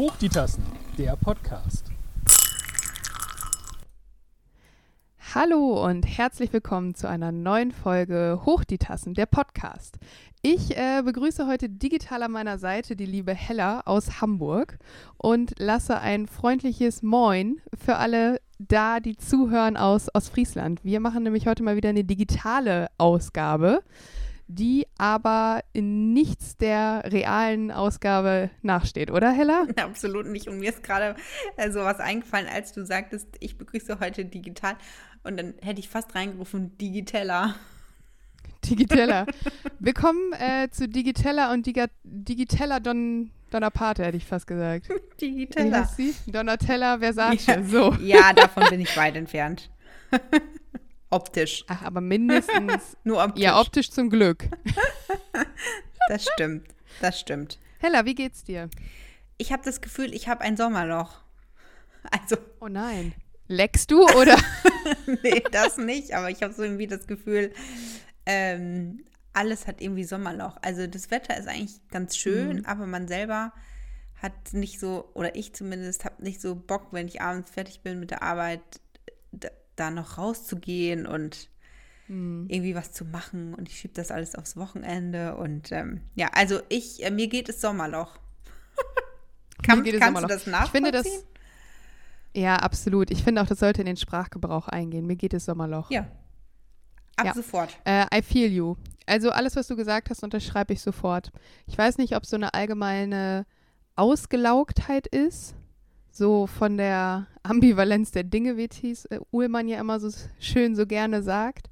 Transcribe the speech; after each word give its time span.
Hoch 0.00 0.16
die 0.16 0.30
Tassen, 0.30 0.62
der 0.96 1.14
Podcast. 1.14 1.84
Hallo 5.34 5.84
und 5.84 6.04
herzlich 6.04 6.54
willkommen 6.54 6.94
zu 6.94 7.06
einer 7.06 7.32
neuen 7.32 7.70
Folge 7.70 8.40
Hoch 8.46 8.64
die 8.64 8.78
Tassen, 8.78 9.12
der 9.12 9.26
Podcast. 9.26 9.98
Ich 10.40 10.74
äh, 10.74 11.02
begrüße 11.04 11.46
heute 11.46 11.68
digital 11.68 12.22
an 12.22 12.32
meiner 12.32 12.56
Seite 12.56 12.96
die 12.96 13.04
liebe 13.04 13.34
Hella 13.34 13.82
aus 13.84 14.22
Hamburg 14.22 14.78
und 15.18 15.52
lasse 15.58 15.98
ein 16.00 16.26
freundliches 16.28 17.02
Moin 17.02 17.60
für 17.78 17.96
alle 17.96 18.40
da, 18.58 19.00
die 19.00 19.18
zuhören 19.18 19.76
aus, 19.76 20.08
aus 20.08 20.30
Friesland. 20.30 20.82
Wir 20.82 21.00
machen 21.00 21.24
nämlich 21.24 21.46
heute 21.46 21.62
mal 21.62 21.76
wieder 21.76 21.90
eine 21.90 22.04
digitale 22.04 22.88
Ausgabe 22.96 23.82
die 24.50 24.86
aber 24.98 25.62
in 25.72 26.12
nichts 26.12 26.56
der 26.56 27.04
realen 27.06 27.70
Ausgabe 27.70 28.50
nachsteht, 28.62 29.10
oder 29.10 29.30
Hella? 29.30 29.66
Absolut 29.76 30.26
nicht. 30.26 30.48
Und 30.48 30.58
mir 30.58 30.70
ist 30.70 30.82
gerade 30.82 31.14
äh, 31.56 31.70
so 31.70 31.80
was 31.80 32.00
eingefallen, 32.00 32.48
als 32.48 32.72
du 32.72 32.84
sagtest, 32.84 33.28
ich 33.40 33.58
begrüße 33.58 34.00
heute 34.00 34.24
digital. 34.24 34.76
Und 35.22 35.36
dann 35.36 35.54
hätte 35.62 35.80
ich 35.80 35.88
fast 35.88 36.14
reingerufen, 36.14 36.76
Digiteller. 36.78 37.54
Digiteller. 38.64 39.26
Wir 39.78 39.94
kommen 39.94 40.32
äh, 40.32 40.68
zu 40.70 40.88
Digiteller 40.88 41.52
und 41.52 41.66
Diga 41.66 41.86
Digiteller 42.02 42.80
Don 42.80 43.30
Donnerpate, 43.50 44.04
hätte 44.04 44.16
ich 44.16 44.26
fast 44.26 44.46
gesagt. 44.46 44.88
Digiteller. 45.20 45.70
Wie 45.70 45.74
heißt 45.74 45.96
sie? 45.96 46.14
Donatella 46.26 46.98
Versace. 46.98 47.46
Ja. 47.46 47.62
So. 47.62 47.94
Ja, 48.00 48.32
davon 48.32 48.64
bin 48.68 48.80
ich 48.80 48.96
weit 48.96 49.16
entfernt. 49.16 49.70
Optisch. 51.10 51.64
Ach, 51.68 51.82
aber 51.82 52.00
mindestens. 52.00 52.96
Nur 53.04 53.22
optisch. 53.22 53.42
Ja, 53.42 53.60
optisch 53.60 53.90
zum 53.90 54.10
Glück. 54.10 54.48
Das 56.08 56.24
stimmt. 56.34 56.66
Das 57.00 57.20
stimmt. 57.20 57.58
Hella, 57.78 58.04
wie 58.04 58.16
geht's 58.16 58.42
dir? 58.42 58.68
Ich 59.38 59.52
habe 59.52 59.62
das 59.64 59.80
Gefühl, 59.80 60.12
ich 60.12 60.26
habe 60.28 60.40
ein 60.40 60.56
Sommerloch. 60.56 61.20
Also, 62.10 62.36
Oh 62.60 62.66
nein. 62.68 63.14
Leckst 63.46 63.90
du 63.92 64.02
oder? 64.04 64.36
nee, 65.22 65.42
das 65.52 65.76
nicht, 65.76 66.12
aber 66.14 66.30
ich 66.30 66.42
habe 66.42 66.52
so 66.52 66.62
irgendwie 66.64 66.86
das 66.88 67.06
Gefühl, 67.06 67.52
ähm, 68.26 69.04
alles 69.32 69.66
hat 69.68 69.80
irgendwie 69.80 70.02
Sommerloch. 70.04 70.56
Also 70.62 70.86
das 70.88 71.10
Wetter 71.12 71.36
ist 71.36 71.46
eigentlich 71.48 71.80
ganz 71.90 72.16
schön, 72.16 72.58
Mhm. 72.58 72.64
aber 72.66 72.86
man 72.86 73.06
selber 73.06 73.52
hat 74.20 74.52
nicht 74.52 74.80
so, 74.80 75.10
oder 75.14 75.36
ich 75.36 75.54
zumindest, 75.54 76.04
habe 76.04 76.22
nicht 76.24 76.40
so 76.40 76.54
Bock, 76.56 76.88
wenn 76.92 77.06
ich 77.08 77.20
abends 77.22 77.50
fertig 77.52 77.82
bin 77.82 78.00
mit 78.00 78.10
der 78.10 78.22
Arbeit, 78.22 78.60
da, 79.80 79.90
noch 79.90 80.18
rauszugehen 80.18 81.06
und 81.06 81.48
Hm. 82.06 82.46
irgendwie 82.48 82.74
was 82.74 82.90
zu 82.92 83.04
machen. 83.04 83.54
Und 83.54 83.68
ich 83.68 83.78
schiebe 83.78 83.94
das 83.94 84.10
alles 84.10 84.34
aufs 84.34 84.56
Wochenende. 84.56 85.36
Und 85.36 85.70
ähm, 85.72 86.00
ja, 86.16 86.28
also 86.34 86.60
ich, 86.68 87.04
äh, 87.04 87.10
mir 87.10 87.28
geht 87.28 87.48
es 87.48 87.60
Sommerloch. 87.60 88.18
Kann, 89.62 89.84
kannst 89.84 89.92
Sommerloch. 89.92 90.20
du 90.22 90.26
das 90.28 90.42
Ich 90.42 90.46
nachvollziehen? 90.48 90.84
finde 90.84 90.90
das. 90.92 91.24
Ja, 92.34 92.56
absolut. 92.56 93.10
Ich 93.10 93.22
finde 93.22 93.42
auch, 93.42 93.46
das 93.46 93.58
sollte 93.60 93.82
in 93.82 93.86
den 93.86 93.96
Sprachgebrauch 93.96 94.68
eingehen. 94.68 95.06
Mir 95.06 95.16
geht 95.16 95.34
es 95.34 95.44
Sommerloch. 95.44 95.90
ja. 95.90 96.06
Ab 97.16 97.26
Ja. 97.26 97.34
sofort. 97.34 97.76
Äh, 97.84 98.06
I 98.16 98.22
feel 98.22 98.50
you. 98.50 98.76
Also 99.06 99.30
alles, 99.30 99.54
was 99.54 99.66
du 99.66 99.76
gesagt 99.76 100.08
hast, 100.10 100.22
unterschreibe 100.24 100.72
ich 100.72 100.80
sofort. 100.80 101.30
Ich 101.66 101.76
weiß 101.76 101.98
nicht, 101.98 102.16
ob 102.16 102.24
so 102.24 102.36
eine 102.36 102.54
allgemeine 102.54 103.44
Ausgelaugtheit 103.94 105.06
ist, 105.06 105.54
so 106.10 106.46
von 106.46 106.76
der 106.76 107.26
Ambivalenz 107.42 108.10
der 108.10 108.24
Dinge, 108.24 108.56
wie 108.56 108.68
Thies 108.68 109.04
äh, 109.06 109.20
Uhlmann 109.32 109.68
ja 109.68 109.80
immer 109.80 110.00
so 110.00 110.10
schön 110.40 110.76
so 110.76 110.86
gerne 110.86 111.22
sagt. 111.22 111.70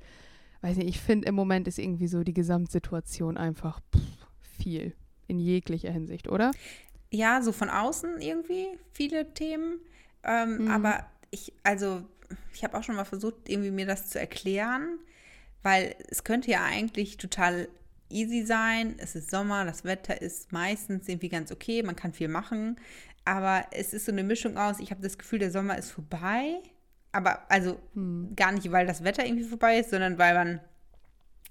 Weiß 0.61 0.77
nicht, 0.77 0.89
ich 0.89 1.01
finde 1.01 1.29
im 1.29 1.35
Moment 1.35 1.69
ist 1.69 1.79
irgendwie 1.79 2.09
so 2.09 2.25
die 2.25 2.35
Gesamtsituation 2.35 3.37
einfach 3.37 3.81
pff, 3.95 4.01
viel 4.59 4.93
in 5.27 5.39
jeglicher 5.39 5.93
Hinsicht, 5.93 6.29
oder? 6.29 6.53
Ja, 7.11 7.43
so 7.43 7.53
von 7.53 7.71
außen 7.71 8.21
irgendwie 8.21 8.67
viele 8.93 9.33
Themen. 9.35 9.81
Ähm, 10.25 10.65
Mhm. 10.65 10.71
Aber 10.71 11.07
ich, 11.31 11.53
also, 11.63 12.03
ich 12.53 12.65
habe 12.65 12.77
auch 12.77 12.83
schon 12.83 12.97
mal 12.97 13.05
versucht, 13.05 13.49
irgendwie 13.49 13.71
mir 13.71 13.87
das 13.87 14.09
zu 14.09 14.19
erklären, 14.19 14.99
weil 15.63 15.95
es 16.09 16.25
könnte 16.25 16.51
ja 16.51 16.65
eigentlich 16.65 17.17
total 17.19 17.69
easy 18.11 18.45
sein. 18.45 18.95
Es 18.99 19.15
ist 19.15 19.31
Sommer, 19.31 19.65
das 19.65 19.85
Wetter 19.85 20.21
ist 20.21 20.53
meistens 20.53 21.09
irgendwie 21.09 21.29
ganz 21.29 21.53
okay, 21.53 21.83
man 21.83 21.97
kann 21.97 22.13
viel 22.13 22.29
machen. 22.29 22.77
Aber 23.29 23.67
es 23.73 23.93
ist 23.93 24.07
so 24.07 24.13
eine 24.13 24.23
Mischung 24.25 24.57
aus, 24.57 24.81
ich 24.81 24.91
habe 24.91 25.03
das 25.03 25.19
Gefühl, 25.19 25.39
der 25.39 25.51
Sommer 25.51 25.77
ist 25.77 25.91
vorbei. 25.91 26.63
Aber 27.13 27.51
also 27.51 27.79
Hm. 27.95 28.33
gar 28.35 28.53
nicht, 28.53 28.71
weil 28.73 28.87
das 28.87 29.05
Wetter 29.05 29.25
irgendwie 29.25 29.45
vorbei 29.45 29.79
ist, 29.79 29.91
sondern 29.91 30.17
weil 30.17 30.35
man, 30.35 30.61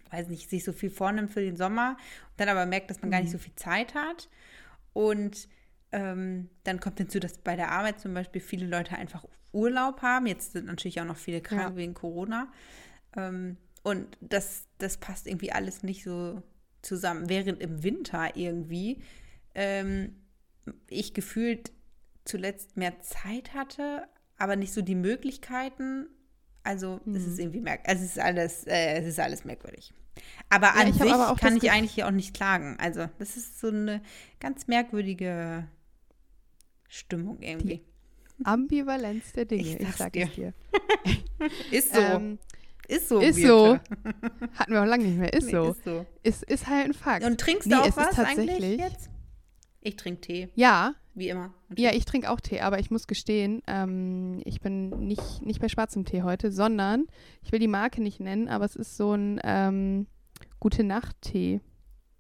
weiß 0.10 0.28
nicht, 0.30 0.50
sich 0.50 0.64
so 0.64 0.74
viel 0.74 0.90
vornimmt 0.90 1.30
für 1.32 1.42
den 1.42 1.56
Sommer 1.56 1.98
und 2.32 2.40
dann 2.40 2.50
aber 2.50 2.66
merkt, 2.66 2.90
dass 2.90 3.02
man 3.02 3.12
gar 3.12 3.22
nicht 3.22 3.32
so 3.32 3.38
viel 3.38 3.54
Zeit 3.56 3.94
hat. 3.94 4.28
Und 4.94 5.48
ähm, 5.92 6.50
dann 6.64 6.80
kommt 6.80 6.98
hinzu, 6.98 7.20
dass 7.20 7.38
bei 7.38 7.56
der 7.56 7.72
Arbeit 7.72 8.00
zum 8.00 8.14
Beispiel 8.16 8.42
viele 8.42 8.66
Leute 8.66 8.96
einfach 8.98 9.26
Urlaub 9.54 10.02
haben. 10.02 10.26
Jetzt 10.26 10.54
sind 10.54 10.66
natürlich 10.66 11.00
auch 11.00 11.06
noch 11.06 11.18
viele 11.18 11.42
krank 11.42 11.62
Ja. 11.62 11.76
wegen 11.76 11.94
Corona. 11.94 12.52
Ähm, 13.16 13.58
und 13.84 14.18
das, 14.20 14.66
das 14.80 14.98
passt 14.98 15.28
irgendwie 15.28 15.52
alles 15.52 15.84
nicht 15.84 16.04
so 16.04 16.42
zusammen. 16.82 17.30
Während 17.30 17.62
im 17.62 17.84
Winter 17.84 18.36
irgendwie 18.36 19.02
ähm, 19.56 20.16
ich 20.90 21.14
gefühlt 21.14 21.72
zuletzt 22.26 22.76
mehr 22.78 23.00
Zeit 23.02 23.54
hatte, 23.54 24.08
aber 24.38 24.56
nicht 24.56 24.74
so 24.74 24.82
die 24.82 24.96
Möglichkeiten. 24.96 26.08
Also 26.64 27.00
es 27.06 27.06
Mhm. 27.06 27.16
ist 27.16 27.40
irgendwie 27.40 27.62
merk 27.62 27.88
also 27.88 28.04
es 28.04 28.12
ist 28.12 28.20
alles, 28.20 28.68
äh, 28.68 29.00
es 29.00 29.06
ist 29.08 29.20
alles 29.20 29.46
merkwürdig. 29.46 29.94
Aber 30.50 30.68
Ja, 30.68 30.74
an 30.74 30.94
sich 30.94 31.02
aber 31.14 31.36
kann 31.38 31.56
ich 31.58 31.72
eigentlich 31.72 31.92
hier 31.94 32.08
auch 32.08 32.12
nicht 32.12 32.34
klagen. 32.34 32.76
Also 32.80 33.08
das 33.20 33.38
ist 33.38 33.60
so 33.60 33.68
eine 33.68 34.02
ganz 34.40 34.68
merkwürdige 34.68 35.68
Stimmung 36.90 37.42
irgendwie. 37.42 37.84
Ambivalenz 38.44 39.34
der 39.34 39.46
Dinge, 39.46 39.62
Ich 39.64 39.80
ich, 39.80 39.96
sag 39.96 40.14
dir. 40.14 40.26
es 40.26 40.34
dir. 40.36 40.54
Ist 41.72 41.94
so. 41.94 42.00
Ähm, 42.02 42.40
ist 42.88 43.10
so. 43.10 43.20
ist 43.20 43.36
Birte. 43.36 43.82
hatten 44.56 44.72
wir 44.72 44.82
auch 44.82 44.86
lange 44.86 45.04
nicht 45.06 45.18
mehr, 45.18 45.34
ist 45.34 45.46
Nee, 45.46 45.52
so. 45.52 45.72
Ist 45.72 45.84
so. 45.84 46.06
Ist, 46.24 46.44
ist 46.44 46.68
halt 46.68 46.86
ein 46.88 46.94
Fakt. 46.94 47.26
Und 47.26 47.40
trinkst 47.40 47.68
Nee, 47.68 47.76
du 47.76 47.82
auch 47.82 47.88
es 47.88 47.98
was 47.98 48.18
eigentlich 48.20 48.48
tatsächlich- 48.48 48.80
jetzt? 48.80 49.10
Ich 49.82 49.96
trinke 49.96 50.22
Tee, 50.22 50.50
ja, 50.56 50.96
wie 51.14 51.30
immer. 51.30 51.54
Ja, 51.78 51.94
ich 51.94 52.06
trinke 52.06 52.30
auch 52.30 52.40
Tee, 52.40 52.62
aber 52.62 52.80
ich 52.80 52.92
muss 52.92 53.08
gestehen, 53.08 53.62
ähm, 53.68 54.42
ich 54.46 54.62
bin 54.62 54.90
nicht, 55.08 55.42
nicht 55.42 55.62
bei 55.62 55.70
schwarzem 55.70 56.06
Tee 56.06 56.24
heute, 56.24 56.52
sondern 56.52 57.06
ich 57.42 57.52
will 57.52 57.60
die 57.60 57.68
Marke 57.68 58.02
nicht 58.02 58.20
nennen, 58.20 58.48
aber 58.48 58.66
es 58.66 58.76
ist 58.76 58.98
so 58.98 59.14
ein 59.14 59.40
ähm, 59.44 60.08
Gute-Nacht-Tee. 60.60 61.62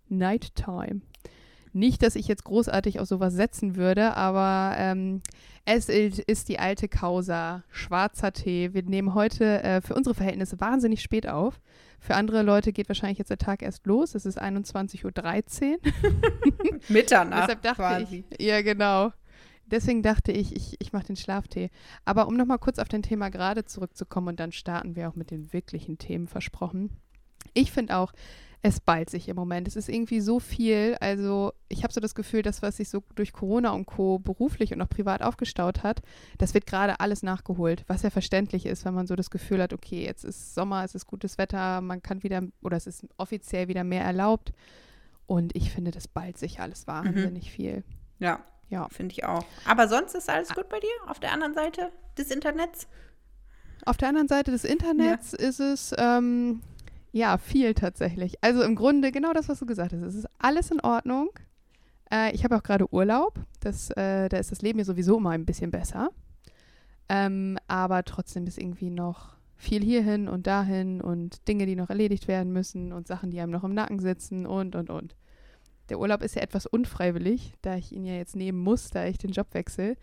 Nighttime. 0.09 1.01
Nicht, 1.77 2.01
dass 2.01 2.15
ich 2.15 2.27
jetzt 2.27 2.43
großartig 2.43 2.99
auf 2.99 3.07
sowas 3.07 3.33
setzen 3.33 3.75
würde, 3.75 4.17
aber 4.17 4.75
ähm, 4.77 5.21
es 5.63 5.89
ist 5.89 6.49
die 6.49 6.57
alte 6.57 6.87
Causa, 6.87 7.63
schwarzer 7.69 8.33
Tee. 8.33 8.73
Wir 8.73 8.81
nehmen 8.81 9.13
heute 9.13 9.61
äh, 9.63 9.81
für 9.81 9.93
unsere 9.93 10.15
Verhältnisse 10.15 10.59
wahnsinnig 10.59 11.01
spät 11.01 11.27
auf. 11.29 11.61
Für 11.99 12.15
andere 12.15 12.41
Leute 12.41 12.73
geht 12.73 12.89
wahrscheinlich 12.89 13.19
jetzt 13.19 13.29
der 13.29 13.37
Tag 13.37 13.61
erst 13.61 13.85
los. 13.85 14.15
Es 14.15 14.25
ist 14.25 14.41
21.13 14.41 15.73
Uhr. 15.73 15.77
Mitternacht 16.89 17.43
Deshalb 17.43 17.61
dachte 17.61 17.75
quasi. 17.75 18.23
ich, 18.29 18.45
ja 18.45 18.61
genau. 18.63 19.11
Deswegen 19.67 20.01
dachte 20.01 20.31
ich, 20.31 20.55
ich, 20.55 20.77
ich 20.79 20.93
mache 20.93 21.05
den 21.05 21.15
Schlaftee. 21.15 21.69
Aber 22.05 22.27
um 22.27 22.37
nochmal 22.37 22.57
kurz 22.57 22.79
auf 22.79 22.87
dein 22.87 23.03
Thema 23.03 23.29
gerade 23.29 23.65
zurückzukommen 23.65 24.29
und 24.29 24.39
dann 24.39 24.51
starten 24.51 24.95
wir 24.95 25.09
auch 25.09 25.15
mit 25.15 25.29
den 25.29 25.53
wirklichen 25.53 25.99
Themen 25.99 26.27
versprochen. 26.27 26.89
Ich 27.53 27.71
finde 27.71 27.97
auch, 27.97 28.13
es 28.63 28.79
ballt 28.79 29.09
sich 29.09 29.29
im 29.29 29.35
Moment. 29.35 29.67
Es 29.67 29.75
ist 29.75 29.87
irgendwie 29.87 30.19
so 30.19 30.39
viel. 30.39 30.97
Also 30.99 31.53
ich 31.69 31.83
habe 31.83 31.93
so 31.93 32.01
das 32.01 32.15
Gefühl, 32.15 32.41
das, 32.41 32.61
was 32.61 32.77
sich 32.77 32.89
so 32.89 33.03
durch 33.15 33.31
Corona 33.31 33.69
und 33.71 33.85
Co. 33.85 34.19
beruflich 34.19 34.73
und 34.73 34.81
auch 34.81 34.89
privat 34.89 35.21
aufgestaut 35.21 35.83
hat, 35.83 36.01
das 36.37 36.53
wird 36.53 36.65
gerade 36.65 36.99
alles 36.99 37.23
nachgeholt, 37.23 37.83
was 37.87 38.01
ja 38.01 38.09
verständlich 38.09 38.65
ist, 38.65 38.83
wenn 38.83 38.93
man 38.95 39.07
so 39.07 39.15
das 39.15 39.29
Gefühl 39.29 39.61
hat, 39.61 39.73
okay, 39.73 40.03
jetzt 40.03 40.25
ist 40.25 40.55
Sommer, 40.55 40.83
es 40.83 40.95
ist 40.95 41.05
gutes 41.05 41.37
Wetter, 41.37 41.81
man 41.81 42.01
kann 42.01 42.23
wieder, 42.23 42.41
oder 42.61 42.77
es 42.77 42.87
ist 42.87 43.05
offiziell 43.17 43.67
wieder 43.67 43.83
mehr 43.83 44.03
erlaubt. 44.03 44.51
Und 45.27 45.55
ich 45.55 45.71
finde, 45.71 45.91
das 45.91 46.07
ballt 46.07 46.37
sich 46.37 46.59
alles 46.59 46.87
wahnsinnig 46.87 47.51
viel. 47.51 47.83
Ja, 48.19 48.39
Ja. 48.69 48.87
finde 48.89 49.13
ich 49.13 49.23
auch. 49.25 49.45
Aber 49.65 49.87
sonst 49.87 50.15
ist 50.15 50.29
alles 50.29 50.49
gut 50.53 50.67
bei 50.69 50.79
dir 50.79 50.89
auf 51.09 51.19
der 51.19 51.31
anderen 51.31 51.53
Seite 51.53 51.91
des 52.17 52.31
Internets? 52.31 52.87
Auf 53.85 53.97
der 53.97 54.09
anderen 54.09 54.27
Seite 54.27 54.51
des 54.51 54.63
Internets 54.65 55.33
ist 55.33 55.59
es 55.59 55.93
ähm, 55.97 56.61
ja 57.11 57.37
viel 57.37 57.73
tatsächlich. 57.73 58.43
Also 58.43 58.63
im 58.63 58.75
Grunde 58.75 59.11
genau 59.11 59.33
das, 59.33 59.49
was 59.49 59.59
du 59.59 59.65
gesagt 59.65 59.93
hast. 59.93 60.01
Es 60.01 60.15
ist 60.15 60.27
alles 60.39 60.71
in 60.71 60.81
Ordnung. 60.81 61.29
Äh, 62.11 62.33
ich 62.33 62.43
habe 62.43 62.55
auch 62.55 62.63
gerade 62.63 62.91
Urlaub. 62.93 63.39
Das, 63.59 63.89
äh, 63.91 64.29
da 64.29 64.37
ist 64.37 64.51
das 64.51 64.61
Leben 64.61 64.79
ja 64.79 64.85
sowieso 64.85 65.17
immer 65.17 65.31
ein 65.31 65.45
bisschen 65.45 65.71
besser. 65.71 66.09
Ähm, 67.09 67.57
aber 67.67 68.03
trotzdem 68.03 68.45
ist 68.47 68.57
irgendwie 68.57 68.89
noch 68.89 69.37
viel 69.55 69.83
hierhin 69.83 70.27
und 70.27 70.45
dahin 70.45 71.01
und 71.01 71.47
Dinge, 71.47 71.65
die 71.65 71.75
noch 71.75 71.89
erledigt 71.89 72.27
werden 72.27 72.53
müssen 72.53 72.93
und 72.93 73.07
Sachen, 73.07 73.31
die 73.31 73.39
einem 73.39 73.51
noch 73.51 73.63
im 73.63 73.73
Nacken 73.73 73.99
sitzen 73.99 74.45
und, 74.45 74.75
und, 74.75 74.89
und. 74.89 75.15
Der 75.89 75.99
Urlaub 75.99 76.21
ist 76.21 76.35
ja 76.35 76.41
etwas 76.41 76.65
unfreiwillig, 76.65 77.53
da 77.61 77.75
ich 77.75 77.91
ihn 77.91 78.03
ja 78.03 78.13
jetzt 78.13 78.35
nehmen 78.35 78.59
muss, 78.59 78.89
da 78.89 79.05
ich 79.05 79.17
den 79.17 79.31
Job 79.31 79.47
wechsle. 79.53 79.97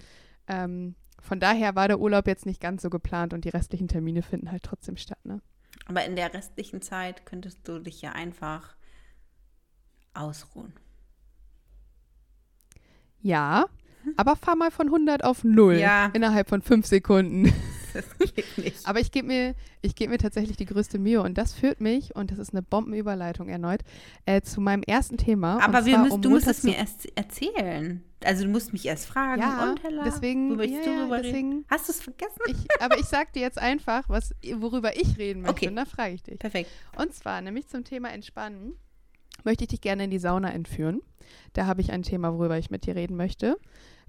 Ähm, 0.48 0.94
von 1.20 1.40
daher 1.40 1.76
war 1.76 1.88
der 1.88 2.00
Urlaub 2.00 2.26
jetzt 2.26 2.46
nicht 2.46 2.60
ganz 2.60 2.82
so 2.82 2.90
geplant 2.90 3.32
und 3.32 3.44
die 3.44 3.50
restlichen 3.50 3.88
Termine 3.88 4.22
finden 4.22 4.50
halt 4.50 4.62
trotzdem 4.62 4.96
statt, 4.96 5.24
ne? 5.24 5.40
Aber 5.86 6.04
in 6.04 6.16
der 6.16 6.32
restlichen 6.32 6.80
Zeit 6.82 7.26
könntest 7.26 7.66
du 7.68 7.78
dich 7.78 8.00
ja 8.02 8.12
einfach 8.12 8.74
ausruhen. 10.14 10.72
Ja, 13.20 13.66
Aber 14.16 14.36
fahr 14.36 14.54
mal 14.54 14.70
von 14.70 14.86
100 14.88 15.24
auf 15.24 15.44
0 15.44 15.74
Ja. 15.76 16.10
innerhalb 16.12 16.48
von 16.48 16.62
5 16.62 16.86
Sekunden. 16.86 17.52
Das 17.94 18.04
geht 18.34 18.58
nicht. 18.58 18.86
Aber 18.88 19.00
ich 19.00 19.10
gebe 19.12 19.28
mir, 19.28 19.54
ich 19.80 19.94
geb 19.94 20.10
mir 20.10 20.18
tatsächlich 20.18 20.56
die 20.56 20.66
größte 20.66 20.98
Mühe 20.98 21.22
und 21.22 21.38
das 21.38 21.54
führt 21.54 21.80
mich, 21.80 22.14
und 22.16 22.30
das 22.30 22.38
ist 22.38 22.52
eine 22.52 22.62
Bombenüberleitung 22.62 23.48
erneut, 23.48 23.80
äh, 24.26 24.40
zu 24.42 24.60
meinem 24.60 24.82
ersten 24.82 25.16
Thema. 25.16 25.62
Aber 25.62 25.86
wir 25.86 25.98
müssen, 25.98 26.12
um 26.14 26.22
du 26.22 26.30
musst 26.30 26.48
es 26.48 26.62
mir 26.64 26.76
erst 26.76 27.06
erzählen. 27.16 28.02
Also 28.24 28.44
du 28.44 28.50
musst 28.50 28.72
mich 28.72 28.86
erst 28.86 29.06
fragen. 29.06 29.40
Ja, 29.42 29.70
und 29.70 29.82
Hella, 29.82 30.02
deswegen- 30.04 30.50
wo 30.50 30.56
möchtest 30.56 30.86
ja, 30.86 31.06
du 31.06 31.14
ja, 31.14 31.20
deswegen-? 31.22 31.64
Hast 31.68 31.88
du 31.88 31.92
es 31.92 32.00
vergessen? 32.00 32.40
Ich, 32.48 32.56
aber 32.80 32.98
ich 32.98 33.04
sag 33.06 33.32
dir 33.32 33.42
jetzt 33.42 33.58
einfach, 33.58 34.08
was, 34.08 34.34
worüber 34.56 34.96
ich 34.96 35.18
reden 35.18 35.42
möchte. 35.42 35.54
Okay. 35.54 35.68
Und 35.68 35.76
da 35.76 35.84
frage 35.84 36.14
ich 36.14 36.22
dich. 36.22 36.38
Perfekt. 36.38 36.70
Und 36.96 37.12
zwar 37.14 37.40
nämlich 37.42 37.68
zum 37.68 37.84
Thema 37.84 38.10
Entspannen 38.12 38.74
möchte 39.44 39.64
ich 39.64 39.68
dich 39.68 39.80
gerne 39.80 40.04
in 40.04 40.10
die 40.10 40.18
Sauna 40.18 40.50
entführen. 40.52 41.02
Da 41.52 41.66
habe 41.66 41.80
ich 41.80 41.92
ein 41.92 42.02
Thema, 42.02 42.32
worüber 42.32 42.56
ich 42.58 42.70
mit 42.70 42.86
dir 42.86 42.96
reden 42.96 43.16
möchte. 43.16 43.56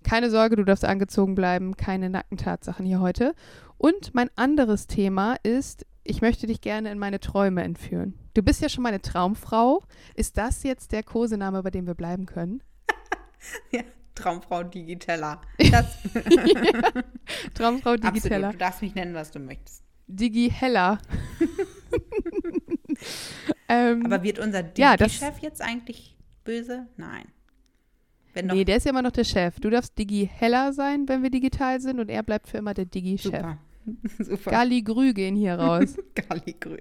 Keine 0.06 0.30
Sorge, 0.30 0.56
du 0.56 0.64
darfst 0.64 0.86
angezogen 0.86 1.34
bleiben, 1.34 1.76
keine 1.78 2.12
nackten 2.12 2.38
Tatsachen 2.38 2.86
hier 2.86 3.00
heute. 3.00 3.34
Und 3.80 4.14
mein 4.14 4.30
anderes 4.36 4.86
Thema 4.86 5.36
ist, 5.42 5.84
ich 6.04 6.22
möchte 6.22 6.46
dich 6.46 6.62
gerne 6.62 6.92
in 6.92 7.00
meine 7.00 7.20
Träume 7.20 7.64
entführen. 7.64 8.14
Du 8.36 8.44
bist 8.44 8.62
ja 8.62 8.70
schon 8.70 8.84
meine 8.84 9.02
Traumfrau. 9.02 9.84
Ist 10.14 10.38
das 10.38 10.62
jetzt 10.62 10.92
der 10.92 11.02
Kosename, 11.02 11.64
bei 11.64 11.72
dem 11.72 11.88
wir 11.88 11.96
bleiben 11.96 12.26
können? 12.28 12.62
Ja, 13.72 13.82
Traumfrau 14.16 14.64
Digitella. 14.64 15.42
Das 15.72 15.86
Traumfrau 17.56 17.96
Digiteller. 17.96 18.36
absolut. 18.50 18.54
Du 18.54 18.58
darfst 18.58 18.82
mich 18.84 18.94
nennen, 18.96 19.14
was 19.16 19.32
du 19.32 19.40
möchtest. 19.40 19.84
Digi 20.08 20.52
Heller. 20.52 21.00
ähm, 23.68 24.06
Aber 24.06 24.22
wird 24.24 24.38
unser 24.40 24.64
Ja, 24.78 24.96
Digi-Chef 24.98 25.40
jetzt 25.40 25.62
eigentlich 25.62 26.16
böse? 26.44 26.88
Nein. 26.98 27.26
Wenn 28.36 28.48
nee, 28.48 28.66
der 28.66 28.78
ist 28.78 28.84
ja 28.84 28.92
immer 28.92 29.02
noch 29.02 29.12
der 29.12 29.24
Chef. 29.24 29.62
Du 29.62 29.70
darfst 29.70 29.98
Digi 29.98 30.30
Heller 30.32 30.74
sein, 30.74 31.08
wenn 31.08 31.24
wir 31.24 31.30
digital 31.30 31.80
sind, 31.80 32.02
und 32.02 32.10
er 32.10 32.22
bleibt 32.22 32.50
für 32.50 32.58
immer 32.58 32.74
der 32.74 32.86
Digi-Chef. 32.86 33.32
super. 33.32 33.58
super. 34.20 34.52
Gali 34.52 34.82
Grü 34.82 35.14
gehen 35.14 35.38
hier 35.38 35.56
raus. 35.56 35.96
Galligrü. 36.16 36.78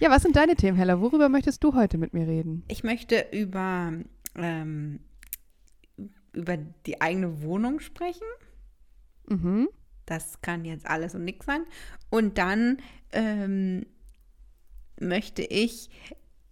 ja, 0.00 0.10
was 0.10 0.22
sind 0.22 0.36
deine 0.36 0.54
Themen, 0.54 0.76
Heller? 0.76 1.00
Worüber 1.00 1.30
möchtest 1.30 1.64
du 1.64 1.74
heute 1.74 1.96
mit 1.96 2.12
mir 2.12 2.28
reden? 2.28 2.62
Ich 2.68 2.84
möchte 2.84 3.26
über, 3.32 3.94
ähm, 4.34 5.00
über 6.34 6.58
die 6.58 7.00
eigene 7.00 7.40
Wohnung 7.40 7.80
sprechen. 7.80 8.26
Mhm. 9.28 9.70
Das 10.04 10.42
kann 10.42 10.66
jetzt 10.66 10.86
alles 10.86 11.14
und 11.14 11.24
nichts 11.24 11.46
sein. 11.46 11.64
Und 12.10 12.36
dann 12.36 12.78
ähm, 13.12 13.86
möchte 15.00 15.42
ich, 15.42 15.88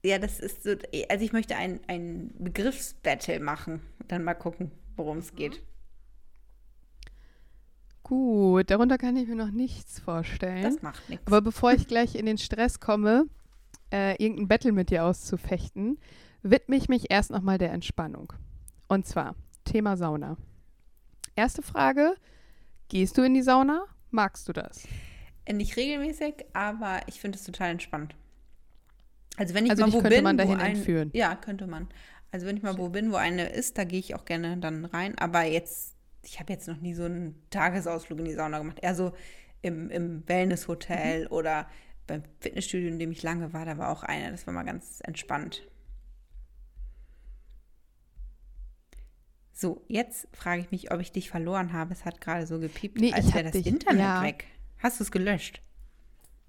ja, 0.06 0.18
das 0.18 0.40
ist 0.40 0.62
so, 0.62 0.70
also 1.08 1.24
ich 1.24 1.32
möchte 1.32 1.56
ein, 1.56 1.80
ein 1.88 2.30
Begriffsbattle 2.38 3.40
machen. 3.40 3.80
Dann 4.08 4.24
mal 4.24 4.34
gucken, 4.34 4.70
worum 4.96 5.18
es 5.18 5.34
geht. 5.34 5.62
Gut, 8.02 8.70
darunter 8.70 8.98
kann 8.98 9.16
ich 9.16 9.26
mir 9.26 9.34
noch 9.34 9.50
nichts 9.50 9.98
vorstellen. 9.98 10.62
Das 10.62 10.80
macht 10.80 11.08
nichts. 11.08 11.26
Aber 11.26 11.42
bevor 11.42 11.72
ich 11.72 11.88
gleich 11.88 12.14
in 12.14 12.26
den 12.26 12.38
Stress 12.38 12.78
komme, 12.78 13.26
äh, 13.92 14.12
irgendein 14.22 14.46
Battle 14.46 14.72
mit 14.72 14.90
dir 14.90 15.04
auszufechten, 15.04 15.98
widme 16.42 16.76
ich 16.76 16.88
mich 16.88 17.10
erst 17.10 17.32
nochmal 17.32 17.58
der 17.58 17.72
Entspannung. 17.72 18.32
Und 18.86 19.06
zwar 19.06 19.34
Thema 19.64 19.96
Sauna. 19.96 20.36
Erste 21.34 21.62
Frage: 21.62 22.14
Gehst 22.88 23.18
du 23.18 23.22
in 23.22 23.34
die 23.34 23.42
Sauna? 23.42 23.86
Magst 24.10 24.48
du 24.48 24.52
das? 24.52 24.86
Nicht 25.52 25.76
regelmäßig, 25.76 26.46
aber 26.52 27.00
ich 27.06 27.20
finde 27.20 27.38
es 27.38 27.44
total 27.44 27.70
entspannt. 27.70 28.14
Also 29.36 29.54
wenn 29.54 29.64
ich 29.66 29.70
Also 29.70 29.84
mal 29.86 29.92
wo 29.92 30.00
könnte 30.00 30.16
bin, 30.16 30.24
man 30.24 30.38
dahin 30.38 30.58
wo 30.58 30.62
ein, 30.62 30.76
entführen. 30.76 31.10
Ja, 31.14 31.34
könnte 31.36 31.66
man. 31.66 31.88
Also 32.32 32.46
wenn 32.46 32.56
ich 32.56 32.62
mal 32.62 32.76
wo 32.78 32.88
bin, 32.88 33.12
wo 33.12 33.16
eine 33.16 33.48
ist, 33.48 33.78
da 33.78 33.84
gehe 33.84 33.98
ich 34.00 34.14
auch 34.14 34.24
gerne 34.24 34.56
dann 34.58 34.84
rein. 34.84 35.16
Aber 35.18 35.42
jetzt, 35.44 35.94
ich 36.22 36.40
habe 36.40 36.52
jetzt 36.52 36.66
noch 36.68 36.80
nie 36.80 36.94
so 36.94 37.04
einen 37.04 37.40
Tagesausflug 37.50 38.18
in 38.18 38.24
die 38.24 38.32
Sauna 38.34 38.58
gemacht. 38.58 38.78
Eher 38.82 38.94
so 38.94 39.12
im, 39.62 39.90
im 39.90 40.26
Wellnesshotel 40.28 41.22
Mhm. 41.26 41.32
oder 41.32 41.68
beim 42.06 42.22
Fitnessstudio, 42.40 42.88
in 42.88 42.98
dem 42.98 43.10
ich 43.12 43.22
lange 43.22 43.52
war, 43.52 43.64
da 43.66 43.78
war 43.78 43.90
auch 43.90 44.02
eine. 44.02 44.30
Das 44.30 44.46
war 44.46 44.54
mal 44.54 44.62
ganz 44.64 45.00
entspannt. 45.04 45.62
So, 49.52 49.84
jetzt 49.88 50.28
frage 50.36 50.60
ich 50.60 50.70
mich, 50.70 50.92
ob 50.92 51.00
ich 51.00 51.12
dich 51.12 51.30
verloren 51.30 51.72
habe. 51.72 51.92
Es 51.92 52.04
hat 52.04 52.20
gerade 52.20 52.46
so 52.46 52.58
gepiept, 52.60 53.00
Nee, 53.00 53.12
als 53.12 53.26
ich 53.28 53.34
wäre 53.34 53.44
das 53.44 53.52
dich. 53.52 53.66
Internet 53.66 54.00
Ja. 54.00 54.22
weg. 54.22 54.44
Hast 54.78 55.00
du 55.00 55.04
es 55.04 55.10
gelöscht? 55.10 55.62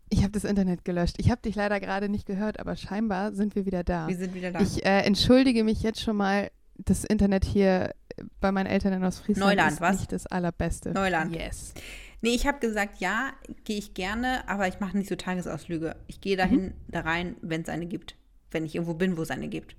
Ich 0.10 0.24
habe 0.24 0.32
das 0.32 0.44
Internet 0.44 0.86
gelöscht. 0.86 1.16
Ich 1.18 1.30
habe 1.30 1.42
dich 1.42 1.56
leider 1.56 1.80
gerade 1.80 2.10
nicht 2.10 2.26
gehört, 2.26 2.60
aber 2.60 2.76
scheinbar 2.76 3.34
sind 3.34 3.56
wir 3.56 3.66
wieder 3.66 3.84
da. 3.84 4.08
Wir 4.08 4.18
sind 4.18 4.34
wieder 4.34 4.52
da. 4.52 4.62
Ich 4.62 4.86
äh, 4.86 5.02
entschuldige 5.02 5.64
mich 5.64 5.82
jetzt 5.82 6.02
schon 6.02 6.18
mal. 6.18 6.50
Das 6.80 7.04
Internet 7.04 7.44
hier 7.44 7.96
bei 8.40 8.52
meinen 8.52 8.68
Eltern 8.68 8.94
in 8.94 9.04
Ostfriesland 9.04 9.50
Neuland, 9.50 9.74
ist 9.74 9.82
was? 9.82 9.98
nicht 9.98 10.12
das 10.12 10.28
allerbeste. 10.28 10.92
Neuland. 10.92 11.36
Yes. 11.36 11.74
Nee, 12.22 12.36
ich 12.36 12.46
habe 12.46 12.60
gesagt, 12.60 13.00
ja, 13.00 13.34
gehe 13.64 13.78
ich 13.78 13.96
gerne, 13.96 14.48
aber 14.48 14.68
ich 14.68 14.80
mache 14.80 14.96
nicht 14.96 15.10
so 15.10 15.16
Tagesausflüge. 15.16 15.96
Ich 16.06 16.22
gehe 16.22 16.38
dahin, 16.38 16.74
da 16.88 17.02
rein, 17.02 17.36
wenn 17.42 17.62
es 17.62 17.70
eine 17.70 17.88
gibt. 17.88 18.16
Wenn 18.52 18.64
ich 18.64 18.76
irgendwo 18.76 18.94
bin, 18.94 19.18
wo 19.18 19.24
es 19.24 19.32
eine 19.32 19.48
gibt. 19.48 19.76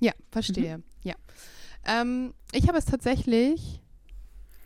Ja, 0.00 0.12
verstehe. 0.30 0.82
Ja. 1.02 1.14
Ähm, 1.86 2.34
ich 2.52 2.68
habe 2.68 2.78
es 2.78 2.84
tatsächlich 2.84 3.80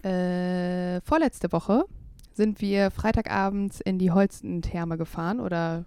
äh, 0.02 1.00
vorletzte 1.02 1.52
Woche 1.52 1.84
sind 2.37 2.61
wir 2.61 2.91
Freitagabends 2.91 3.81
in 3.81 3.99
die 3.99 4.11
Holsten-Therme 4.11 4.99
gefahren 4.99 5.41
oder 5.41 5.87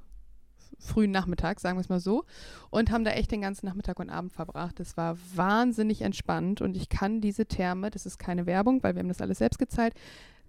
frühen 0.80 1.12
Nachmittag, 1.12 1.60
sagen 1.60 1.78
wir 1.78 1.81
es 1.81 1.90
mal 1.90 2.00
so, 2.00 2.25
und 2.69 2.92
haben 2.92 3.04
da 3.04 3.12
echt 3.12 3.31
den 3.31 3.42
ganzen 3.42 3.66
Nachmittag 3.66 4.00
und 4.00 4.10
Abend 4.10 4.31
verbracht. 4.31 4.80
Es 4.80 4.98
war 4.98 5.18
wahnsinnig 5.36 6.01
entspannt 6.01 6.62
und 6.62 6.75
ich 6.78 6.90
kann 6.90 7.22
diese 7.22 7.46
Therme, 7.46 7.92
das 7.92 8.06
ist 8.06 8.18
keine 8.18 8.46
Werbung, 8.46 8.81
weil 8.81 8.96
wir 8.96 9.01
haben 9.01 9.10
das 9.10 9.22
alles 9.22 9.40
selbst 9.40 9.60
gezahlt, 9.60 9.94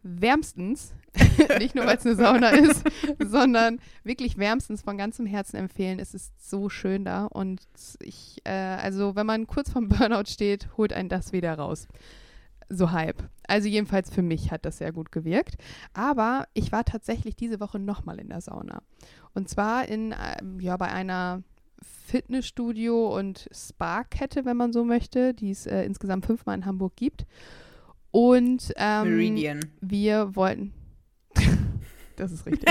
wärmstens, 0.02 0.94
nicht 1.58 1.74
nur 1.74 1.84
weil 1.84 1.98
es 1.98 2.06
eine 2.06 2.16
Sauna 2.16 2.50
ist, 2.50 2.84
sondern 3.18 3.80
wirklich 4.04 4.38
wärmstens 4.38 4.82
von 4.82 4.96
ganzem 4.96 5.26
Herzen 5.26 5.56
empfehlen. 5.56 5.98
Es 5.98 6.14
ist 6.14 6.48
so 6.48 6.68
schön 6.68 7.04
da 7.04 7.26
und 7.26 7.60
ich, 8.00 8.40
äh, 8.44 8.50
also 8.50 9.16
wenn 9.16 9.26
man 9.26 9.46
kurz 9.46 9.70
vom 9.70 9.88
Burnout 9.88 10.28
steht, 10.28 10.68
holt 10.76 10.92
einen 10.92 11.08
das 11.08 11.32
wieder 11.32 11.54
raus. 11.54 11.88
So 12.72 12.92
halb. 12.92 13.28
Also 13.48 13.68
jedenfalls 13.68 14.10
für 14.10 14.22
mich 14.22 14.52
hat 14.52 14.64
das 14.64 14.78
sehr 14.78 14.92
gut 14.92 15.10
gewirkt. 15.10 15.56
Aber 15.92 16.46
ich 16.54 16.70
war 16.70 16.84
tatsächlich 16.84 17.34
diese 17.34 17.58
Woche 17.58 17.80
nochmal 17.80 18.20
in 18.20 18.28
der 18.28 18.40
Sauna. 18.40 18.80
Und 19.34 19.48
zwar 19.48 19.88
in, 19.88 20.14
ähm, 20.40 20.60
ja, 20.60 20.76
bei 20.76 20.88
einer 20.88 21.42
Fitnessstudio- 21.82 23.16
und 23.16 23.48
Spa-Kette, 23.52 24.44
wenn 24.44 24.56
man 24.56 24.72
so 24.72 24.84
möchte, 24.84 25.34
die 25.34 25.50
es 25.50 25.66
äh, 25.66 25.82
insgesamt 25.82 26.26
fünfmal 26.26 26.56
in 26.56 26.66
Hamburg 26.66 26.94
gibt. 26.96 27.26
Und 28.12 28.72
ähm, 28.76 29.10
Meridian. 29.10 29.60
wir 29.80 30.34
wollten. 30.36 30.72
das 32.16 32.32
ist 32.32 32.46
richtig. 32.46 32.68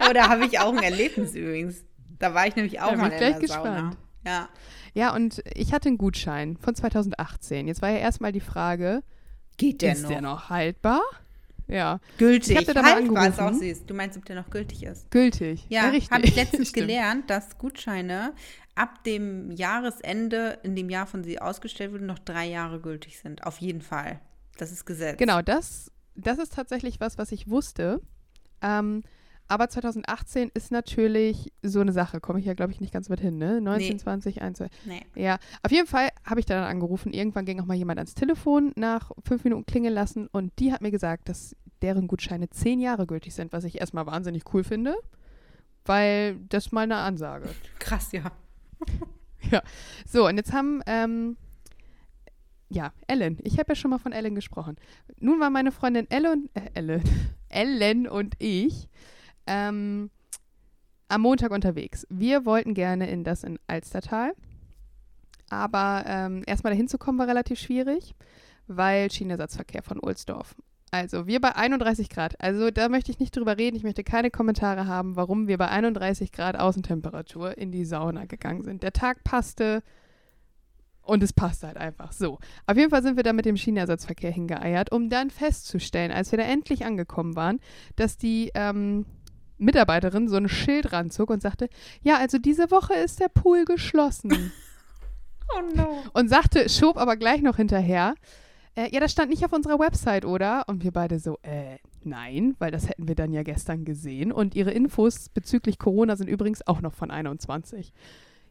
Aber 0.00 0.14
da 0.14 0.28
habe 0.28 0.46
ich 0.46 0.58
auch 0.58 0.72
ein 0.72 0.82
Erlebnis 0.82 1.34
übrigens. 1.34 1.84
Da 2.18 2.34
war 2.34 2.46
ich 2.46 2.56
nämlich 2.56 2.80
auch 2.80 2.86
Da 2.86 2.92
bin 2.92 3.00
mal 3.00 3.06
ich 3.08 3.12
in 3.14 3.18
gleich 3.18 3.38
der 3.38 3.48
Sauna. 3.48 3.90
Ja. 4.24 4.48
Ja, 4.94 5.14
und 5.14 5.42
ich 5.54 5.72
hatte 5.72 5.88
einen 5.88 5.98
Gutschein 5.98 6.56
von 6.56 6.74
2018. 6.74 7.68
Jetzt 7.68 7.82
war 7.82 7.90
ja 7.90 7.98
erstmal 7.98 8.32
die 8.32 8.40
Frage, 8.40 9.02
Geht 9.56 9.82
der 9.82 9.92
ist 9.92 10.02
noch? 10.02 10.10
der 10.10 10.20
noch 10.20 10.50
haltbar? 10.50 11.02
Ja, 11.68 12.00
Gültig. 12.18 12.58
Ich 12.58 12.66
dir 12.66 12.74
da 12.74 12.82
mal 12.82 12.94
Haltbar 12.96 13.28
ist 13.28 13.38
auch 13.38 13.46
angerufen. 13.46 13.68
süß. 13.74 13.86
Du 13.86 13.94
meinst, 13.94 14.16
ob 14.18 14.24
der 14.24 14.36
noch 14.36 14.50
gültig 14.50 14.82
ist? 14.82 15.08
gültig. 15.10 15.64
Ja, 15.68 15.88
richtig. 15.90 16.10
habe 16.10 16.24
ich 16.24 16.34
letztens 16.34 16.72
gelernt, 16.74 17.30
dass 17.30 17.58
Gutscheine 17.58 18.32
ab 18.74 19.04
dem 19.04 19.52
Jahresende, 19.52 20.58
in 20.64 20.74
dem 20.74 20.90
Jahr 20.90 21.06
von 21.06 21.22
sie 21.22 21.40
ausgestellt 21.40 21.92
wurden, 21.92 22.06
noch 22.06 22.18
drei 22.18 22.46
Jahre 22.46 22.80
gültig 22.80 23.18
sind. 23.20 23.44
Auf 23.46 23.58
jeden 23.58 23.82
Fall. 23.82 24.20
Das 24.58 24.72
ist 24.72 24.84
Gesetz. 24.84 25.16
Genau, 25.18 25.42
das, 25.42 25.92
das 26.16 26.38
ist 26.38 26.54
tatsächlich 26.54 26.98
was, 27.00 27.18
was 27.18 27.30
ich 27.30 27.48
wusste. 27.48 28.00
Ähm, 28.62 29.02
aber 29.50 29.68
2018 29.68 30.52
ist 30.54 30.70
natürlich 30.70 31.52
so 31.60 31.80
eine 31.80 31.92
Sache, 31.92 32.20
komme 32.20 32.38
ich 32.38 32.46
ja, 32.46 32.54
glaube 32.54 32.70
ich, 32.70 32.80
nicht 32.80 32.92
ganz 32.92 33.08
mit 33.08 33.18
hin, 33.20 33.36
ne? 33.36 33.60
19, 33.60 33.96
Nee. 33.96 33.96
20, 33.96 34.42
1, 34.42 34.58
2. 34.58 34.68
Nee. 34.86 35.02
Ja, 35.16 35.38
auf 35.64 35.72
jeden 35.72 35.88
Fall 35.88 36.10
habe 36.24 36.38
ich 36.38 36.46
da 36.46 36.54
dann 36.54 36.70
angerufen. 36.70 37.12
Irgendwann 37.12 37.46
ging 37.46 37.58
auch 37.60 37.66
mal 37.66 37.74
jemand 37.76 37.98
ans 37.98 38.14
Telefon 38.14 38.72
nach 38.76 39.10
fünf 39.26 39.42
Minuten 39.42 39.66
klingeln 39.66 39.92
lassen 39.92 40.28
und 40.28 40.52
die 40.60 40.72
hat 40.72 40.82
mir 40.82 40.92
gesagt, 40.92 41.28
dass 41.28 41.56
deren 41.82 42.06
Gutscheine 42.06 42.48
zehn 42.50 42.78
Jahre 42.78 43.08
gültig 43.08 43.34
sind, 43.34 43.52
was 43.52 43.64
ich 43.64 43.80
erstmal 43.80 44.06
wahnsinnig 44.06 44.44
cool 44.54 44.62
finde, 44.62 44.94
weil 45.84 46.36
das 46.48 46.70
mal 46.70 46.82
eine 46.82 46.96
Ansage. 46.98 47.48
Krass, 47.80 48.12
ja. 48.12 48.30
So, 50.06 50.28
und 50.28 50.36
jetzt 50.36 50.52
haben, 50.52 50.80
ähm, 50.86 51.36
ja, 52.68 52.92
Ellen. 53.08 53.38
Ich 53.42 53.58
habe 53.58 53.72
ja 53.72 53.74
schon 53.74 53.90
mal 53.90 53.98
von 53.98 54.12
Ellen 54.12 54.36
gesprochen. 54.36 54.76
Nun 55.18 55.40
war 55.40 55.50
meine 55.50 55.72
Freundin 55.72 56.08
Ellen, 56.08 56.48
äh, 56.54 56.70
Ellen, 56.74 57.02
Ellen 57.48 58.06
und 58.06 58.34
ich 58.38 58.88
ähm, 59.50 60.10
am 61.08 61.20
Montag 61.22 61.50
unterwegs. 61.50 62.06
Wir 62.08 62.46
wollten 62.46 62.72
gerne 62.72 63.10
in 63.10 63.24
das 63.24 63.42
in 63.44 63.58
Alstertal, 63.66 64.32
aber 65.50 66.04
ähm, 66.06 66.44
erstmal 66.46 66.72
dahin 66.72 66.88
zu 66.88 66.98
kommen 66.98 67.18
war 67.18 67.26
relativ 67.26 67.58
schwierig, 67.58 68.14
weil 68.68 69.10
Schienenersatzverkehr 69.10 69.82
von 69.82 69.98
Ohlsdorf. 70.00 70.54
Also 70.92 71.26
wir 71.26 71.40
bei 71.40 71.54
31 71.54 72.08
Grad. 72.08 72.40
Also 72.40 72.70
da 72.70 72.88
möchte 72.88 73.12
ich 73.12 73.20
nicht 73.20 73.36
drüber 73.36 73.58
reden. 73.58 73.76
Ich 73.76 73.84
möchte 73.84 74.02
keine 74.02 74.30
Kommentare 74.30 74.86
haben, 74.86 75.14
warum 75.16 75.46
wir 75.46 75.58
bei 75.58 75.68
31 75.68 76.32
Grad 76.32 76.58
Außentemperatur 76.58 77.56
in 77.58 77.70
die 77.70 77.84
Sauna 77.84 78.24
gegangen 78.24 78.62
sind. 78.64 78.82
Der 78.82 78.92
Tag 78.92 79.22
passte 79.22 79.82
Und 81.02 81.22
es 81.22 81.32
passt 81.32 81.62
halt 81.64 81.76
einfach 81.76 82.12
so. 82.12 82.38
Auf 82.66 82.76
jeden 82.76 82.90
Fall 82.90 83.02
sind 83.02 83.16
wir 83.16 83.22
da 83.22 83.32
mit 83.32 83.44
dem 83.44 83.56
Schienenersatzverkehr 83.56 84.30
hingeeiert, 84.30 84.92
um 84.92 85.08
dann 85.08 85.30
festzustellen, 85.30 86.12
als 86.12 86.30
wir 86.30 86.38
da 86.38 86.44
endlich 86.44 86.84
angekommen 86.84 87.36
waren, 87.36 87.58
dass 87.96 88.16
die 88.16 88.50
ähm, 88.54 89.06
Mitarbeiterin 89.60 90.28
so 90.28 90.36
ein 90.36 90.48
Schild 90.48 90.92
ranzog 90.92 91.30
und 91.30 91.42
sagte, 91.42 91.68
ja, 92.02 92.16
also 92.18 92.38
diese 92.38 92.70
Woche 92.70 92.94
ist 92.94 93.20
der 93.20 93.28
Pool 93.28 93.64
geschlossen. 93.64 94.52
Oh 95.52 95.62
no. 95.74 96.04
und 96.12 96.30
sagte, 96.30 96.68
schob 96.68 96.96
aber 96.96 97.16
gleich 97.16 97.42
noch 97.42 97.56
hinterher, 97.56 98.14
äh, 98.76 98.88
ja, 98.92 99.00
das 99.00 99.10
stand 99.10 99.30
nicht 99.30 99.44
auf 99.44 99.52
unserer 99.52 99.80
Website, 99.80 100.24
oder? 100.24 100.62
Und 100.68 100.84
wir 100.84 100.92
beide 100.92 101.18
so, 101.18 101.38
äh, 101.42 101.78
nein, 102.04 102.54
weil 102.60 102.70
das 102.70 102.88
hätten 102.88 103.08
wir 103.08 103.16
dann 103.16 103.32
ja 103.32 103.42
gestern 103.42 103.84
gesehen. 103.84 104.30
Und 104.30 104.54
ihre 104.54 104.70
Infos 104.70 105.28
bezüglich 105.28 105.80
Corona 105.80 106.14
sind 106.14 106.28
übrigens 106.28 106.64
auch 106.68 106.80
noch 106.80 106.94
von 106.94 107.10
21 107.10 107.92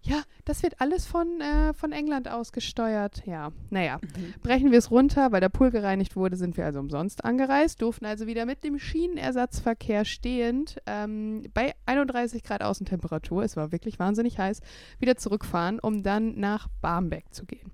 ja, 0.01 0.23
das 0.45 0.63
wird 0.63 0.79
alles 0.79 1.05
von, 1.05 1.41
äh, 1.41 1.73
von 1.73 1.91
England 1.91 2.29
aus 2.29 2.51
gesteuert. 2.51 3.23
Ja, 3.25 3.51
naja, 3.69 3.99
mhm. 4.01 4.33
brechen 4.41 4.71
wir 4.71 4.79
es 4.79 4.91
runter, 4.91 5.31
weil 5.31 5.41
der 5.41 5.49
Pool 5.49 5.71
gereinigt 5.71 6.15
wurde, 6.15 6.37
sind 6.37 6.57
wir 6.57 6.65
also 6.65 6.79
umsonst 6.79 7.25
angereist, 7.25 7.81
durften 7.81 8.05
also 8.05 8.25
wieder 8.25 8.45
mit 8.45 8.63
dem 8.63 8.79
Schienenersatzverkehr 8.79 10.05
stehend 10.05 10.81
ähm, 10.85 11.43
bei 11.53 11.73
31 11.85 12.43
Grad 12.43 12.63
Außentemperatur, 12.63 13.43
es 13.43 13.57
war 13.57 13.71
wirklich 13.71 13.99
wahnsinnig 13.99 14.39
heiß, 14.39 14.61
wieder 14.99 15.17
zurückfahren, 15.17 15.79
um 15.79 16.01
dann 16.01 16.39
nach 16.39 16.67
Barmbek 16.81 17.33
zu 17.33 17.45
gehen. 17.45 17.71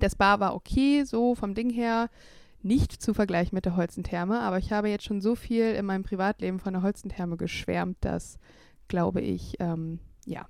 Das 0.00 0.16
Bar 0.16 0.40
war 0.40 0.54
okay, 0.54 1.04
so 1.04 1.34
vom 1.34 1.54
Ding 1.54 1.70
her 1.70 2.10
nicht 2.62 2.92
zu 2.92 3.14
vergleichen 3.14 3.54
mit 3.54 3.66
der 3.66 3.76
Holzentherme, 3.76 4.40
aber 4.40 4.58
ich 4.58 4.72
habe 4.72 4.88
jetzt 4.88 5.04
schon 5.04 5.20
so 5.20 5.34
viel 5.36 5.66
in 5.74 5.84
meinem 5.84 6.02
Privatleben 6.02 6.58
von 6.58 6.72
der 6.72 6.82
Holzentherme 6.82 7.36
geschwärmt, 7.36 7.98
dass, 8.00 8.38
glaube 8.88 9.20
ich, 9.20 9.56
ähm, 9.60 10.00
ja, 10.24 10.46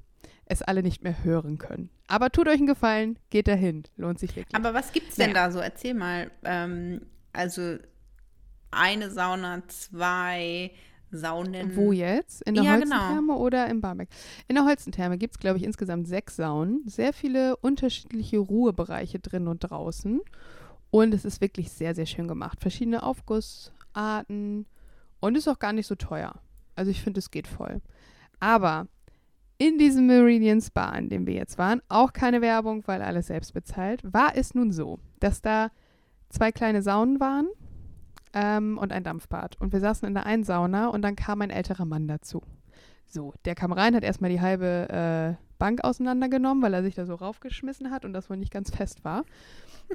es 0.46 0.62
alle 0.62 0.82
nicht 0.82 1.02
mehr 1.02 1.24
hören 1.24 1.58
können. 1.58 1.90
Aber 2.06 2.30
tut 2.30 2.48
euch 2.48 2.58
einen 2.58 2.66
Gefallen, 2.66 3.18
geht 3.30 3.48
dahin, 3.48 3.84
lohnt 3.96 4.18
sich 4.18 4.36
wirklich. 4.36 4.54
Aber 4.54 4.74
was 4.74 4.92
gibt 4.92 5.10
es 5.10 5.16
denn 5.16 5.32
naja. 5.32 5.46
da 5.46 5.52
so? 5.52 5.58
Erzähl 5.58 5.94
mal. 5.94 6.30
Ähm, 6.44 7.00
also 7.32 7.78
eine 8.70 9.10
Sauna, 9.10 9.62
zwei 9.68 10.72
Saunen. 11.10 11.76
Wo 11.76 11.92
jetzt? 11.92 12.42
In 12.42 12.54
der 12.54 12.64
ja, 12.64 12.72
Holzentherme 12.72 13.20
genau. 13.20 13.38
oder 13.38 13.68
im 13.68 13.80
Barmbek? 13.80 14.08
In 14.48 14.56
der 14.56 14.64
Holzentherme 14.64 15.18
gibt 15.18 15.34
es, 15.34 15.38
glaube 15.38 15.58
ich, 15.58 15.64
insgesamt 15.64 16.06
sechs 16.06 16.36
Saunen. 16.36 16.82
Sehr 16.86 17.12
viele 17.12 17.56
unterschiedliche 17.56 18.38
Ruhebereiche 18.38 19.20
drin 19.20 19.48
und 19.48 19.60
draußen. 19.60 20.20
Und 20.90 21.14
es 21.14 21.24
ist 21.24 21.40
wirklich 21.40 21.70
sehr, 21.70 21.94
sehr 21.94 22.06
schön 22.06 22.28
gemacht. 22.28 22.60
Verschiedene 22.60 23.02
Aufgussarten 23.02 24.66
und 25.20 25.36
ist 25.36 25.48
auch 25.48 25.58
gar 25.58 25.72
nicht 25.72 25.86
so 25.86 25.94
teuer. 25.94 26.34
Also 26.76 26.90
ich 26.90 27.02
finde, 27.02 27.18
es 27.18 27.30
geht 27.30 27.46
voll. 27.46 27.80
Aber 28.40 28.88
in 29.58 29.78
diesem 29.78 30.06
Meridian 30.06 30.60
Spa, 30.60 30.90
in 30.92 31.08
dem 31.08 31.26
wir 31.26 31.34
jetzt 31.34 31.58
waren, 31.58 31.80
auch 31.88 32.12
keine 32.12 32.40
Werbung, 32.40 32.82
weil 32.86 33.02
alles 33.02 33.28
selbst 33.28 33.54
bezahlt, 33.54 34.00
war 34.04 34.36
es 34.36 34.54
nun 34.54 34.72
so, 34.72 34.98
dass 35.20 35.42
da 35.42 35.70
zwei 36.28 36.50
kleine 36.52 36.82
Saunen 36.82 37.20
waren 37.20 37.48
ähm, 38.32 38.78
und 38.78 38.92
ein 38.92 39.04
Dampfbad. 39.04 39.60
Und 39.60 39.72
wir 39.72 39.80
saßen 39.80 40.06
in 40.06 40.14
der 40.14 40.26
einen 40.26 40.44
Sauna 40.44 40.88
und 40.88 41.02
dann 41.02 41.16
kam 41.16 41.40
ein 41.40 41.50
älterer 41.50 41.84
Mann 41.84 42.08
dazu. 42.08 42.42
So, 43.06 43.32
der 43.44 43.54
kam 43.54 43.72
rein, 43.72 43.94
hat 43.94 44.02
erstmal 44.02 44.30
die 44.30 44.40
halbe 44.40 45.36
äh, 45.38 45.44
Bank 45.58 45.84
auseinandergenommen, 45.84 46.62
weil 46.62 46.74
er 46.74 46.82
sich 46.82 46.96
da 46.96 47.06
so 47.06 47.14
raufgeschmissen 47.14 47.90
hat 47.90 48.04
und 48.04 48.12
das 48.12 48.28
wohl 48.28 48.36
nicht 48.36 48.52
ganz 48.52 48.74
fest 48.74 49.04
war. 49.04 49.24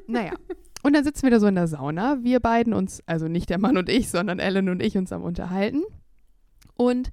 Naja, 0.06 0.32
und 0.82 0.94
dann 0.94 1.04
sitzen 1.04 1.24
wir 1.24 1.30
da 1.30 1.38
so 1.40 1.46
in 1.46 1.54
der 1.54 1.68
Sauna. 1.68 2.18
Wir 2.22 2.40
beiden 2.40 2.72
uns, 2.72 3.02
also 3.06 3.28
nicht 3.28 3.50
der 3.50 3.58
Mann 3.58 3.76
und 3.76 3.88
ich, 3.90 4.08
sondern 4.08 4.38
Ellen 4.38 4.70
und 4.70 4.82
ich 4.82 4.96
uns 4.96 5.12
am 5.12 5.22
Unterhalten. 5.22 5.82
Und 6.76 7.10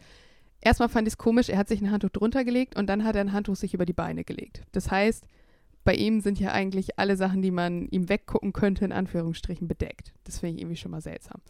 erstmal 0.62 0.90
fand 0.90 1.08
ich 1.08 1.14
es 1.14 1.18
komisch, 1.18 1.50
er 1.50 1.58
hat 1.58 1.68
sich 1.68 1.82
ein 1.82 1.92
Handtuch 1.92 2.10
drunter 2.10 2.44
gelegt 2.44 2.78
und 2.78 2.88
dann 2.88 3.04
hat 3.04 3.16
er 3.16 3.22
ein 3.22 3.34
Handtuch 3.34 3.56
sich 3.56 3.74
über 3.74 3.86
die 3.86 3.94
Beine 3.94 4.24
gelegt. 4.24 4.62
Das 4.72 4.92
heißt, 4.92 5.26
bei 5.84 5.96
ihm 5.96 6.20
sind 6.20 6.40
ja 6.40 6.52
eigentlich 6.52 7.00
alle 7.00 7.16
Sachen, 7.16 7.42
die 7.42 7.52
man 7.52 7.88
ihm 7.88 8.10
weggucken 8.10 8.54
könnte, 8.54 8.84
in 8.84 8.92
Anführungsstrichen 8.92 9.68
bedeckt. 9.68 10.14
Das 10.26 10.40
finde 10.40 10.56
ich 10.56 10.62
irgendwie 10.62 10.76
schon 10.76 10.92
mal 10.92 11.02
seltsam. 11.02 11.42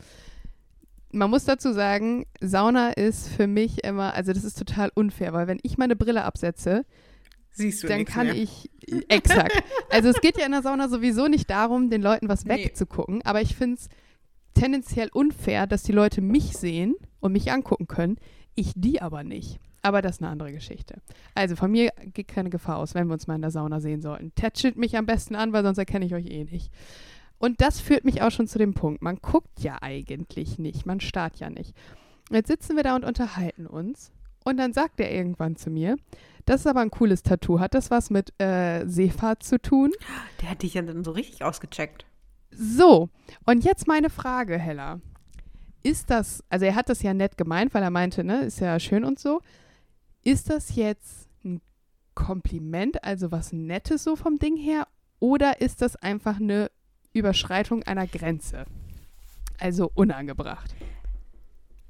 Man 1.12 1.30
muss 1.30 1.46
dazu 1.46 1.74
sagen, 1.74 2.26
Sauna 2.42 2.90
ist 2.90 3.30
für 3.30 3.48
mich 3.48 3.84
immer, 3.84 4.14
also 4.14 4.34
das 4.34 4.44
ist 4.44 4.60
total 4.60 4.92
unfair, 4.94 5.34
weil 5.34 5.48
wenn 5.48 5.60
ich 5.64 5.78
meine 5.78 5.96
Brille 5.96 6.24
absetze, 6.24 6.86
Siehst 7.50 7.82
du 7.82 7.88
dann 7.88 8.06
kann 8.06 8.28
mehr. 8.28 8.36
ich, 8.36 8.70
exakt. 9.08 9.64
Also 9.90 10.10
es 10.10 10.22
geht 10.22 10.38
ja 10.38 10.46
in 10.46 10.52
der 10.52 10.62
Sauna 10.62 10.90
sowieso 10.90 11.28
nicht 11.28 11.50
darum, 11.50 11.90
den 11.90 12.04
Leuten 12.04 12.30
was 12.30 12.46
nee. 12.46 12.66
wegzugucken, 12.66 13.24
aber 13.24 13.42
ich 13.42 13.56
finde 13.56 13.78
es 13.78 13.90
tendenziell 14.54 15.10
unfair, 15.12 15.66
dass 15.66 15.82
die 15.82 15.94
Leute 15.94 16.22
mich 16.22 16.56
sehen 16.56 16.96
und 17.20 17.32
mich 17.32 17.52
angucken 17.52 17.88
können, 17.88 18.18
ich 18.58 18.74
die 18.76 19.02
aber 19.02 19.24
nicht. 19.24 19.60
Aber 19.82 20.02
das 20.02 20.18
ist 20.18 20.22
eine 20.22 20.32
andere 20.32 20.52
Geschichte. 20.52 20.96
Also 21.34 21.56
von 21.56 21.72
mir 21.72 21.92
geht 22.14 22.28
keine 22.28 22.50
Gefahr 22.50 22.78
aus, 22.78 22.94
wenn 22.94 23.08
wir 23.08 23.14
uns 23.14 23.28
mal 23.28 23.36
in 23.36 23.42
der 23.42 23.52
Sauna 23.52 23.80
sehen 23.80 24.02
sollten. 24.02 24.34
Tätschelt 24.36 24.76
mich 24.76 24.98
am 24.98 25.06
besten 25.06 25.36
an, 25.36 25.54
weil 25.54 25.64
sonst 25.64 25.78
erkenne 25.78 26.06
ich 26.06 26.14
euch 26.14 26.26
eh 26.26 26.44
nicht. 26.44 26.74
Und 27.38 27.62
das 27.62 27.80
führt 27.80 28.04
mich 28.04 28.22
auch 28.22 28.32
schon 28.32 28.48
zu 28.48 28.58
dem 28.58 28.74
Punkt. 28.74 29.02
Man 29.02 29.20
guckt 29.22 29.60
ja 29.60 29.78
eigentlich 29.82 30.58
nicht, 30.58 30.86
man 30.86 31.00
starrt 31.00 31.40
ja 31.40 31.50
nicht. 31.50 31.74
Jetzt 32.32 32.48
sitzen 32.48 32.76
wir 32.76 32.84
da 32.84 32.96
und 32.96 33.06
unterhalten 33.06 33.68
uns. 33.68 34.12
Und 34.44 34.58
dann 34.58 34.74
sagt 34.74 35.00
er 35.00 35.12
irgendwann 35.12 35.56
zu 35.56 35.70
mir, 35.70 35.98
das 36.46 36.62
ist 36.62 36.68
aber 36.68 36.82
ein 36.82 36.92
cooles 36.92 37.22
Tattoo. 37.24 37.60
Hat 37.60 37.74
das 37.74 37.92
was 37.92 38.10
mit 38.10 38.34
äh, 38.42 38.86
Seefahrt 38.88 39.44
zu 39.44 39.62
tun? 39.62 39.92
Der 40.42 40.50
hat 40.50 40.64
dich 40.64 40.74
ja 40.74 40.82
dann 40.82 41.04
so 41.04 41.12
richtig 41.12 41.44
ausgecheckt. 41.44 42.06
So, 42.52 43.10
und 43.46 43.64
jetzt 43.64 43.88
meine 43.88 44.10
Frage, 44.10 44.58
Hella 44.58 45.00
ist 45.84 46.10
das, 46.10 46.43
also 46.50 46.65
er 46.65 46.75
hat 46.75 46.89
das 46.89 47.01
ja 47.01 47.13
nett 47.13 47.38
gemeint, 47.38 47.74
weil 47.74 47.84
er 47.84 47.89
meinte, 47.89 48.24
ne, 48.24 48.41
ist 48.46 48.60
ja 48.60 48.79
schön 48.79 49.03
und 49.03 49.19
so. 49.19 49.41
Ist 50.24 50.50
das 50.50 50.75
jetzt 50.75 51.29
ein 51.43 51.62
Kompliment, 52.13 53.03
also 53.03 53.31
was 53.31 53.53
Nettes 53.53 54.03
so 54.03 54.15
vom 54.15 54.39
Ding 54.39 54.57
her, 54.57 54.88
oder 55.19 55.62
ist 55.62 55.81
das 55.81 55.96
einfach 55.96 56.39
eine 56.39 56.69
Überschreitung 57.13 57.84
einer 57.84 58.07
Grenze? 58.07 58.65
Also 59.60 59.91
unangebracht. 59.96 60.75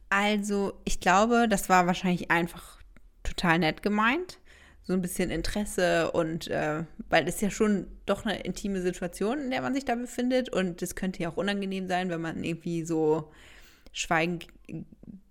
Also, 0.09 0.73
ich 0.85 1.01
glaube, 1.01 1.47
das 1.49 1.67
war 1.67 1.85
wahrscheinlich 1.85 2.31
einfach 2.31 2.79
total 3.23 3.59
nett 3.59 3.83
gemeint. 3.83 4.39
So 4.83 4.93
ein 4.93 5.01
bisschen 5.01 5.31
Interesse 5.31 6.11
und 6.11 6.47
äh, 6.47 6.85
weil 7.09 7.27
es 7.27 7.41
ja 7.41 7.49
schon 7.49 7.87
doch 8.05 8.25
eine 8.25 8.39
intime 8.39 8.81
Situation, 8.81 9.39
in 9.39 9.51
der 9.51 9.61
man 9.61 9.73
sich 9.73 9.83
da 9.83 9.95
befindet 9.95 10.47
und 10.47 10.81
es 10.81 10.95
könnte 10.95 11.21
ja 11.21 11.29
auch 11.29 11.35
unangenehm 11.35 11.87
sein, 11.87 12.09
wenn 12.09 12.21
man 12.21 12.41
irgendwie 12.41 12.85
so 12.85 13.29
schweigend 13.97 14.47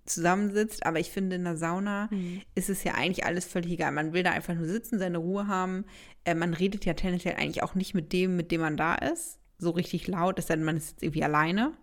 zusammensitzt. 0.05 0.85
Aber 0.85 0.99
ich 0.99 1.09
finde, 1.09 1.35
in 1.35 1.43
der 1.43 1.57
Sauna 1.57 2.09
mhm. 2.11 2.41
ist 2.55 2.69
es 2.69 2.83
ja 2.83 2.93
eigentlich 2.93 3.25
alles 3.25 3.45
völlig 3.45 3.71
egal. 3.71 3.91
Man 3.91 4.13
will 4.13 4.23
da 4.23 4.31
einfach 4.31 4.55
nur 4.55 4.67
sitzen, 4.67 4.99
seine 4.99 5.17
Ruhe 5.17 5.47
haben. 5.47 5.85
Äh, 6.25 6.35
man 6.35 6.53
redet 6.53 6.85
ja 6.85 6.93
tendenziell 6.93 7.35
eigentlich 7.35 7.63
auch 7.63 7.75
nicht 7.75 7.93
mit 7.93 8.13
dem, 8.13 8.35
mit 8.35 8.51
dem 8.51 8.61
man 8.61 8.77
da 8.77 8.95
ist. 8.95 9.39
So 9.57 9.71
richtig 9.71 10.07
laut, 10.07 10.41
sei 10.41 10.55
denn, 10.55 10.65
man 10.65 10.77
ist 10.77 10.91
jetzt 10.91 11.03
irgendwie 11.03 11.23
alleine. 11.23 11.73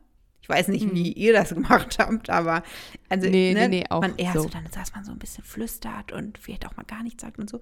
Ich 0.43 0.49
weiß 0.49 0.69
nicht, 0.69 0.87
mhm. 0.87 0.95
wie 0.95 1.13
ihr 1.13 1.33
das 1.33 1.55
gemacht 1.55 1.99
habt, 1.99 2.29
aber 2.29 2.63
also 3.09 3.29
nee, 3.29 3.55
ne, 3.55 3.69
nee, 3.69 3.81
nee, 3.81 3.85
auch 3.89 4.03
man 4.03 4.17
eher 4.17 4.35
so. 4.35 4.43
so 4.43 4.49
dann, 4.51 4.69
dass 4.73 4.95
man 4.95 5.03
so 5.03 5.11
ein 5.11 5.19
bisschen 5.19 5.43
flüstert 5.43 6.13
und 6.13 6.37
vielleicht 6.37 6.67
auch 6.67 6.77
mal 6.77 6.85
gar 6.85 7.03
nichts 7.03 7.23
sagt 7.23 7.39
und 7.39 7.49
so. 7.49 7.61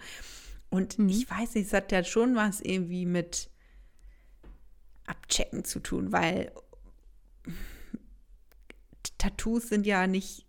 Und 0.69 0.99
mhm. 0.99 1.09
ich 1.09 1.31
weiß 1.31 1.55
nicht, 1.55 1.69
es 1.69 1.73
hat 1.73 1.93
ja 1.93 2.03
schon 2.03 2.35
was 2.35 2.61
irgendwie 2.61 3.07
mit 3.07 3.51
Abchecken 5.07 5.65
zu 5.65 5.79
tun, 5.79 6.11
weil 6.11 6.51
Tattoos 9.23 9.69
sind 9.69 9.87
ja 9.87 10.09
nicht 10.09 10.47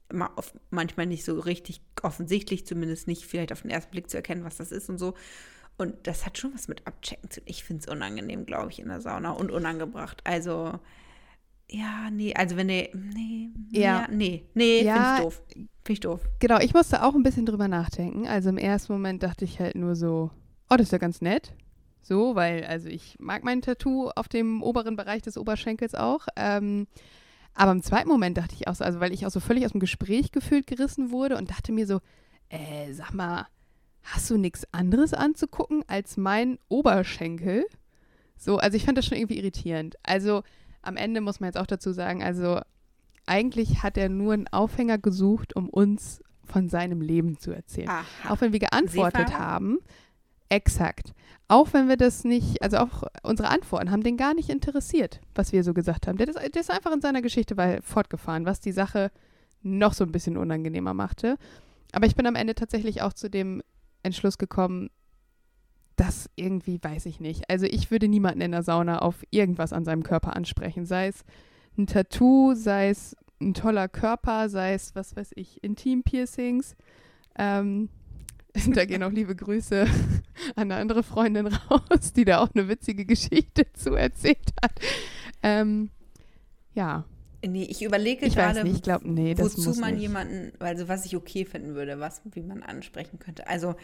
manchmal 0.72 1.06
nicht 1.06 1.26
so 1.26 1.40
richtig 1.40 1.82
offensichtlich, 2.02 2.66
zumindest 2.66 3.08
nicht 3.08 3.26
vielleicht 3.26 3.52
auf 3.52 3.62
den 3.62 3.70
ersten 3.70 3.92
Blick 3.92 4.10
zu 4.10 4.18
erkennen, 4.18 4.44
was 4.44 4.58
das 4.58 4.72
ist 4.72 4.90
und 4.90 4.98
so. 4.98 5.14
Und 5.78 6.08
das 6.08 6.26
hat 6.26 6.40
schon 6.40 6.56
was 6.56 6.68
mit 6.68 6.88
Abchecken 6.88 7.30
zu 7.30 7.40
tun. 7.40 7.48
Ich 7.48 7.64
finde 7.64 7.82
es 7.82 7.88
unangenehm, 7.88 8.48
glaube 8.48 8.72
ich, 8.72 8.80
in 8.80 8.88
der 8.88 9.00
Sauna 9.00 9.32
und 9.32 9.52
unangebracht. 9.52 10.22
Also, 10.24 10.80
ja, 11.70 12.10
nee, 12.12 12.34
also 12.34 12.58
wenn 12.58 12.68
der, 12.68 12.90
nee, 12.94 13.52
ja. 13.70 13.82
ja 13.82 14.08
nee, 14.10 14.44
nee, 14.56 14.82
ja, 14.82 14.94
finde 14.94 15.14
ich 15.14 15.22
doof. 15.22 15.44
Finde 15.50 15.94
ich 15.94 16.00
doof. 16.00 16.22
Genau, 16.40 16.60
ich 16.60 16.74
musste 16.74 17.04
auch 17.04 17.14
ein 17.14 17.24
bisschen 17.24 17.46
drüber 17.46 17.68
nachdenken. 17.68 18.28
Also 18.28 18.50
im 18.50 18.58
ersten 18.58 18.94
Moment 18.94 19.22
dachte 19.22 19.46
ich 19.46 19.60
halt 19.60 19.76
nur 19.76 19.96
so, 19.96 20.32
oh, 20.72 20.76
das 20.76 20.88
ist 20.88 20.94
ja 20.94 20.98
ganz 20.98 21.22
nett. 21.22 21.54
So, 22.02 22.34
weil, 22.34 22.66
also 22.66 22.90
ich 22.90 23.18
mag 23.20 23.44
mein 23.44 23.62
Tattoo 23.62 24.10
auf 24.16 24.28
dem 24.28 24.64
oberen 24.64 24.96
Bereich 24.96 25.22
des 25.22 25.38
Oberschenkels 25.38 25.94
auch. 25.94 26.28
Ähm, 26.36 26.88
aber 27.56 27.72
im 27.72 27.84
zweiten 27.84 28.10
Moment 28.10 28.38
dachte 28.38 28.56
ich 28.56 28.68
auch 28.68 28.76
so, 28.76 28.84
also 28.84 29.00
weil 29.00 29.14
ich 29.14 29.26
auch 29.26 29.32
so 29.32 29.40
völlig 29.40 29.66
aus 29.66 29.72
dem 29.72 29.80
Gespräch 29.80 30.32
gefühlt 30.32 30.68
gerissen 30.68 31.12
wurde 31.12 31.38
und 31.38 31.50
dachte 31.50 31.72
mir 31.72 31.86
so, 31.86 32.00
äh, 32.50 32.92
sag 32.94 33.14
mal, 33.14 33.48
hast 34.04 34.30
du 34.30 34.38
nichts 34.38 34.68
anderes 34.72 35.14
anzugucken 35.14 35.84
als 35.88 36.18
mein 36.18 36.60
Oberschenkel? 36.68 37.66
So, 38.38 38.58
also 38.58 38.76
ich 38.76 38.86
fand 38.86 38.98
das 38.98 39.06
schon 39.06 39.18
irgendwie 39.18 39.38
irritierend. 39.38 39.96
Also 40.04 40.44
am 40.82 40.98
Ende 40.98 41.22
muss 41.22 41.40
man 41.40 41.48
jetzt 41.48 41.58
auch 41.58 41.68
dazu 41.68 41.94
sagen, 41.94 42.24
also 42.24 42.60
eigentlich 43.26 43.84
hat 43.84 43.98
er 43.98 44.10
nur 44.10 44.34
einen 44.34 44.48
Aufhänger 44.50 44.98
gesucht, 44.98 45.56
um 45.56 45.70
uns 45.70 46.22
von 46.44 46.68
seinem 46.68 47.02
Leben 47.02 47.40
zu 47.40 47.52
erzählen. 47.52 47.90
Aha. 47.90 48.04
Auch 48.30 48.42
wenn 48.42 48.52
wir 48.52 48.60
geantwortet 48.60 49.38
haben, 49.38 49.80
Exakt. 50.54 51.14
Auch 51.48 51.74
wenn 51.74 51.90
wir 51.90 51.98
das 51.98 52.24
nicht, 52.24 52.62
also 52.62 52.78
auch 52.78 53.04
unsere 53.24 53.50
Antworten 53.50 53.90
haben 53.90 54.04
den 54.04 54.18
gar 54.18 54.36
nicht 54.36 54.50
interessiert, 54.50 55.20
was 55.34 55.52
wir 55.52 55.64
so 55.64 55.74
gesagt 55.74 56.08
haben. 56.08 56.18
Der 56.18 56.28
ist, 56.28 56.38
der 56.38 56.62
ist 56.62 56.70
einfach 56.70 56.92
in 56.92 57.02
seiner 57.02 57.24
Geschichte 57.24 57.56
fortgefahren, 57.82 58.46
was 58.46 58.60
die 58.60 58.72
Sache 58.72 59.10
noch 59.64 59.94
so 59.94 60.04
ein 60.04 60.12
bisschen 60.12 60.38
unangenehmer 60.38 60.94
machte. 60.94 61.38
Aber 61.92 62.06
ich 62.06 62.16
bin 62.16 62.28
am 62.28 62.36
Ende 62.36 62.54
tatsächlich 62.54 63.02
auch 63.02 63.14
zu 63.14 63.32
dem 63.32 63.64
Entschluss 64.04 64.38
gekommen, 64.38 64.92
das 65.96 66.30
irgendwie 66.36 66.80
weiß 66.82 67.08
ich 67.08 67.20
nicht. 67.20 67.50
Also 67.50 67.66
ich 67.66 67.90
würde 67.90 68.08
niemanden 68.08 68.42
in 68.42 68.52
der 68.52 68.64
Sauna 68.64 69.00
auf 69.00 69.24
irgendwas 69.32 69.74
an 69.74 69.86
seinem 69.86 70.04
Körper 70.04 70.36
ansprechen. 70.36 70.86
Sei 70.86 71.08
es 71.08 71.24
ein 71.78 71.88
Tattoo, 71.88 72.54
sei 72.54 72.90
es 72.90 73.16
ein 73.42 73.56
toller 73.56 73.88
Körper, 73.88 74.50
sei 74.50 74.74
es, 74.76 74.94
was 74.94 75.16
weiß 75.16 75.32
ich, 75.36 75.64
Intim-Piercings. 75.64 76.76
Ähm, 77.40 77.90
da 78.74 78.86
gehen 78.86 79.04
auch 79.04 79.12
liebe 79.12 79.36
Grüße 79.36 79.86
an 80.56 80.72
eine 80.72 80.76
andere 80.76 81.04
Freundin 81.04 81.48
raus, 81.48 82.14
die 82.16 82.26
da 82.26 82.40
auch 82.40 82.50
eine 82.54 82.68
witzige 82.68 83.06
Geschichte 83.06 83.66
zu 83.74 83.96
erzählt 83.96 84.54
hat. 84.62 84.74
Ähm, 85.42 85.90
ja. 86.74 87.06
Nee, 87.46 87.66
ich 87.66 87.84
überlege 87.84 88.26
Ich 88.26 88.36
gerade, 88.36 88.64
nicht, 88.64 88.78
ich 88.78 88.82
glaube, 88.84 89.10
nee, 89.10 89.34
das 89.34 89.58
wozu 89.58 89.70
muss 89.70 89.78
man 89.78 89.94
nicht. 89.94 90.02
jemanden, 90.04 90.54
also 90.60 90.88
was 90.88 91.06
ich 91.06 91.16
okay 91.16 91.44
finden 91.44 91.76
würde, 91.76 92.00
was, 92.00 92.22
wie 92.32 92.42
man 92.42 92.64
ansprechen 92.64 93.20
könnte. 93.20 93.48
Also, 93.48 93.76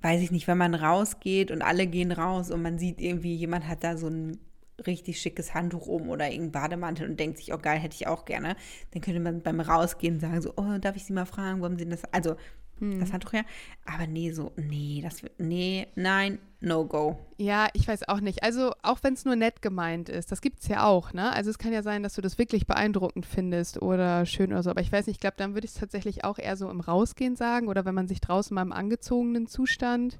weiß 0.00 0.20
ich 0.22 0.32
nicht, 0.32 0.48
wenn 0.48 0.58
man 0.58 0.74
rausgeht 0.74 1.52
und 1.52 1.62
alle 1.62 1.86
gehen 1.86 2.10
raus 2.10 2.50
und 2.50 2.62
man 2.62 2.78
sieht 2.78 3.00
irgendwie, 3.00 3.36
jemand 3.36 3.68
hat 3.68 3.84
da 3.84 3.96
so 3.96 4.08
ein 4.08 4.38
richtig 4.86 5.20
schickes 5.20 5.54
Handtuch 5.54 5.86
um 5.86 6.08
oder 6.08 6.26
irgendeinen 6.30 6.52
Bademantel 6.52 7.08
und 7.08 7.18
denkt 7.20 7.38
sich, 7.38 7.52
oh 7.52 7.58
geil, 7.58 7.78
hätte 7.78 7.94
ich 7.94 8.06
auch 8.06 8.24
gerne, 8.24 8.56
dann 8.92 9.02
könnte 9.02 9.20
man 9.20 9.42
beim 9.42 9.60
Rausgehen 9.60 10.20
sagen, 10.20 10.40
so, 10.42 10.52
oh, 10.56 10.78
darf 10.80 10.96
ich 10.96 11.04
Sie 11.04 11.12
mal 11.12 11.26
fragen, 11.26 11.62
haben 11.62 11.78
Sie 11.78 11.88
das, 11.88 12.02
also 12.12 12.36
Hm. 12.78 12.98
das 12.98 13.12
Handtuch 13.12 13.32
her? 13.34 13.44
Aber 13.84 14.06
nee, 14.06 14.32
so, 14.32 14.52
nee, 14.56 15.00
das, 15.02 15.22
wird- 15.22 15.38
nee, 15.38 15.86
nein, 15.94 16.38
no 16.60 16.84
go. 16.84 17.18
Ja, 17.36 17.68
ich 17.74 17.86
weiß 17.86 18.08
auch 18.08 18.20
nicht. 18.20 18.42
Also 18.42 18.72
auch 18.82 18.98
wenn 19.02 19.14
es 19.14 19.24
nur 19.24 19.36
nett 19.36 19.62
gemeint 19.62 20.08
ist, 20.08 20.32
das 20.32 20.40
gibt 20.40 20.60
es 20.62 20.68
ja 20.68 20.84
auch, 20.84 21.12
ne? 21.12 21.32
Also 21.32 21.50
es 21.50 21.58
kann 21.58 21.72
ja 21.72 21.82
sein, 21.82 22.02
dass 22.02 22.14
du 22.14 22.22
das 22.22 22.38
wirklich 22.38 22.66
beeindruckend 22.66 23.26
findest 23.26 23.82
oder 23.82 24.26
schön 24.26 24.52
oder 24.52 24.62
so. 24.62 24.70
Aber 24.70 24.80
ich 24.80 24.90
weiß 24.90 25.06
nicht, 25.06 25.16
ich 25.16 25.20
glaube, 25.20 25.36
dann 25.36 25.54
würde 25.54 25.64
ich 25.66 25.72
es 25.74 25.78
tatsächlich 25.80 26.24
auch 26.24 26.38
eher 26.38 26.56
so 26.56 26.70
im 26.70 26.80
Rausgehen 26.80 27.36
sagen 27.36 27.68
oder 27.68 27.84
wenn 27.84 27.94
man 27.94 28.08
sich 28.08 28.20
draußen 28.20 28.54
mal 28.54 28.62
im 28.62 28.72
angezogenen 28.72 29.46
Zustand. 29.46 30.18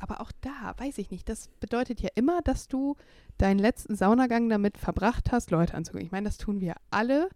Aber 0.00 0.20
auch 0.20 0.32
da, 0.40 0.74
weiß 0.78 0.98
ich 0.98 1.10
nicht, 1.10 1.28
das 1.28 1.48
bedeutet 1.60 2.00
ja 2.00 2.08
immer, 2.14 2.40
dass 2.42 2.68
du 2.68 2.96
deinen 3.38 3.58
letzten 3.58 3.94
Saunagang 3.94 4.48
damit 4.48 4.78
verbracht 4.78 5.30
hast, 5.30 5.50
Leute 5.50 5.74
anzugucken. 5.74 6.06
Ich 6.06 6.12
meine, 6.12 6.24
das 6.24 6.38
tun 6.38 6.60
wir 6.60 6.74
alle, 6.90 7.28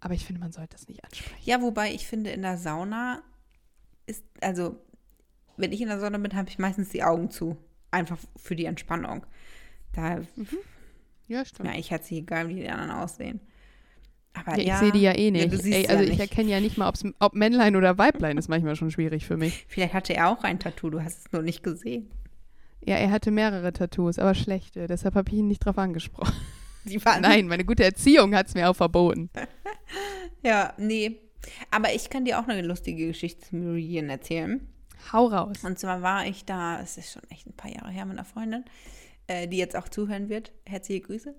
aber 0.00 0.14
ich 0.14 0.26
finde, 0.26 0.40
man 0.40 0.52
sollte 0.52 0.76
das 0.76 0.88
nicht 0.88 1.04
ansprechen. 1.04 1.40
Ja, 1.44 1.62
wobei 1.62 1.94
ich 1.94 2.06
finde, 2.06 2.30
in 2.30 2.42
der 2.42 2.58
Sauna 2.58 3.22
ist, 4.06 4.24
also, 4.40 4.76
wenn 5.56 5.72
ich 5.72 5.80
in 5.80 5.88
der 5.88 6.00
Sauna 6.00 6.18
bin, 6.18 6.34
habe 6.34 6.48
ich 6.48 6.58
meistens 6.58 6.88
die 6.88 7.04
Augen 7.04 7.30
zu. 7.30 7.56
Einfach 7.92 8.18
für 8.36 8.56
die 8.56 8.64
Entspannung. 8.64 9.24
Da 9.92 10.22
Ja, 11.28 11.42
ist 11.42 11.62
mir 11.62 11.70
eigentlich 11.70 11.90
herzlich 11.92 12.20
egal, 12.20 12.48
wie 12.48 12.56
die 12.56 12.68
anderen 12.68 12.90
aussehen. 12.90 13.40
Aber 14.34 14.58
Ja, 14.58 14.62
ja, 14.64 14.74
ich 14.74 14.80
sehe 14.80 14.92
die 14.92 15.00
ja 15.02 15.14
eh 15.16 15.30
nicht. 15.30 15.52
du 15.52 15.56
siehst 15.58 15.76
Ey, 15.76 15.82
ja 15.84 15.90
also 15.90 16.02
ich 16.04 16.10
nicht. 16.10 16.20
erkenne 16.20 16.50
ja 16.50 16.60
nicht 16.60 16.78
mal, 16.78 16.88
ob's, 16.88 17.04
ob 17.18 17.34
Männlein 17.34 17.76
oder 17.76 17.98
Weiblein 17.98 18.38
ist 18.38 18.48
manchmal 18.48 18.76
schon 18.76 18.90
schwierig 18.90 19.26
für 19.26 19.36
mich. 19.36 19.64
Vielleicht 19.68 19.94
hatte 19.94 20.14
er 20.14 20.28
auch 20.28 20.42
ein 20.44 20.58
Tattoo, 20.58 20.90
du 20.90 21.02
hast 21.02 21.26
es 21.26 21.32
nur 21.32 21.42
nicht 21.42 21.62
gesehen. 21.62 22.10
Ja, 22.84 22.96
er 22.96 23.10
hatte 23.10 23.30
mehrere 23.30 23.72
Tattoos, 23.72 24.18
aber 24.18 24.34
schlechte. 24.34 24.86
Deshalb 24.88 25.14
habe 25.14 25.28
ich 25.30 25.36
ihn 25.36 25.46
nicht 25.48 25.64
drauf 25.64 25.78
angesprochen. 25.78 26.34
Nein, 27.20 27.46
meine 27.46 27.64
gute 27.64 27.84
Erziehung 27.84 28.34
hat 28.34 28.48
es 28.48 28.54
mir 28.54 28.68
auch 28.70 28.76
verboten. 28.76 29.30
Ja, 30.42 30.72
nee. 30.76 31.20
Aber 31.70 31.94
ich 31.94 32.10
kann 32.10 32.24
dir 32.24 32.40
auch 32.40 32.48
eine 32.48 32.62
lustige 32.62 33.06
Geschichte 33.06 33.46
zu 33.48 33.54
Meridian 33.56 34.08
erzählen. 34.10 34.66
Hau 35.12 35.26
raus. 35.26 35.58
Und 35.64 35.78
zwar 35.78 36.02
war 36.02 36.26
ich 36.26 36.44
da, 36.44 36.80
es 36.80 36.96
ist 36.96 37.12
schon 37.12 37.22
echt 37.30 37.46
ein 37.46 37.52
paar 37.52 37.70
Jahre 37.70 37.90
her 37.90 38.04
mit 38.06 38.16
einer 38.18 38.24
Freundin, 38.24 38.64
äh, 39.26 39.46
die 39.48 39.56
jetzt 39.58 39.76
auch 39.76 39.88
zuhören 39.88 40.28
wird. 40.28 40.52
Herzliche 40.66 41.00
Grüße. 41.02 41.34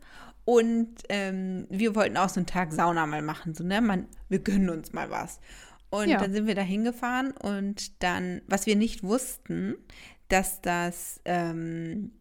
Und 0.46 0.96
ähm, 1.10 1.68
wir 1.70 1.96
wollten 1.96 2.18
auch 2.18 2.30
so 2.30 2.40
einen 2.40 2.46
Tag 2.48 2.74
Sauna 2.74 3.06
mal 3.06 3.22
machen. 3.22 3.54
So, 3.56 3.64
ne? 3.64 3.82
Man, 3.82 4.08
wir 4.30 4.40
gönnen 4.40 4.70
uns 4.70 4.94
mal 4.94 5.10
was. 5.10 5.40
Und 5.90 6.10
Ja. 6.10 6.18
dann 6.18 6.34
sind 6.34 6.48
wir 6.48 6.56
da 6.56 6.62
hingefahren 6.62 7.32
und 7.32 8.02
dann, 8.04 8.42
was 8.48 8.66
wir 8.66 8.76
nicht 8.76 9.04
wussten, 9.04 9.76
dass 10.28 10.60
das 10.62 11.22
ähm, 11.26 12.12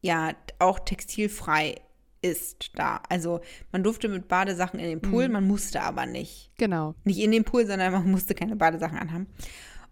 ja 0.00 0.32
auch 0.58 0.78
textilfrei 0.80 1.76
ist 2.22 2.70
da. 2.74 3.00
Also 3.08 3.40
man 3.72 3.84
durfte 3.84 4.08
mit 4.08 4.26
Badesachen 4.28 4.80
in 4.80 4.86
den 4.88 5.00
Pool, 5.00 5.28
man 5.28 5.46
musste 5.46 5.82
aber 5.82 6.06
nicht 6.06 6.50
Genau. 6.58 6.94
nicht 7.04 7.20
in 7.20 7.30
den 7.30 7.44
Pool, 7.44 7.66
sondern 7.66 7.92
man 7.92 8.10
musste 8.10 8.34
keine 8.34 8.56
Badesachen 8.56 8.98
anhaben. 8.98 9.26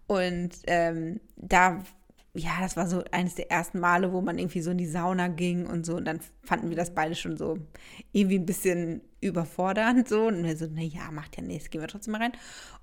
Und 0.07 0.49
ähm, 0.67 1.21
da, 1.37 1.81
ja, 2.35 2.51
das 2.59 2.75
war 2.75 2.87
so 2.87 3.03
eines 3.11 3.35
der 3.35 3.49
ersten 3.49 3.79
Male, 3.79 4.11
wo 4.11 4.21
man 4.21 4.37
irgendwie 4.37 4.61
so 4.61 4.71
in 4.71 4.77
die 4.77 4.87
Sauna 4.87 5.29
ging 5.29 5.65
und 5.65 5.85
so. 5.85 5.95
Und 5.95 6.05
dann 6.05 6.19
fanden 6.43 6.69
wir 6.69 6.75
das 6.75 6.93
beide 6.93 7.15
schon 7.15 7.37
so 7.37 7.57
irgendwie 8.11 8.37
ein 8.37 8.45
bisschen 8.45 9.01
überfordernd 9.21 10.07
so. 10.09 10.27
Und 10.27 10.43
wir 10.43 10.57
so, 10.57 10.67
naja, 10.67 11.11
macht 11.11 11.37
ja 11.37 11.43
nichts, 11.43 11.69
gehen 11.69 11.81
wir 11.81 11.87
trotzdem 11.87 12.11
mal 12.11 12.21
rein. 12.21 12.33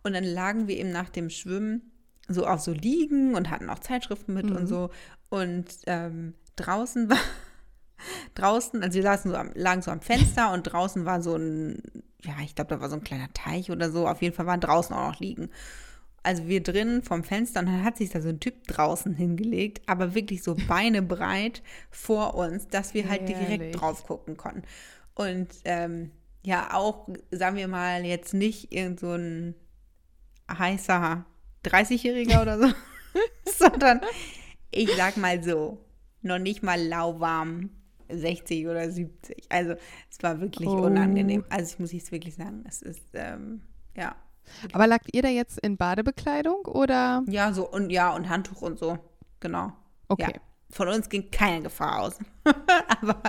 Und 0.03 0.15
dann 0.15 0.25
lagen 0.25 0.69
wir 0.69 0.77
eben 0.79 0.91
nach 0.91 1.11
dem 1.11 1.29
Schwimmen 1.29 1.93
so 2.29 2.47
auf 2.47 2.61
so 2.61 2.73
Liegen 2.73 3.35
und 3.35 3.51
hatten 3.51 3.69
auch 3.69 3.81
Zeitschriften 3.81 4.33
mit 4.33 4.51
und 4.51 4.67
so. 4.67 4.91
Und 5.29 5.67
ähm, 5.87 6.35
draußen 6.57 7.11
war, 7.11 7.19
draußen, 8.35 8.83
also 8.83 8.95
wir 8.95 9.03
saßen 9.03 9.31
so 9.31 9.37
am, 9.37 9.51
lagen 9.55 9.83
so 9.83 9.91
am 9.91 10.01
Fenster 10.01 10.53
und 10.53 10.63
draußen 10.63 11.05
war 11.05 11.21
so 11.21 11.37
ein, 11.37 11.83
ja, 12.23 12.35
ich 12.43 12.55
glaube, 12.55 12.75
da 12.75 12.81
war 12.81 12.89
so 12.89 12.97
ein 12.97 13.05
kleiner 13.05 13.33
Teich 13.35 13.71
oder 13.71 13.91
so. 13.91 14.09
Auf 14.09 14.23
jeden 14.23 14.35
Fall 14.35 14.47
waren 14.47 14.61
draußen 14.61 14.97
auch 14.97 15.11
noch 15.13 15.21
Liegen. 15.21 15.51
Also 16.25 16.47
wir 16.47 16.63
drinnen 16.63 17.03
vom 17.03 17.25
Fenster 17.25 17.61
und 17.61 17.67
dann 17.67 17.83
hat 17.85 17.97
sich 17.97 18.11
da 18.11 18.21
so 18.21 18.29
ein 18.29 18.39
Typ 18.41 18.67
draußen 18.69 19.15
hingelegt, 19.15 19.83
aber 19.87 20.15
wirklich 20.15 20.43
so 20.43 20.55
beinebreit 20.69 21.63
vor 21.91 22.35
uns, 22.35 22.69
dass 22.69 22.95
wir 22.95 23.09
halt 23.09 23.23
Herrlich. 23.29 23.39
direkt 23.47 23.81
drauf 23.81 24.05
gucken 24.07 24.37
konnten. 24.37 24.63
Und 25.15 25.49
ähm, 25.65 26.11
ja, 26.45 26.75
auch, 26.75 27.09
sagen 27.31 27.57
wir 27.57 27.69
mal, 27.69 28.05
jetzt 28.05 28.35
nicht 28.35 28.73
irgend 28.73 29.01
so 29.01 29.13
ein 29.13 29.55
heißer 30.51 31.25
30-Jähriger 31.65 32.43
oder 32.43 32.59
so, 32.59 32.75
sondern 33.59 34.01
ich 34.71 34.91
sag 34.97 35.17
mal 35.17 35.43
so, 35.43 35.85
noch 36.23 36.39
nicht 36.39 36.63
mal 36.63 36.81
lauwarm 36.81 37.71
60 38.09 38.67
oder 38.67 38.91
70. 38.91 39.45
Also 39.51 39.75
es 40.11 40.23
war 40.23 40.41
wirklich 40.41 40.69
Oh. 40.69 40.83
unangenehm. 40.87 41.45
Also 41.51 41.73
ich 41.75 41.79
muss 41.79 41.93
jetzt 41.93 42.13
wirklich 42.13 42.35
sagen, 42.35 42.65
es 42.69 42.83
ist, 42.83 43.03
ähm, 43.15 43.63
ja. 43.97 44.15
Aber 44.73 44.87
lagt 44.87 45.15
ihr 45.15 45.23
da 45.23 45.29
jetzt 45.29 45.59
in 45.61 45.77
Badebekleidung 45.77 46.67
oder? 46.67 47.23
Ja, 47.29 47.53
so 47.53 47.69
und 47.69 47.91
ja, 47.91 48.11
und 48.15 48.29
Handtuch 48.29 48.63
und 48.63 48.79
so. 48.79 48.99
Genau. 49.41 49.73
Okay. 50.09 50.33
Ja. 50.35 50.41
Von 50.71 50.89
uns 50.89 51.11
ging 51.11 51.31
keine 51.31 51.63
Gefahr 51.63 52.01
aus. 52.01 52.19
Aber 53.03 53.21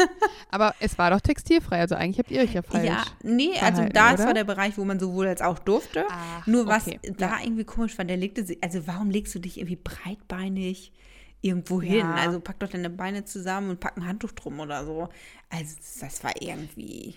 Aber 0.50 0.74
es 0.80 0.98
war 0.98 1.10
doch 1.10 1.20
textilfrei, 1.20 1.80
also 1.80 1.94
eigentlich 1.94 2.18
habt 2.18 2.30
ihr 2.30 2.42
euch 2.42 2.52
ja 2.52 2.60
falsch. 2.62 2.84
ja, 2.86 3.04
nee, 3.22 3.58
also 3.58 3.82
oder? 3.82 4.18
war 4.18 4.34
der 4.34 4.44
Bereich, 4.44 4.76
wo 4.76 4.84
man 4.84 4.98
sowohl 5.00 5.28
als 5.28 5.40
auch 5.40 5.58
durfte. 5.60 6.04
Ach, 6.10 6.46
Nur 6.46 6.66
was 6.66 6.86
okay. 6.88 6.98
da 7.16 7.28
Ja. 7.28 7.38
irgendwie 7.42 7.64
komisch 7.64 7.96
war, 7.98 8.04
der 8.04 8.16
legte 8.18 8.44
sich, 8.44 8.62
also 8.62 8.86
warum 8.86 9.10
legst 9.10 9.34
du 9.34 9.38
dich 9.38 9.58
irgendwie 9.58 9.76
breitbeinig 9.76 10.92
irgendwo 11.40 11.80
hin? 11.80 12.00
Ja. 12.00 12.14
Also 12.16 12.40
pack 12.40 12.58
doch 12.60 12.68
deine 12.68 12.90
Beine 12.90 13.24
zusammen 13.24 13.70
und 13.70 13.80
pack 13.80 13.96
ein 13.96 14.06
Handtuch 14.06 14.32
drum 14.32 14.60
oder 14.60 14.84
so. 14.84 15.08
Also 15.48 15.76
das 16.00 16.22
war 16.22 16.32
irgendwie 16.40 17.14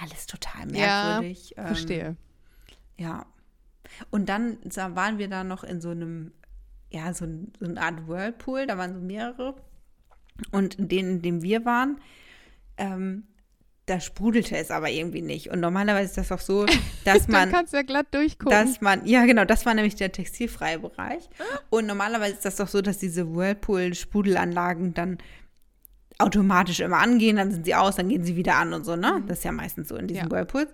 alles 0.00 0.26
total 0.26 0.70
Ja, 0.76 1.06
merkwürdig. 1.20 1.54
Ähm, 1.56 1.66
Verstehe. 1.66 2.16
Ja. 2.98 3.26
Und 4.10 4.28
dann 4.28 4.58
waren 4.94 5.18
wir 5.18 5.28
da 5.28 5.44
noch 5.44 5.64
in 5.64 5.80
so 5.80 5.90
einem, 5.90 6.32
ja, 6.90 7.12
so, 7.14 7.24
ein, 7.24 7.52
so 7.58 7.66
eine 7.66 7.80
Art 7.80 8.06
Whirlpool, 8.06 8.66
da 8.66 8.76
waren 8.76 8.94
so 8.94 9.00
mehrere. 9.00 9.54
Und 10.52 10.76
in 10.76 10.88
denen, 10.88 11.10
in 11.16 11.22
dem 11.22 11.42
wir 11.42 11.64
waren, 11.64 12.00
ähm, 12.76 13.24
da 13.86 14.00
sprudelte 14.00 14.56
es 14.56 14.70
aber 14.70 14.90
irgendwie 14.90 15.22
nicht. 15.22 15.50
Und 15.50 15.60
normalerweise 15.60 16.04
ist 16.10 16.18
das 16.18 16.32
auch 16.32 16.40
so, 16.40 16.66
dass 17.04 17.26
man, 17.28 17.50
kannst 17.50 17.72
du 17.72 17.78
ja 17.78 17.82
glatt 17.82 18.06
durchgucken. 18.12 18.50
dass 18.50 18.80
man, 18.80 19.06
ja 19.06 19.24
genau, 19.24 19.44
das 19.44 19.64
war 19.66 19.74
nämlich 19.74 19.96
der 19.96 20.12
textilfreie 20.12 20.78
Bereich. 20.78 21.28
Und 21.70 21.86
normalerweise 21.86 22.34
ist 22.34 22.44
das 22.44 22.56
doch 22.56 22.68
so, 22.68 22.82
dass 22.82 22.98
diese 22.98 23.34
Whirlpool-Sprudelanlagen 23.34 24.94
dann 24.94 25.18
automatisch 26.18 26.80
immer 26.80 26.98
angehen, 26.98 27.36
dann 27.36 27.52
sind 27.52 27.64
sie 27.64 27.74
aus, 27.74 27.96
dann 27.96 28.08
gehen 28.08 28.24
sie 28.24 28.36
wieder 28.36 28.56
an 28.56 28.72
und 28.72 28.84
so, 28.84 28.96
ne? 28.96 29.22
Das 29.26 29.38
ist 29.38 29.44
ja 29.44 29.52
meistens 29.52 29.88
so 29.88 29.96
in 29.96 30.08
diesen 30.08 30.24
Ja. 30.24 30.30
Whirlpools. 30.30 30.68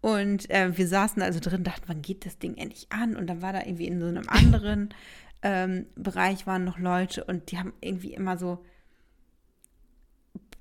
Und 0.00 0.48
äh, 0.50 0.76
wir 0.76 0.88
saßen 0.88 1.20
also 1.22 1.40
drin, 1.40 1.62
dachten, 1.62 1.84
wann 1.86 2.02
geht 2.02 2.24
das 2.24 2.38
Ding 2.38 2.56
endlich 2.56 2.86
an? 2.90 3.16
Und 3.16 3.26
dann 3.26 3.42
war 3.42 3.52
da 3.52 3.60
irgendwie 3.60 3.86
in 3.86 4.00
so 4.00 4.06
einem 4.06 4.28
anderen 4.28 4.94
ähm, 5.42 5.86
Bereich 5.94 6.46
waren 6.46 6.64
noch 6.64 6.78
Leute 6.78 7.24
und 7.24 7.50
die 7.50 7.58
haben 7.58 7.72
irgendwie 7.80 8.12
immer 8.14 8.36
so 8.36 8.64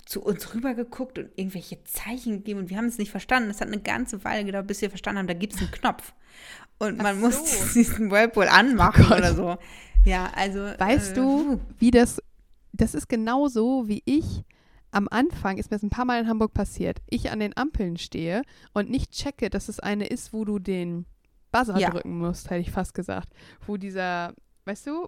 zu 0.05 0.23
uns 0.23 0.55
rüber 0.55 0.73
geguckt 0.73 1.19
und 1.19 1.29
irgendwelche 1.35 1.83
Zeichen 1.83 2.37
gegeben 2.37 2.61
und 2.61 2.69
wir 2.69 2.77
haben 2.77 2.87
es 2.87 2.97
nicht 2.97 3.11
verstanden. 3.11 3.51
Es 3.51 3.61
hat 3.61 3.67
eine 3.67 3.79
ganze 3.79 4.23
Weile 4.23 4.43
gedauert, 4.43 4.67
bis 4.67 4.81
wir 4.81 4.89
verstanden 4.89 5.19
haben, 5.19 5.27
da 5.27 5.35
gibt 5.35 5.53
es 5.53 5.59
einen 5.59 5.71
Knopf. 5.71 6.13
Und 6.79 6.97
man 6.97 7.17
Ach 7.17 7.21
muss 7.21 7.35
so. 7.35 7.73
diesen 7.79 8.09
Whirlpool 8.09 8.47
anmachen 8.47 9.05
Oh 9.09 9.15
oder 9.15 9.35
so. 9.35 9.57
Ja, 10.05 10.31
also. 10.35 10.61
Weißt 10.61 11.11
äh, 11.11 11.15
du, 11.15 11.59
wie 11.77 11.91
das, 11.91 12.21
das 12.73 12.95
ist 12.95 13.07
genauso, 13.07 13.87
wie 13.87 14.01
ich 14.05 14.43
am 14.91 15.07
Anfang, 15.09 15.57
ist 15.57 15.69
mir 15.71 15.75
das 15.77 15.83
ein 15.83 15.89
paar 15.89 16.05
Mal 16.05 16.21
in 16.21 16.27
Hamburg 16.27 16.53
passiert, 16.53 16.99
ich 17.09 17.31
an 17.31 17.39
den 17.39 17.55
Ampeln 17.55 17.97
stehe 17.97 18.41
und 18.73 18.89
nicht 18.89 19.11
checke, 19.11 19.49
dass 19.49 19.69
es 19.69 19.79
eine 19.79 20.07
ist, 20.07 20.33
wo 20.33 20.45
du 20.45 20.59
den 20.59 21.05
Buzzer 21.51 21.77
Ja. 21.77 21.89
drücken 21.91 22.17
musst, 22.17 22.49
hätte 22.49 22.61
ich 22.61 22.71
fast 22.71 22.93
gesagt. 22.93 23.29
Wo 23.65 23.77
dieser, 23.77 24.33
weißt 24.65 24.87
du, 24.87 25.07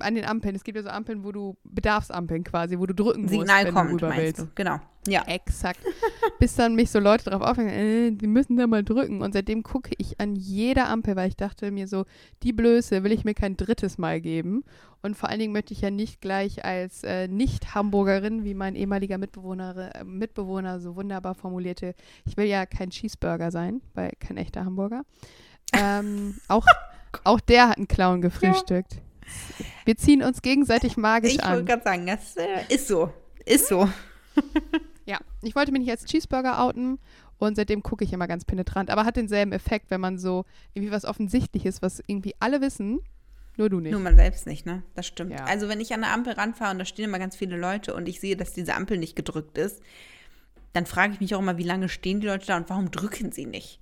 an 0.00 0.14
den 0.14 0.24
Ampeln, 0.24 0.54
es 0.54 0.64
gibt 0.64 0.76
ja 0.76 0.82
so 0.82 0.88
Ampeln, 0.88 1.24
wo 1.24 1.32
du, 1.32 1.56
Bedarfsampeln 1.64 2.44
quasi, 2.44 2.78
wo 2.78 2.86
du 2.86 2.94
drücken 2.94 3.22
musst, 3.22 3.34
Signal 3.34 3.64
wenn 3.64 3.74
kommt, 3.74 3.90
du 3.90 3.94
rüber 3.94 4.16
willst. 4.16 4.40
du? 4.40 4.48
Genau. 4.54 4.80
Ja. 5.06 5.22
Exakt. 5.26 5.80
bis 6.38 6.54
dann 6.56 6.74
mich 6.74 6.90
so 6.90 6.98
Leute 6.98 7.30
darauf 7.30 7.42
aufhängen, 7.42 7.70
äh, 7.70 8.10
die 8.12 8.26
müssen 8.26 8.56
da 8.56 8.66
mal 8.66 8.82
drücken. 8.82 9.22
Und 9.22 9.32
seitdem 9.32 9.62
gucke 9.62 9.90
ich 9.98 10.20
an 10.20 10.34
jeder 10.34 10.88
Ampel, 10.88 11.16
weil 11.16 11.28
ich 11.28 11.36
dachte 11.36 11.70
mir 11.70 11.88
so, 11.88 12.04
die 12.42 12.52
Blöße 12.52 13.04
will 13.04 13.12
ich 13.12 13.24
mir 13.24 13.34
kein 13.34 13.56
drittes 13.56 13.98
Mal 13.98 14.20
geben. 14.20 14.64
Und 15.02 15.16
vor 15.16 15.28
allen 15.28 15.38
Dingen 15.38 15.52
möchte 15.52 15.72
ich 15.72 15.80
ja 15.80 15.90
nicht 15.90 16.20
gleich 16.20 16.64
als 16.64 17.04
äh, 17.04 17.28
Nicht-Hamburgerin, 17.28 18.44
wie 18.44 18.54
mein 18.54 18.74
ehemaliger 18.74 19.18
Mitbewohner, 19.18 19.94
äh, 19.94 20.04
Mitbewohner 20.04 20.80
so 20.80 20.96
wunderbar 20.96 21.34
formulierte, 21.34 21.94
ich 22.24 22.36
will 22.36 22.46
ja 22.46 22.66
kein 22.66 22.90
Cheeseburger 22.90 23.50
sein, 23.50 23.82
weil 23.94 24.12
kein 24.18 24.36
echter 24.36 24.64
Hamburger. 24.64 25.02
Ähm, 25.72 26.34
auch, 26.48 26.66
auch 27.24 27.40
der 27.40 27.68
hat 27.68 27.76
einen 27.76 27.88
Clown 27.88 28.20
gefrühstückt. 28.20 29.00
Wir 29.84 29.96
ziehen 29.96 30.22
uns 30.22 30.42
gegenseitig 30.42 30.96
magisch 30.96 31.34
Ich 31.34 31.44
an. 31.44 31.52
wollte 31.52 31.64
gerade 31.66 31.82
sagen, 31.84 32.06
das 32.06 32.36
äh, 32.36 32.74
ist 32.74 32.88
so. 32.88 33.12
Ist 33.44 33.68
so. 33.68 33.88
Ja, 35.08 35.20
ich 35.42 35.54
wollte 35.54 35.70
mich 35.70 35.82
nicht 35.82 35.90
als 35.92 36.04
Cheeseburger 36.04 36.60
outen 36.60 36.98
und 37.38 37.54
seitdem 37.54 37.84
gucke 37.84 38.02
ich 38.04 38.12
immer 38.12 38.26
ganz 38.26 38.44
penetrant. 38.44 38.90
Aber 38.90 39.04
hat 39.04 39.16
denselben 39.16 39.52
Effekt, 39.52 39.88
wenn 39.92 40.00
man 40.00 40.18
so 40.18 40.44
irgendwie 40.74 40.92
was 40.92 41.04
Offensichtliches, 41.04 41.80
was 41.80 42.02
irgendwie 42.08 42.34
alle 42.40 42.60
wissen, 42.60 42.98
nur 43.56 43.70
du 43.70 43.78
nicht. 43.78 43.92
Nur 43.92 44.00
man 44.00 44.16
selbst 44.16 44.46
nicht, 44.46 44.66
ne? 44.66 44.82
Das 44.96 45.06
stimmt. 45.06 45.30
Ja. 45.30 45.44
Also 45.44 45.68
wenn 45.68 45.80
ich 45.80 45.94
an 45.94 46.02
eine 46.02 46.12
Ampel 46.12 46.32
ranfahre 46.34 46.72
und 46.72 46.78
da 46.80 46.84
stehen 46.84 47.06
immer 47.06 47.20
ganz 47.20 47.36
viele 47.36 47.56
Leute 47.56 47.94
und 47.94 48.08
ich 48.08 48.20
sehe, 48.20 48.36
dass 48.36 48.52
diese 48.52 48.74
Ampel 48.74 48.98
nicht 48.98 49.14
gedrückt 49.16 49.56
ist, 49.58 49.80
dann 50.72 50.86
frage 50.86 51.14
ich 51.14 51.20
mich 51.20 51.34
auch 51.34 51.40
immer, 51.40 51.56
wie 51.56 51.62
lange 51.62 51.88
stehen 51.88 52.20
die 52.20 52.26
Leute 52.26 52.46
da 52.46 52.56
und 52.56 52.68
warum 52.68 52.90
drücken 52.90 53.30
sie 53.32 53.46
nicht? 53.46 53.78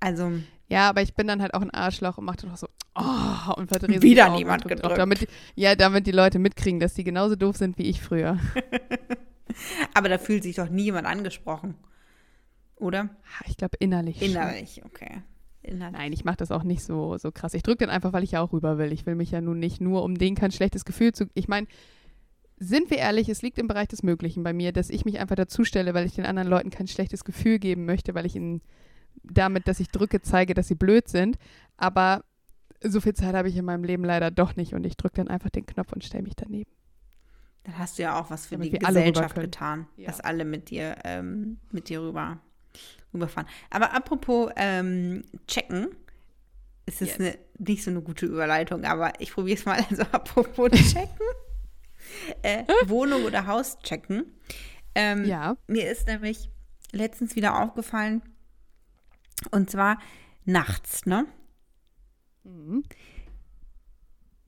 Also, 0.00 0.32
Ja, 0.68 0.88
aber 0.88 1.02
ich 1.02 1.14
bin 1.14 1.26
dann 1.26 1.42
halt 1.42 1.54
auch 1.54 1.62
ein 1.62 1.70
Arschloch 1.70 2.18
und 2.18 2.24
mache 2.24 2.38
dann 2.38 2.52
auch 2.52 2.56
so, 2.56 2.68
oh, 2.94 3.54
und 3.56 3.68
verdrehe 3.68 4.02
Wieder 4.02 4.28
Augen 4.28 4.36
niemand 4.36 4.64
und 4.64 4.70
drück 4.70 4.80
drauf, 4.80 4.94
gedrückt. 4.94 4.98
damit, 5.22 5.28
Ja, 5.54 5.74
damit 5.74 6.06
die 6.06 6.12
Leute 6.12 6.38
mitkriegen, 6.38 6.80
dass 6.80 6.94
die 6.94 7.04
genauso 7.04 7.36
doof 7.36 7.56
sind 7.56 7.78
wie 7.78 7.84
ich 7.84 8.00
früher. 8.02 8.38
aber 9.94 10.08
da 10.08 10.18
fühlt 10.18 10.42
sich 10.42 10.56
doch 10.56 10.68
nie 10.68 10.84
jemand 10.84 11.06
angesprochen. 11.06 11.74
Oder? 12.76 13.10
Ich 13.46 13.56
glaube 13.56 13.76
innerlich. 13.78 14.18
schon. 14.18 14.28
Innerlich, 14.28 14.82
okay. 14.84 15.22
Innerlich. 15.62 15.98
Nein, 15.98 16.12
ich 16.12 16.24
mache 16.24 16.38
das 16.38 16.50
auch 16.50 16.62
nicht 16.62 16.82
so, 16.82 17.18
so 17.18 17.30
krass. 17.30 17.52
Ich 17.52 17.62
drücke 17.62 17.84
den 17.84 17.90
einfach, 17.90 18.12
weil 18.12 18.24
ich 18.24 18.32
ja 18.32 18.40
auch 18.40 18.52
rüber 18.52 18.78
will. 18.78 18.92
Ich 18.92 19.04
will 19.04 19.14
mich 19.14 19.30
ja 19.30 19.40
nun 19.42 19.58
nicht 19.58 19.80
nur, 19.80 20.02
um 20.02 20.16
denen 20.16 20.36
kein 20.36 20.50
schlechtes 20.52 20.86
Gefühl 20.86 21.12
zu. 21.12 21.26
Ich 21.34 21.48
meine, 21.48 21.66
sind 22.56 22.90
wir 22.90 22.98
ehrlich, 22.98 23.28
es 23.28 23.42
liegt 23.42 23.58
im 23.58 23.68
Bereich 23.68 23.88
des 23.88 24.02
Möglichen 24.02 24.42
bei 24.42 24.54
mir, 24.54 24.72
dass 24.72 24.88
ich 24.88 25.04
mich 25.04 25.18
einfach 25.18 25.36
dazu 25.36 25.64
stelle, 25.64 25.92
weil 25.92 26.06
ich 26.06 26.14
den 26.14 26.24
anderen 26.24 26.48
Leuten 26.48 26.70
kein 26.70 26.88
schlechtes 26.88 27.24
Gefühl 27.24 27.58
geben 27.58 27.84
möchte, 27.84 28.14
weil 28.14 28.24
ich 28.24 28.36
ihnen 28.36 28.62
damit, 29.22 29.68
dass 29.68 29.80
ich 29.80 29.88
drücke, 29.88 30.20
zeige, 30.22 30.54
dass 30.54 30.68
sie 30.68 30.74
blöd 30.74 31.08
sind. 31.08 31.36
Aber 31.76 32.24
so 32.82 33.00
viel 33.00 33.14
Zeit 33.14 33.34
habe 33.34 33.48
ich 33.48 33.56
in 33.56 33.64
meinem 33.64 33.84
Leben 33.84 34.04
leider 34.04 34.30
doch 34.30 34.56
nicht 34.56 34.74
und 34.74 34.84
ich 34.84 34.96
drücke 34.96 35.16
dann 35.16 35.28
einfach 35.28 35.50
den 35.50 35.66
Knopf 35.66 35.92
und 35.92 36.04
stelle 36.04 36.22
mich 36.22 36.36
daneben. 36.36 36.70
Dann 37.64 37.78
hast 37.78 37.98
du 37.98 38.02
ja 38.02 38.18
auch 38.18 38.30
was 38.30 38.46
für 38.46 38.54
Damit 38.56 38.72
die 38.72 38.78
Gesellschaft 38.78 39.34
getan, 39.34 39.86
Ja. 39.96 40.06
dass 40.06 40.20
alle 40.20 40.44
mit 40.46 40.70
dir, 40.70 40.96
ähm, 41.04 41.58
mit 41.70 41.88
dir 41.90 42.00
rüber, 42.00 42.38
rüberfahren. 43.12 43.46
Aber 43.68 43.94
apropos 43.94 44.50
ähm, 44.56 45.24
checken, 45.46 45.88
es 46.86 47.02
ist 47.02 47.18
Yes. 47.18 47.20
eine, 47.20 47.38
nicht 47.58 47.84
so 47.84 47.90
eine 47.90 48.00
gute 48.00 48.24
Überleitung, 48.26 48.84
aber 48.84 49.12
ich 49.20 49.32
probiere 49.32 49.58
es 49.58 49.66
mal. 49.66 49.78
Also 49.90 50.02
apropos 50.10 50.70
checken, 50.92 51.26
äh, 52.42 52.64
Wohnung 52.86 53.24
oder 53.24 53.46
Haus 53.46 53.78
checken. 53.80 54.24
Ähm, 54.94 55.24
Ja. 55.26 55.56
Mir 55.66 55.90
ist 55.90 56.06
nämlich 56.06 56.48
letztens 56.92 57.36
wieder 57.36 57.60
aufgefallen, 57.62 58.22
und 59.50 59.70
zwar 59.70 59.98
nachts, 60.44 61.06
ne? 61.06 61.26
Mhm. 62.44 62.82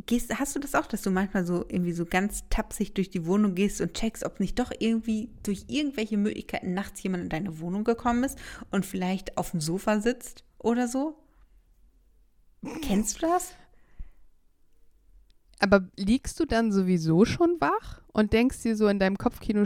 Gehst, 0.06 0.36
hast 0.36 0.56
du 0.56 0.60
das 0.60 0.74
auch, 0.74 0.86
dass 0.86 1.02
du 1.02 1.10
manchmal 1.10 1.46
so 1.46 1.64
irgendwie 1.68 1.92
so 1.92 2.04
ganz 2.04 2.48
tapsig 2.50 2.94
durch 2.94 3.10
die 3.10 3.24
Wohnung 3.24 3.54
gehst 3.54 3.80
und 3.80 3.94
checkst, 3.94 4.24
ob 4.24 4.40
nicht 4.40 4.58
doch 4.58 4.72
irgendwie 4.76 5.30
durch 5.44 5.66
irgendwelche 5.68 6.16
Möglichkeiten 6.16 6.74
nachts 6.74 7.02
jemand 7.02 7.24
in 7.24 7.28
deine 7.28 7.60
Wohnung 7.60 7.84
gekommen 7.84 8.24
ist 8.24 8.36
und 8.70 8.84
vielleicht 8.84 9.38
auf 9.38 9.52
dem 9.52 9.60
Sofa 9.60 10.00
sitzt 10.00 10.44
oder 10.58 10.88
so? 10.88 11.16
Kennst 12.82 13.16
du 13.16 13.26
das? 13.26 13.54
Aber 15.60 15.88
liegst 15.96 16.40
du 16.40 16.44
dann 16.44 16.72
sowieso 16.72 17.24
schon 17.24 17.60
wach 17.60 18.02
und 18.12 18.32
denkst 18.32 18.62
dir 18.62 18.76
so 18.76 18.88
in 18.88 18.98
deinem 18.98 19.16
Kopfkino, 19.16 19.64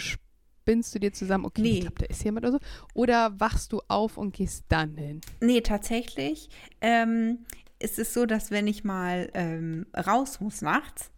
spinnst 0.67 0.93
du 0.97 0.99
dir 0.99 1.13
zusammen, 1.13 1.45
okay, 1.45 1.63
Nee. 1.63 1.71
ich 1.75 1.81
glaube, 1.83 1.95
da 2.01 2.07
ist 2.07 2.25
jemand 2.25 2.45
oder 2.45 2.55
so? 2.55 2.59
Oder 2.93 3.39
wachst 3.39 3.73
du 3.73 3.81
auf 3.87 4.17
und 4.19 4.35
gehst 4.35 4.65
dann 4.69 4.97
hin? 4.97 5.21
Nee, 5.41 5.61
tatsächlich 5.61 6.49
ähm, 6.81 7.47
ist 7.79 8.01
es 8.01 8.13
so, 8.13 8.27
dass 8.27 8.51
wenn 8.51 8.67
ich 8.67 8.83
mal 8.83 9.31
ähm, 9.35 9.87
raus 9.97 10.41
muss 10.41 10.63
nachts 10.63 11.13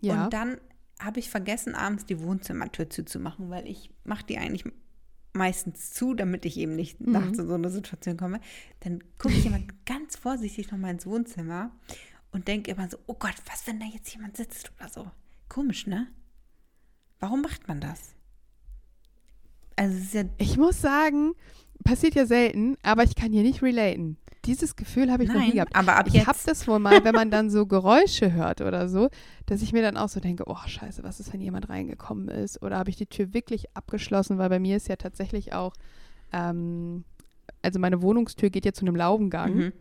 Ja. 0.00 0.24
und 0.26 0.32
dann 0.32 0.60
habe 1.00 1.18
ich 1.18 1.28
vergessen, 1.28 1.74
abends 1.74 2.06
die 2.06 2.20
Wohnzimmertür 2.20 2.88
zuzumachen, 2.88 3.50
weil 3.50 3.66
ich 3.66 3.90
mache 4.04 4.24
die 4.26 4.38
eigentlich 4.38 4.64
meistens 5.32 5.92
zu, 5.92 6.14
damit 6.14 6.44
ich 6.44 6.56
eben 6.56 6.76
nicht 6.76 7.00
Mhm. 7.00 7.12
nachts 7.12 7.38
in 7.38 7.48
so 7.48 7.54
eine 7.54 7.70
Situation 7.70 8.16
komme. 8.16 8.40
Dann 8.80 9.02
gucke 9.18 9.34
ich 9.34 9.44
immer 9.46 9.58
ganz 9.86 10.14
vorsichtig 10.16 10.70
nochmal 10.70 10.92
ins 10.92 11.04
Wohnzimmer 11.06 11.72
und 12.30 12.46
denke 12.46 12.70
immer 12.70 12.88
so, 12.88 12.96
oh 13.08 13.14
Gott, 13.14 13.34
was, 13.50 13.66
wenn 13.66 13.80
da 13.80 13.86
jetzt 13.86 14.12
jemand 14.14 14.36
sitzt 14.36 14.70
oder 14.78 14.88
so. 14.88 15.10
Komisch, 15.48 15.88
ne? 15.88 16.06
Warum 17.18 17.42
macht 17.42 17.66
man 17.66 17.80
das? 17.80 18.14
Also 19.78 19.96
es 19.96 20.04
ist 20.04 20.14
ja 20.14 20.24
Ich 20.38 20.56
muss 20.56 20.80
sagen, 20.80 21.34
passiert 21.84 22.14
ja 22.14 22.26
selten, 22.26 22.76
aber 22.82 23.04
ich 23.04 23.14
kann 23.14 23.32
hier 23.32 23.42
nicht 23.42 23.62
relaten. 23.62 24.16
Dieses 24.44 24.76
Gefühl 24.76 25.10
habe 25.12 25.24
ich 25.24 25.28
noch 25.28 25.36
Nein, 25.36 25.46
nie 25.46 25.52
gehabt. 25.54 25.76
aber 25.76 25.96
ab 25.96 26.06
ich 26.08 26.26
habe 26.26 26.38
das 26.46 26.66
wohl 26.66 26.78
mal, 26.78 27.04
wenn 27.04 27.14
man 27.14 27.30
dann 27.30 27.50
so 27.50 27.66
Geräusche 27.66 28.32
hört 28.32 28.60
oder 28.60 28.88
so, 28.88 29.08
dass 29.46 29.62
ich 29.62 29.72
mir 29.72 29.82
dann 29.82 29.96
auch 29.96 30.08
so 30.08 30.20
denke, 30.20 30.44
oh 30.46 30.56
scheiße, 30.66 31.02
was 31.02 31.20
ist, 31.20 31.32
wenn 31.32 31.40
jemand 31.40 31.68
reingekommen 31.68 32.28
ist? 32.28 32.62
Oder 32.62 32.78
habe 32.78 32.90
ich 32.90 32.96
die 32.96 33.06
Tür 33.06 33.34
wirklich 33.34 33.66
abgeschlossen? 33.76 34.38
Weil 34.38 34.48
bei 34.48 34.58
mir 34.58 34.76
ist 34.76 34.88
ja 34.88 34.96
tatsächlich 34.96 35.52
auch, 35.52 35.74
ähm, 36.32 37.04
also 37.62 37.78
meine 37.78 38.00
Wohnungstür 38.00 38.50
geht 38.50 38.64
ja 38.64 38.72
zu 38.72 38.86
einem 38.86 38.96
Laubengang. 38.96 39.54
Mhm. 39.54 39.72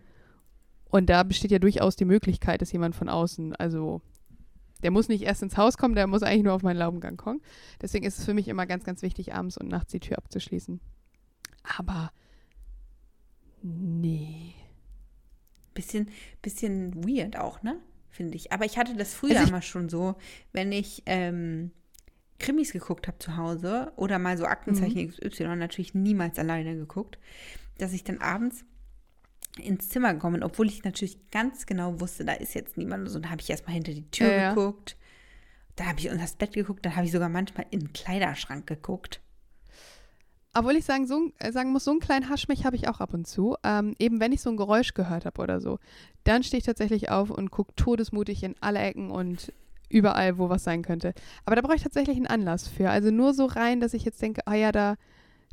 Und 0.90 1.10
da 1.10 1.24
besteht 1.24 1.52
ja 1.52 1.60
durchaus 1.60 1.96
die 1.96 2.06
Möglichkeit, 2.06 2.62
dass 2.62 2.72
jemand 2.72 2.96
von 2.96 3.10
außen, 3.10 3.56
also 3.56 4.02
der 4.84 4.92
muss 4.92 5.08
nicht 5.08 5.24
erst 5.24 5.44
ins 5.44 5.58
Haus 5.58 5.78
kommen, 5.78 5.96
der 5.96 6.08
muss 6.08 6.24
eigentlich 6.24 6.44
nur 6.44 6.54
auf 6.54 6.64
meinen 6.64 6.78
Laubengang 6.78 7.18
kommen. 7.18 7.42
Deswegen 7.82 8.06
ist 8.06 8.20
es 8.20 8.26
für 8.26 8.34
mich 8.34 8.48
immer 8.48 8.66
ganz, 8.66 8.84
ganz 8.84 9.02
wichtig, 9.02 9.34
abends 9.34 9.58
und 9.58 9.68
nachts 9.70 9.92
die 9.92 10.00
Tür 10.00 10.18
abzuschließen. 10.18 10.80
Aber 11.78 12.12
nee. 13.62 14.54
Bisschen, 15.74 16.10
bisschen 16.42 16.96
weird 17.08 17.38
auch, 17.38 17.62
ne? 17.62 17.80
Finde 18.10 18.36
ich. 18.36 18.52
Aber 18.52 18.66
ich 18.66 18.78
hatte 18.78 18.96
das 18.96 19.14
früher 19.14 19.38
Also 19.40 19.50
immer 19.50 19.62
schon 19.62 19.90
so, 19.90 20.16
wenn 20.52 20.72
ich 20.72 21.04
ähm, 21.06 21.72
Krimis 22.40 22.72
geguckt 22.72 23.08
habe 23.08 23.20
zu 23.20 23.38
Hause 23.38 23.92
oder 23.96 24.18
mal 24.20 24.38
so 24.38 24.46
Aktenzeichen 24.46 25.06
Mhm. 25.08 25.30
XY, 25.30 25.56
natürlich 25.56 25.94
niemals 25.94 26.40
alleine 26.40 26.76
geguckt, 26.76 27.20
dass 27.78 27.94
ich 27.94 28.04
dann 28.04 28.20
abends 28.20 28.66
ins 29.60 29.90
Zimmer 29.90 30.14
gekommen 30.14 30.44
obwohl 30.44 30.68
ich 30.68 30.84
natürlich 30.84 31.30
ganz 31.32 31.66
genau 31.66 32.00
wusste, 32.00 32.26
da 32.26 32.34
ist 32.34 32.54
jetzt 32.56 32.78
niemand. 32.78 33.04
Und 33.06 33.10
so, 33.10 33.20
dann 33.20 33.32
habe 33.32 33.42
ich 33.42 33.50
erstmal 33.50 33.74
hinter 33.76 33.94
die 33.94 34.10
Tür 34.12 34.32
Ja, 34.32 34.54
geguckt. 34.54 34.98
Dann 35.76 35.88
habe 35.88 36.00
ich 36.00 36.08
unter 36.10 36.22
das 36.22 36.36
Bett 36.36 36.54
geguckt, 36.54 36.86
dann 36.86 36.96
habe 36.96 37.06
ich 37.06 37.12
sogar 37.12 37.30
manchmal 37.30 37.66
in 37.70 37.80
den 37.82 37.94
Kleiderschrank 37.94 38.66
geguckt. 38.66 39.22
Obwohl 40.54 40.76
ich 40.76 40.86
sagen, 40.86 41.06
so, 41.06 41.32
äh, 41.38 41.52
sagen 41.52 41.72
muss, 41.72 41.84
so 41.84 41.92
einen 41.92 42.00
kleinen 42.00 42.30
Haschmich 42.30 42.66
habe 42.66 42.76
ich 42.76 42.88
auch 42.88 43.00
ab 43.00 43.14
und 43.14 43.28
zu. 43.28 43.56
Ähm, 43.64 43.94
eben 44.00 44.20
wenn 44.20 44.32
ich 44.32 44.42
so 44.42 44.50
ein 44.50 44.58
Geräusch 44.58 44.96
gehört 44.96 45.26
habe 45.26 45.40
oder 45.42 45.62
so, 45.62 45.78
dann 46.24 46.42
stehe 46.42 46.58
ich 46.60 46.66
tatsächlich 46.66 47.10
auf 47.10 47.30
und 47.30 47.52
gucke 47.52 47.76
todesmutig 47.76 48.42
in 48.44 48.56
alle 48.60 48.80
Ecken 48.80 49.12
und 49.12 49.54
überall, 49.90 50.40
wo 50.40 50.50
was 50.50 50.64
sein 50.64 50.82
könnte. 50.82 51.14
Aber 51.46 51.56
da 51.56 51.62
brauche 51.62 51.76
ich 51.76 51.84
tatsächlich 51.84 52.18
einen 52.18 52.26
Anlass 52.28 52.68
für. 52.68 52.90
Also 52.90 53.12
nur 53.12 53.36
so 53.36 53.46
rein, 53.46 53.80
dass 53.80 53.94
ich 53.94 54.04
jetzt 54.04 54.22
denke, 54.22 54.42
ah 54.48 54.56
ja, 54.56 54.72
da, 54.72 54.96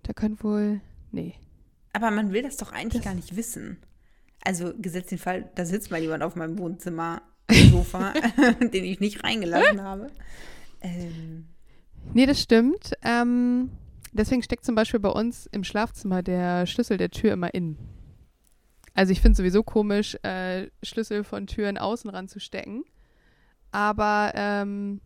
da 0.05 0.15
könnte 0.15 0.43
wohl. 0.43 0.81
Nee. 1.13 1.35
Aber 1.93 2.11
man 2.11 2.33
will 2.33 2.43
das 2.43 2.57
doch 2.57 2.73
eigentlich 2.73 3.03
Das- 3.03 3.05
gar 3.05 3.15
nicht 3.15 3.37
wissen. 3.37 3.77
Also 4.45 4.73
gesetzt 4.77 5.11
den 5.11 5.19
Fall, 5.19 5.51
da 5.55 5.65
sitzt 5.65 5.91
mal 5.91 6.01
jemand 6.01 6.23
auf 6.23 6.37
meinem 6.37 6.59
Wohnzimmer-Sofa, 6.59 8.13
den 8.61 8.85
ich 8.85 9.01
nicht 9.01 9.25
reingelassen 9.25 9.83
habe. 9.83 10.09
Ähm, 10.83 11.47
Nee, 12.13 12.27
das 12.27 12.41
stimmt. 12.41 12.93
Ähm, 13.03 13.71
deswegen 14.13 14.43
steckt 14.43 14.65
zum 14.65 14.75
Beispiel 14.75 15.01
bei 15.01 15.09
uns 15.09 15.47
im 15.47 15.65
Schlafzimmer 15.65 16.23
der 16.23 16.67
Schlüssel 16.67 16.99
der 16.99 17.11
Tür 17.11 17.33
immer 17.33 17.55
innen. 17.55 17.79
Also 18.93 19.13
ich 19.13 19.21
finde 19.21 19.33
es 19.33 19.39
sowieso 19.39 19.63
komisch, 19.63 20.17
äh, 20.23 20.69
Schlüssel 20.83 21.25
von 21.25 21.47
Türen 21.47 21.79
außen 21.79 22.11
ranzustecken. 22.11 22.85
Aber 23.73 24.33
ähm, 24.35 25.01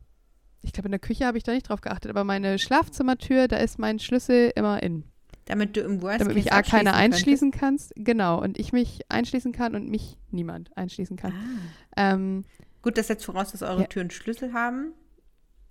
ich 0.60 0.72
glaube, 0.72 0.88
in 0.88 0.92
der 0.92 0.98
Küche 0.98 1.24
habe 1.24 1.38
ich 1.38 1.44
da 1.44 1.52
nicht 1.52 1.68
drauf 1.68 1.80
geachtet. 1.80 2.10
Aber 2.10 2.24
meine 2.24 2.58
Schlafzimmertür, 2.58 3.48
da 3.48 3.56
ist 3.56 3.78
mein 3.78 3.98
Schlüssel 3.98 4.52
immer 4.54 4.82
innen. 4.82 5.04
Damit 5.48 5.76
du 5.76 5.80
im 5.80 6.02
Worst 6.02 6.20
Damit 6.20 6.36
mich 6.36 6.52
A 6.52 6.62
keiner 6.62 6.94
einschließen 6.94 7.50
kannst. 7.50 7.92
Genau. 7.96 8.40
Und 8.40 8.58
ich 8.58 8.72
mich 8.72 9.00
einschließen 9.08 9.52
kann 9.52 9.74
und 9.74 9.90
mich 9.90 10.16
niemand 10.30 10.76
einschließen 10.76 11.16
kann. 11.16 11.32
könntest. 11.32 11.58
Ähm, 11.96 12.44
Ah. 12.46 12.64
Gut, 12.82 12.96
das 12.96 13.08
setzt 13.08 13.24
voraus, 13.24 13.50
dass 13.52 13.62
eure 13.62 13.80
Ja. 13.82 13.86
Türen 13.86 14.10
Schlüssel 14.10 14.52
haben. 14.52 14.92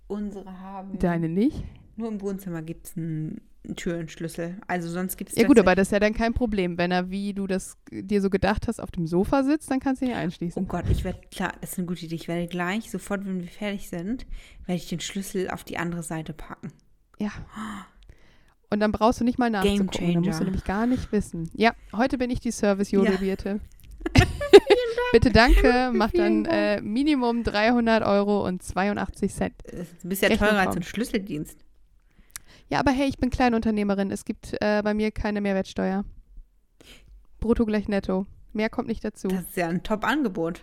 Unsere 0.08 0.60
haben. 0.60 0.98
deine 0.98 1.28
nicht. 1.28 1.64
Nur 1.96 2.08
im 2.08 2.20
Wohnzimmer 2.20 2.62
gibt 2.62 2.86
es 2.86 2.96
einen, 2.96 3.40
Türenschlüssel. 3.76 4.56
Also 4.66 4.88
sonst 4.88 5.16
gibt 5.16 5.30
es 5.30 5.36
Ja 5.36 5.46
gut, 5.46 5.58
aber 5.58 5.74
das 5.74 5.88
ist 5.88 5.92
ja 5.92 6.00
dann 6.00 6.14
kein 6.14 6.32
Problem. 6.32 6.78
Wenn 6.78 6.90
er, 6.90 7.10
wie 7.10 7.34
du 7.34 7.46
das 7.46 7.76
dir 7.90 8.22
so 8.22 8.30
gedacht 8.30 8.66
hast, 8.68 8.80
auf 8.80 8.90
dem 8.90 9.06
Sofa 9.06 9.42
sitzt, 9.42 9.70
dann 9.70 9.80
kannst 9.80 10.00
du 10.00 10.06
ihn 10.06 10.12
Oh 10.12 10.16
einschließen. 10.16 10.68
Gott, 10.68 10.84
ich 10.90 11.04
werde, 11.04 11.20
klar, 11.30 11.52
das 11.60 11.72
ist 11.72 11.78
eine 11.78 11.86
gute 11.86 12.06
Idee. 12.06 12.14
Ich 12.14 12.28
werde 12.28 12.46
gleich, 12.46 12.90
sofort, 12.90 13.26
wenn 13.26 13.40
wir 13.40 13.48
fertig 13.48 13.88
sind, 13.90 14.26
werde 14.64 14.76
ich 14.80 14.88
den 14.88 15.00
Schlüssel 15.00 15.50
auf 15.50 15.64
die 15.64 15.76
andere 15.76 16.02
Seite 16.02 16.32
packen. 16.32 16.72
Ja. 17.18 17.30
Und 18.70 18.80
dann 18.80 18.92
brauchst 18.92 19.20
du 19.20 19.24
nicht 19.24 19.38
mal 19.38 19.50
nachzugucken. 19.50 20.14
Dann 20.14 20.22
musst 20.22 20.40
du 20.40 20.44
nämlich 20.44 20.64
gar 20.64 20.86
nicht 20.86 21.10
wissen. 21.10 21.50
Ja, 21.54 21.72
heute 21.94 22.18
bin 22.18 22.30
ich 22.30 22.40
die 22.40 22.50
Service-Jodelbierte. 22.50 23.60
Bitte 25.12 25.30
danke, 25.30 25.92
Vielen 26.10 26.44
dann 26.44 26.52
äh, 26.52 26.80
Minimum 26.82 27.42
300 27.42 28.04
Euro 28.04 28.46
und 28.46 28.62
82 28.62 29.32
Cent. 29.32 29.54
Du 30.02 30.08
bist 30.08 30.22
ja 30.22 30.28
Rechnung 30.28 30.50
teurer 30.50 30.60
als 30.60 30.76
ein 30.76 30.82
Schlüsseldienst. 30.82 31.64
Ja, 32.68 32.80
aber 32.80 32.90
hey, 32.90 33.08
ich 33.08 33.16
bin 33.16 33.30
Kleinunternehmerin. 33.30 34.10
Es 34.10 34.26
gibt 34.26 34.54
äh, 34.60 34.82
bei 34.82 34.92
mir 34.92 35.10
keine 35.10 35.40
Mehrwertsteuer. 35.40 36.04
Brutto 37.40 37.64
gleich 37.64 37.88
netto. 37.88 38.26
Mehr 38.52 38.68
kommt 38.68 38.88
nicht 38.88 39.04
dazu. 39.04 39.28
Das 39.28 39.42
ist 39.42 39.56
ja 39.56 39.68
ein 39.68 39.82
Top-Angebot. 39.82 40.62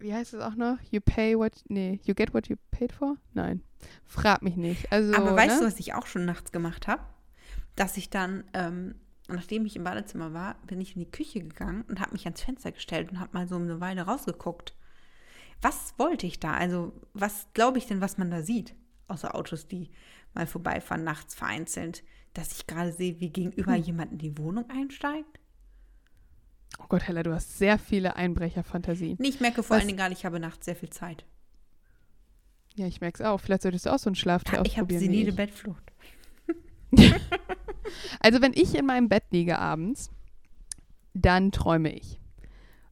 Wie 0.00 0.12
heißt 0.14 0.34
es 0.34 0.40
auch 0.40 0.54
noch? 0.54 0.78
You 0.90 1.00
pay 1.00 1.36
what, 1.36 1.52
nee, 1.68 2.00
you 2.04 2.14
get 2.14 2.32
what 2.34 2.48
you 2.48 2.56
paid 2.70 2.92
for? 2.92 3.16
Nein. 3.34 3.62
Frag 4.04 4.42
mich 4.42 4.56
nicht. 4.56 4.90
Also, 4.92 5.14
Aber 5.14 5.36
weißt 5.36 5.56
ne? 5.56 5.60
du, 5.60 5.66
was 5.72 5.78
ich 5.80 5.94
auch 5.94 6.06
schon 6.06 6.24
nachts 6.24 6.52
gemacht 6.52 6.86
habe? 6.88 7.02
Dass 7.76 7.96
ich 7.96 8.10
dann, 8.10 8.44
ähm, 8.54 8.94
nachdem 9.28 9.64
ich 9.66 9.76
im 9.76 9.84
Badezimmer 9.84 10.32
war, 10.34 10.56
bin 10.66 10.80
ich 10.80 10.96
in 10.96 11.00
die 11.00 11.10
Küche 11.10 11.40
gegangen 11.40 11.84
und 11.88 12.00
habe 12.00 12.12
mich 12.12 12.24
ans 12.26 12.42
Fenster 12.42 12.72
gestellt 12.72 13.10
und 13.10 13.20
habe 13.20 13.30
mal 13.32 13.46
so 13.48 13.56
eine 13.56 13.80
Weile 13.80 14.02
rausgeguckt. 14.02 14.74
Was 15.62 15.94
wollte 15.98 16.26
ich 16.26 16.40
da? 16.40 16.54
Also, 16.54 16.92
was 17.12 17.46
glaube 17.54 17.78
ich 17.78 17.86
denn, 17.86 18.00
was 18.00 18.16
man 18.18 18.30
da 18.30 18.42
sieht? 18.42 18.74
Außer 19.08 19.34
Autos, 19.34 19.66
die 19.66 19.90
mal 20.34 20.46
vorbeifahren, 20.46 21.04
nachts 21.04 21.34
vereinzelt. 21.34 22.02
Dass 22.32 22.52
ich 22.52 22.66
gerade 22.66 22.92
sehe, 22.92 23.18
wie 23.20 23.30
gegenüber 23.30 23.74
Hm. 23.74 23.82
jemand 23.82 24.12
in 24.12 24.18
die 24.18 24.38
Wohnung 24.38 24.70
einsteigt? 24.70 25.39
Gott, 26.90 27.08
Hella, 27.08 27.22
du 27.22 27.32
hast 27.32 27.56
sehr 27.56 27.78
viele 27.78 28.16
Einbrecherfantasien. 28.16 29.16
Nee, 29.18 29.28
ich 29.28 29.40
merke 29.40 29.62
vor 29.62 29.70
Was- 29.76 29.78
allen 29.80 29.86
Dingen 29.88 29.98
gerade, 29.98 30.12
ich 30.12 30.24
habe 30.26 30.38
nachts 30.38 30.66
sehr 30.66 30.76
viel 30.76 30.90
Zeit. 30.90 31.24
Ja, 32.76 32.86
ich 32.86 33.00
merk's 33.00 33.20
auch. 33.20 33.40
Vielleicht 33.40 33.62
solltest 33.62 33.86
du 33.86 33.90
auch 33.94 33.98
so 33.98 34.08
einen 34.10 34.14
Schlaftier 34.16 34.60
Ich 34.64 34.76
habe 34.78 34.84
ausprobieren. 34.84 35.00
wie 35.00 35.04
senile 35.06 35.30
ich. 35.30 35.36
Bettflucht. 35.36 35.92
Also 38.20 38.40
wenn 38.40 38.52
ich 38.52 38.74
in 38.76 38.86
meinem 38.86 39.08
Bett 39.08 39.24
liege 39.30 39.58
abends, 39.58 40.10
dann 41.14 41.50
träume 41.50 41.92
ich. 41.92 42.20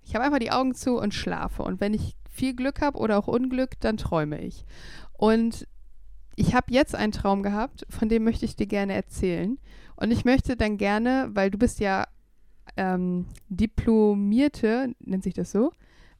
Ich 0.04 0.14
habe 0.14 0.24
einfach 0.24 0.38
die 0.40 0.50
Augen 0.50 0.74
zu 0.74 0.98
und 0.98 1.14
schlafe. 1.14 1.62
Und 1.62 1.80
wenn 1.80 1.94
ich 1.94 2.16
viel 2.28 2.54
Glück 2.54 2.80
habe 2.80 2.98
oder 2.98 3.16
auch 3.18 3.28
Unglück, 3.28 3.78
dann 3.80 3.96
träume 3.96 4.40
ich. 4.40 4.64
Und 5.12 5.68
ich 6.34 6.54
habe 6.54 6.72
jetzt 6.72 6.94
einen 6.96 7.12
Traum 7.12 7.42
gehabt, 7.42 7.86
von 7.90 8.08
dem 8.08 8.24
möchte 8.24 8.44
ich 8.44 8.56
dir 8.56 8.66
gerne 8.66 8.94
erzählen. 8.94 9.58
Und 9.96 10.10
ich 10.10 10.24
möchte 10.24 10.56
dann 10.56 10.78
gerne, 10.78 11.30
weil 11.34 11.50
du 11.50 11.58
bist 11.58 11.78
ja 11.80 12.06
ähm, 12.76 13.26
Diplomierte, 13.48 14.94
nennt 15.00 15.24
sich 15.24 15.34
das 15.34 15.50
so? 15.50 15.72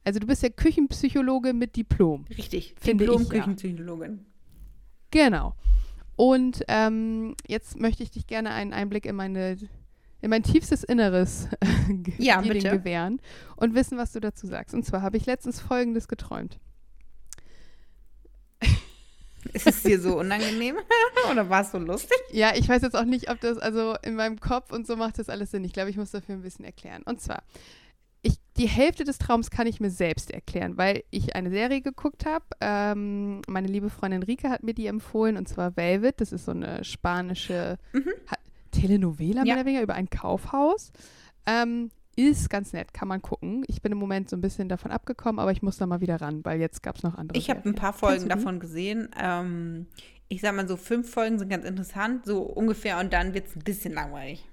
Also 0.03 0.19
du 0.19 0.27
bist 0.27 0.43
ja 0.43 0.49
Küchenpsychologe 0.49 1.53
mit 1.53 1.75
Diplom. 1.75 2.25
Richtig. 2.29 2.75
Finde 2.79 3.03
ich, 3.03 3.09
ja. 3.09 3.17
Diplom-Küchenpsychologin. 3.17 4.25
Genau. 5.11 5.55
Und 6.15 6.63
ähm, 6.67 7.35
jetzt 7.47 7.79
möchte 7.79 8.03
ich 8.03 8.11
dich 8.11 8.27
gerne 8.27 8.51
einen 8.51 8.73
Einblick 8.73 9.05
in 9.05 9.15
meine 9.15 9.57
in 10.21 10.29
mein 10.29 10.43
tiefstes 10.43 10.83
Inneres 10.83 11.47
Ja, 12.17 12.41
gewähren 12.41 13.21
und 13.55 13.73
wissen, 13.73 13.97
was 13.97 14.11
du 14.11 14.19
dazu 14.19 14.47
sagst. 14.47 14.75
Und 14.75 14.85
zwar 14.85 15.01
habe 15.01 15.17
ich 15.17 15.25
letztens 15.25 15.61
Folgendes 15.61 16.07
geträumt. 16.07 16.59
Ist 19.53 19.67
es 19.67 19.83
dir 19.83 19.99
so 19.99 20.17
unangenehm? 20.19 20.75
Oder 21.31 21.49
war 21.49 21.61
es 21.61 21.71
so 21.71 21.77
lustig? 21.77 22.17
Ja, 22.31 22.51
ich 22.55 22.67
weiß 22.67 22.81
jetzt 22.81 22.95
auch 22.95 23.05
nicht, 23.05 23.29
ob 23.31 23.39
das, 23.41 23.57
also 23.57 23.95
in 24.03 24.15
meinem 24.15 24.39
Kopf 24.39 24.71
und 24.71 24.85
so 24.87 24.95
macht 24.95 25.19
das 25.19 25.29
alles 25.29 25.51
Sinn. 25.51 25.63
Ich 25.63 25.73
glaube, 25.73 25.89
ich 25.89 25.97
muss 25.97 26.11
dafür 26.11 26.35
ein 26.35 26.41
bisschen 26.41 26.65
erklären. 26.65 27.03
Und 27.05 27.21
zwar, 27.21 27.43
ich, 28.21 28.35
die 28.57 28.67
Hälfte 28.67 29.03
des 29.05 29.17
Traums 29.17 29.49
kann 29.49 29.65
ich 29.67 29.79
mir 29.79 29.89
selbst 29.91 30.31
erklären, 30.31 30.77
weil 30.77 31.03
ich 31.09 31.35
eine 31.35 31.49
Serie 31.49 31.81
geguckt 31.81 32.25
habe. 32.25 32.43
Ähm, 32.59 33.41
meine 33.47 33.67
liebe 33.67 33.89
Freundin 33.89 34.23
Rike 34.23 34.49
hat 34.49 34.63
mir 34.63 34.73
die 34.73 34.87
empfohlen, 34.87 35.37
und 35.37 35.47
zwar 35.47 35.77
Velvet. 35.77 36.19
Das 36.19 36.31
ist 36.33 36.45
so 36.45 36.51
eine 36.51 36.83
spanische 36.83 37.77
Mhm. 37.93 38.11
ha 38.29 38.35
Telenovela, 38.71 39.41
mehr 39.43 39.47
Ja. 39.47 39.55
oder 39.55 39.65
weniger, 39.65 39.81
über 39.83 39.95
ein 39.95 40.09
Kaufhaus. 40.09 40.91
Ähm, 41.45 41.89
ist 42.27 42.49
ganz 42.49 42.73
nett, 42.73 42.93
kann 42.93 43.07
man 43.07 43.21
gucken. 43.21 43.63
Ich 43.67 43.81
bin 43.81 43.91
im 43.91 43.97
Moment 43.97 44.29
so 44.29 44.35
ein 44.35 44.41
bisschen 44.41 44.69
davon 44.69 44.91
abgekommen, 44.91 45.39
aber 45.39 45.51
ich 45.51 45.61
muss 45.61 45.77
da 45.77 45.85
mal 45.85 46.01
wieder 46.01 46.19
ran, 46.21 46.43
weil 46.43 46.59
jetzt 46.59 46.83
gab 46.83 46.97
es 46.97 47.03
noch 47.03 47.15
andere. 47.15 47.37
Ich 47.37 47.49
habe 47.49 47.67
ein 47.67 47.75
paar 47.75 47.93
Folgen 47.93 48.29
davon 48.29 48.59
gesehen. 48.59 49.09
Ähm, 49.19 49.87
ich 50.27 50.41
sag 50.41 50.55
mal 50.55 50.67
so, 50.67 50.77
fünf 50.77 51.11
Folgen 51.11 51.39
sind 51.39 51.49
ganz 51.49 51.65
interessant, 51.65 52.25
so 52.25 52.41
ungefähr, 52.41 52.99
und 52.99 53.13
dann 53.13 53.33
wird 53.33 53.47
es 53.47 53.55
ein 53.55 53.63
bisschen 53.63 53.93
langweilig. 53.93 54.47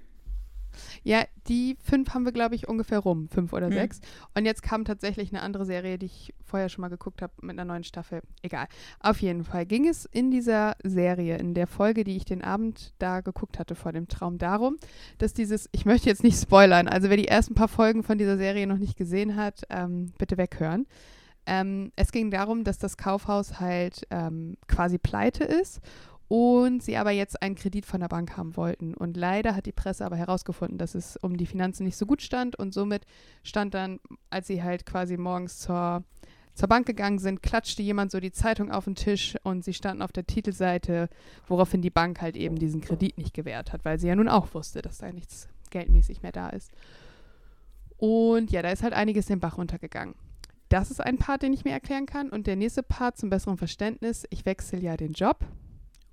Ja, 1.03 1.23
die 1.47 1.77
fünf 1.83 2.13
haben 2.13 2.25
wir, 2.25 2.31
glaube 2.31 2.55
ich, 2.55 2.67
ungefähr 2.67 2.99
rum. 2.99 3.27
Fünf 3.29 3.53
oder 3.53 3.67
Hm. 3.67 3.73
sechs. 3.73 4.01
Und 4.35 4.45
jetzt 4.45 4.61
kam 4.63 4.85
tatsächlich 4.85 5.31
eine 5.31 5.41
andere 5.41 5.65
Serie, 5.65 5.97
die 5.97 6.07
ich 6.07 6.33
vorher 6.43 6.69
schon 6.69 6.81
mal 6.81 6.89
geguckt 6.89 7.21
habe, 7.21 7.33
mit 7.41 7.51
einer 7.51 7.65
neuen 7.65 7.83
Staffel. 7.83 8.21
Egal. 8.41 8.67
Auf 8.99 9.21
jeden 9.21 9.43
Fall 9.43 9.65
ging 9.65 9.87
es 9.87 10.05
in 10.05 10.31
dieser 10.31 10.75
Serie, 10.83 11.37
in 11.37 11.53
der 11.53 11.67
Folge, 11.67 12.03
die 12.03 12.15
ich 12.15 12.25
den 12.25 12.43
Abend 12.43 12.93
da 12.99 13.21
geguckt 13.21 13.59
hatte 13.59 13.75
vor 13.75 13.91
dem 13.91 14.07
Traum, 14.07 14.37
darum, 14.37 14.77
dass 15.17 15.33
dieses, 15.33 15.69
ich 15.71 15.85
möchte 15.85 16.09
jetzt 16.09 16.23
nicht 16.23 16.39
spoilern, 16.39 16.87
also 16.87 17.09
wer 17.09 17.17
die 17.17 17.27
ersten 17.27 17.55
paar 17.55 17.67
Folgen 17.67 18.03
von 18.03 18.17
dieser 18.17 18.37
Serie 18.37 18.67
noch 18.67 18.77
nicht 18.77 18.97
gesehen 18.97 19.35
hat, 19.35 19.61
ähm, 19.69 20.13
bitte 20.17 20.37
weghören. 20.37 20.87
Ähm, 21.45 21.91
es 21.95 22.11
ging 22.11 22.29
darum, 22.29 22.63
dass 22.65 22.77
das 22.77 22.97
Kaufhaus 22.97 23.59
halt 23.61 24.05
ähm, 24.09 24.57
quasi 24.67 24.97
pleite 24.97 25.45
ist 25.45 25.79
und 26.27 26.83
sie 26.83 26.97
aber 26.97 27.11
jetzt 27.11 27.41
einen 27.41 27.55
Kredit 27.55 27.85
von 27.85 28.01
der 28.01 28.09
Bank 28.09 28.35
haben 28.35 28.57
wollten. 28.57 28.93
Und 28.93 29.15
leider 29.15 29.55
hat 29.55 29.65
die 29.65 29.71
Presse 29.71 30.05
aber 30.05 30.17
herausgefunden, 30.17 30.77
dass 30.77 30.95
es 30.95 31.15
um 31.17 31.37
die 31.37 31.45
Finanzen 31.45 31.83
nicht 31.83 31.95
so 31.95 32.05
gut 32.05 32.21
stand 32.21 32.57
und 32.57 32.73
somit 32.73 33.05
stand 33.43 33.73
dann, 33.73 33.99
als 34.29 34.47
sie 34.47 34.61
halt 34.61 34.85
quasi 34.85 35.15
morgens 35.15 35.59
zur, 35.59 36.03
zur 36.53 36.67
Bank 36.67 36.85
gegangen 36.85 37.19
sind, 37.19 37.41
klatschte 37.41 37.81
jemand 37.81 38.11
so 38.11 38.19
die 38.19 38.33
Zeitung 38.33 38.71
auf 38.71 38.85
den 38.85 38.95
Tisch 38.95 39.35
und 39.43 39.63
sie 39.63 39.73
standen 39.73 40.01
auf 40.01 40.11
der 40.11 40.27
Titelseite, 40.27 41.07
woraufhin 41.47 41.81
die 41.81 41.89
Bank 41.89 42.21
halt 42.21 42.35
eben 42.35 42.57
diesen 42.57 42.81
Kredit 42.81 43.17
nicht 43.17 43.33
gewährt 43.33 43.71
hat, 43.71 43.85
weil 43.85 43.97
sie 43.97 44.07
ja 44.07 44.15
nun 44.15 44.27
auch 44.27 44.53
wusste, 44.53 44.81
dass 44.81 44.97
da 44.97 45.11
nichts 45.11 45.47
geldmäßig 45.69 46.23
mehr 46.23 46.33
da 46.33 46.49
ist. 46.49 46.71
Und 47.97 48.51
ja, 48.51 48.61
da 48.61 48.69
ist 48.69 48.83
halt 48.83 48.93
einiges 48.93 49.27
den 49.27 49.39
Bach 49.39 49.57
runtergegangen. 49.57 50.15
Das 50.69 50.91
ist 50.91 50.99
ein 50.99 51.17
Part, 51.17 51.41
den 51.43 51.53
ich 51.53 51.63
mir 51.63 51.71
erklären 51.71 52.05
kann. 52.05 52.29
Und 52.29 52.45
der 52.45 52.57
nächste 52.57 52.83
Part 52.83 53.17
zum 53.17 53.29
besseren 53.29 53.57
Verständnis, 53.57 54.25
ich 54.29 54.45
wechsle 54.45 54.79
ja 54.79 54.97
den 54.97 55.13
Job. 55.13 55.45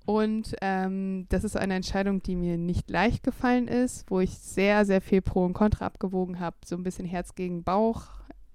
Und 0.05 0.55
ähm, 0.61 1.25
das 1.29 1.43
ist 1.43 1.57
eine 1.57 1.73
Entscheidung, 1.73 2.21
die 2.21 2.35
mir 2.35 2.57
nicht 2.57 2.89
leicht 2.91 3.23
gefallen 3.23 3.67
ist, 3.67 4.09
wo 4.09 4.19
ich 4.19 4.37
sehr, 4.37 4.85
sehr 4.85 5.01
viel 5.01 5.21
Pro 5.21 5.43
und 5.43 5.53
Contra 5.53 5.85
abgewogen 5.85 6.39
habe. 6.39 6.57
So 6.63 6.75
ein 6.75 6.83
bisschen 6.83 7.07
Herz 7.07 7.33
gegen 7.33 7.63
Bauch, 7.63 8.03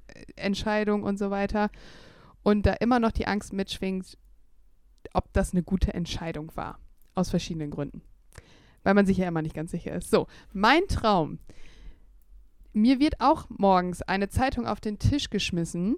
äh, 0.07 0.23
Entscheidung 0.37 1.03
und 1.03 1.19
so 1.19 1.31
weiter. 1.31 1.71
Und 2.45 2.67
da 2.67 2.75
immer 2.75 3.01
noch 3.01 3.11
die 3.11 3.27
Angst 3.27 3.53
mitschwingt, 3.53 4.17
ob 5.13 5.33
das 5.33 5.53
eine 5.53 5.65
gute 5.65 5.93
Entscheidung 5.93 6.53
war. 6.55 6.79
Aus 7.17 7.31
verschiedenen 7.31 7.71
Gründen. 7.71 8.03
Weil 8.85 8.95
man 8.95 9.05
sich 9.05 9.17
ja 9.17 9.27
immer 9.27 9.43
nicht 9.43 9.55
ganz 9.55 9.73
sicher 9.73 9.95
ist. 9.95 10.11
So, 10.11 10.29
mein 10.53 10.87
Traum. 10.89 11.41
Mir 12.73 13.01
wird 13.01 13.21
auch 13.21 13.47
morgens 13.49 14.03
eine 14.03 14.29
Zeitung 14.29 14.69
auf 14.69 14.81
den 14.81 15.01
Tisch 15.01 15.29
geschmissen, 15.31 15.97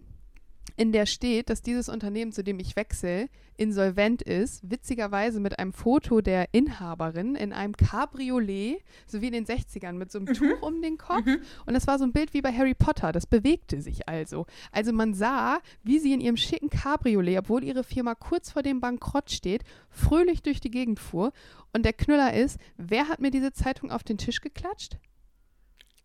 in 0.76 0.92
der 0.92 1.06
steht, 1.06 1.50
dass 1.50 1.62
dieses 1.62 1.88
Unternehmen, 1.88 2.32
zu 2.32 2.42
dem 2.42 2.58
ich 2.58 2.76
wechsle, 2.76 3.28
insolvent 3.56 4.22
ist, 4.22 4.68
witzigerweise 4.68 5.38
mit 5.38 5.58
einem 5.58 5.72
Foto 5.72 6.20
der 6.20 6.48
Inhaberin 6.52 7.34
in 7.34 7.52
einem 7.52 7.76
Cabriolet, 7.76 8.82
so 9.06 9.20
wie 9.20 9.26
in 9.26 9.32
den 9.32 9.46
60ern, 9.46 9.92
mit 9.92 10.10
so 10.10 10.18
einem 10.18 10.34
Tuch 10.34 10.62
um 10.62 10.80
den 10.80 10.96
Kopf. 10.98 11.26
Und 11.66 11.74
das 11.74 11.86
war 11.86 11.98
so 11.98 12.04
ein 12.04 12.12
Bild 12.12 12.32
wie 12.34 12.40
bei 12.40 12.52
Harry 12.52 12.74
Potter, 12.74 13.12
das 13.12 13.26
bewegte 13.26 13.82
sich 13.82 14.08
also. 14.08 14.46
Also 14.72 14.92
man 14.92 15.14
sah, 15.14 15.60
wie 15.82 15.98
sie 15.98 16.12
in 16.12 16.20
ihrem 16.20 16.36
schicken 16.36 16.70
Cabriolet, 16.70 17.38
obwohl 17.38 17.62
ihre 17.62 17.84
Firma 17.84 18.14
kurz 18.14 18.50
vor 18.50 18.62
dem 18.62 18.80
Bankrott 18.80 19.30
steht, 19.30 19.64
fröhlich 19.90 20.42
durch 20.42 20.60
die 20.60 20.70
Gegend 20.70 20.98
fuhr. 20.98 21.32
Und 21.72 21.84
der 21.84 21.92
Knüller 21.92 22.34
ist, 22.34 22.58
wer 22.76 23.08
hat 23.08 23.20
mir 23.20 23.30
diese 23.30 23.52
Zeitung 23.52 23.90
auf 23.90 24.02
den 24.02 24.18
Tisch 24.18 24.40
geklatscht? 24.40 24.98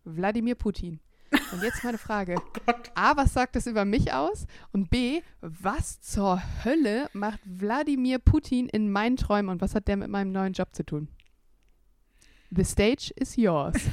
Wladimir 0.04 0.54
Putin. 0.54 1.00
Und 1.52 1.62
jetzt 1.62 1.84
meine 1.84 1.98
Frage. 1.98 2.36
A, 2.94 3.16
was 3.16 3.32
sagt 3.34 3.56
das 3.56 3.66
über 3.66 3.84
mich 3.84 4.12
aus? 4.12 4.46
Und 4.72 4.90
B, 4.90 5.20
was 5.40 6.00
zur 6.00 6.42
Hölle 6.64 7.08
macht 7.12 7.40
Wladimir 7.44 8.18
Putin 8.18 8.68
in 8.68 8.90
meinen 8.90 9.16
Träumen 9.16 9.50
und 9.50 9.60
was 9.60 9.74
hat 9.74 9.88
der 9.88 9.96
mit 9.96 10.08
meinem 10.08 10.32
neuen 10.32 10.52
Job 10.52 10.74
zu 10.74 10.84
tun? 10.84 11.08
The 12.50 12.64
stage 12.64 13.12
is 13.16 13.36
yours. 13.36 13.76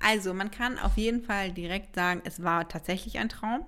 Also, 0.00 0.34
man 0.34 0.50
kann 0.50 0.78
auf 0.78 0.98
jeden 0.98 1.22
Fall 1.22 1.50
direkt 1.52 1.94
sagen, 1.94 2.20
es 2.24 2.42
war 2.42 2.68
tatsächlich 2.68 3.18
ein 3.18 3.30
Traum. 3.30 3.64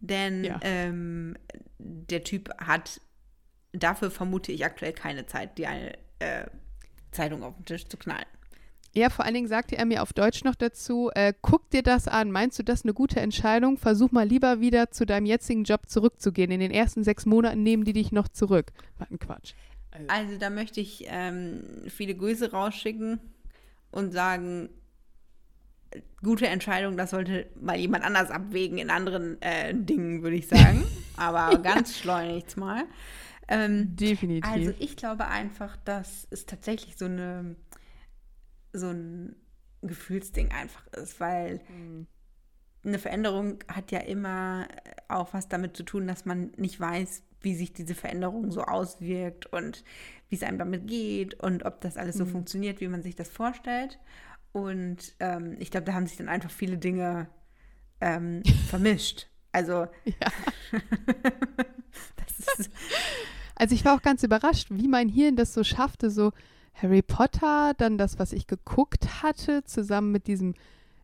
Denn 0.00 0.42
Ja. 0.42 0.58
ähm, 0.62 1.36
der 1.78 2.24
Typ 2.24 2.50
hat, 2.58 3.00
dafür 3.72 4.10
vermute 4.10 4.50
ich 4.50 4.64
aktuell 4.64 4.92
keine 4.92 5.26
Zeit, 5.26 5.56
die 5.58 5.68
eine 5.68 5.96
äh, 6.18 6.46
Zeitung 7.12 7.44
auf 7.44 7.54
den 7.54 7.64
Tisch 7.66 7.86
zu 7.88 7.96
knallen. 7.96 8.26
Ja, 8.94 9.10
vor 9.10 9.24
allen 9.24 9.34
Dingen 9.34 9.48
sagte 9.48 9.76
er 9.76 9.84
mir 9.84 10.02
auf 10.02 10.12
Deutsch 10.12 10.44
noch 10.44 10.54
dazu, 10.54 11.10
äh, 11.14 11.32
guck 11.42 11.70
dir 11.70 11.82
das 11.82 12.08
an, 12.08 12.30
meinst 12.30 12.58
du 12.58 12.62
das 12.62 12.84
eine 12.84 12.94
gute 12.94 13.20
Entscheidung? 13.20 13.76
Versuch 13.76 14.12
mal 14.12 14.26
lieber 14.26 14.60
wieder 14.60 14.90
zu 14.90 15.06
deinem 15.06 15.26
jetzigen 15.26 15.64
Job 15.64 15.88
zurückzugehen. 15.88 16.50
In 16.50 16.60
den 16.60 16.70
ersten 16.70 17.04
sechs 17.04 17.26
Monaten 17.26 17.62
nehmen 17.62 17.84
die 17.84 17.92
dich 17.92 18.12
noch 18.12 18.28
zurück. 18.28 18.72
Was 18.98 19.10
ein 19.10 19.18
Quatsch. 19.18 19.52
Also, 20.08 20.38
da 20.38 20.50
möchte 20.50 20.80
ich 20.80 21.04
ähm, 21.08 21.64
viele 21.88 22.14
Grüße 22.14 22.50
rausschicken 22.50 23.20
und 23.90 24.12
sagen, 24.12 24.68
gute 26.22 26.46
Entscheidung, 26.46 26.96
das 26.96 27.10
sollte 27.10 27.46
mal 27.60 27.76
jemand 27.76 28.04
anders 28.04 28.30
abwägen 28.30 28.78
in 28.78 28.90
anderen 28.90 29.40
äh, 29.42 29.74
Dingen, 29.74 30.22
würde 30.22 30.36
ich 30.36 30.48
sagen. 30.48 30.84
Aber 31.16 31.58
ganz 31.58 31.98
schleunigst 31.98 32.56
mal. 32.56 32.84
Ähm, 33.48 33.96
Definitiv. 33.96 34.50
also 34.50 34.72
ich 34.78 34.96
glaube 34.96 35.26
einfach, 35.26 35.76
dass 35.84 36.26
es 36.30 36.44
tatsächlich 36.44 36.98
so 36.98 37.06
eine 37.06 37.56
so 38.72 38.88
ein 38.88 39.36
Gefühlsding 39.82 40.50
einfach 40.50 40.86
ist, 40.88 41.20
weil 41.20 41.60
eine 42.84 42.98
Veränderung 42.98 43.58
hat 43.68 43.90
ja 43.92 44.00
immer 44.00 44.68
auch 45.08 45.34
was 45.34 45.48
damit 45.48 45.76
zu 45.76 45.82
tun, 45.82 46.06
dass 46.06 46.24
man 46.24 46.52
nicht 46.56 46.78
weiß, 46.78 47.22
wie 47.40 47.54
sich 47.54 47.72
diese 47.72 47.94
Veränderung 47.94 48.50
so 48.50 48.62
auswirkt 48.62 49.46
und 49.46 49.84
wie 50.28 50.36
es 50.36 50.42
einem 50.42 50.58
damit 50.58 50.86
geht 50.86 51.34
und 51.34 51.64
ob 51.64 51.80
das 51.80 51.96
alles 51.96 52.16
so 52.16 52.26
funktioniert, 52.26 52.80
wie 52.80 52.88
man 52.88 53.02
sich 53.02 53.14
das 53.14 53.28
vorstellt. 53.28 53.98
Und 54.52 55.14
ähm, 55.20 55.56
ich 55.58 55.70
glaube, 55.70 55.86
da 55.86 55.94
haben 55.94 56.06
sich 56.06 56.16
dann 56.16 56.28
einfach 56.28 56.50
viele 56.50 56.78
Dinge 56.78 57.28
ähm, 58.00 58.42
vermischt. 58.68 59.28
Also 59.52 59.86
ja. 60.04 60.32
das 62.16 62.58
ist, 62.58 62.70
Also 63.54 63.74
ich 63.74 63.84
war 63.84 63.96
auch 63.96 64.02
ganz 64.02 64.22
überrascht, 64.22 64.68
wie 64.70 64.88
mein 64.88 65.08
Hirn 65.08 65.36
das 65.36 65.54
so 65.54 65.64
schaffte, 65.64 66.10
so 66.10 66.32
Harry 66.80 67.02
Potter, 67.02 67.74
dann 67.76 67.98
das, 67.98 68.18
was 68.18 68.32
ich 68.32 68.46
geguckt 68.46 69.22
hatte, 69.22 69.64
zusammen 69.64 70.12
mit 70.12 70.26
diesem, 70.26 70.54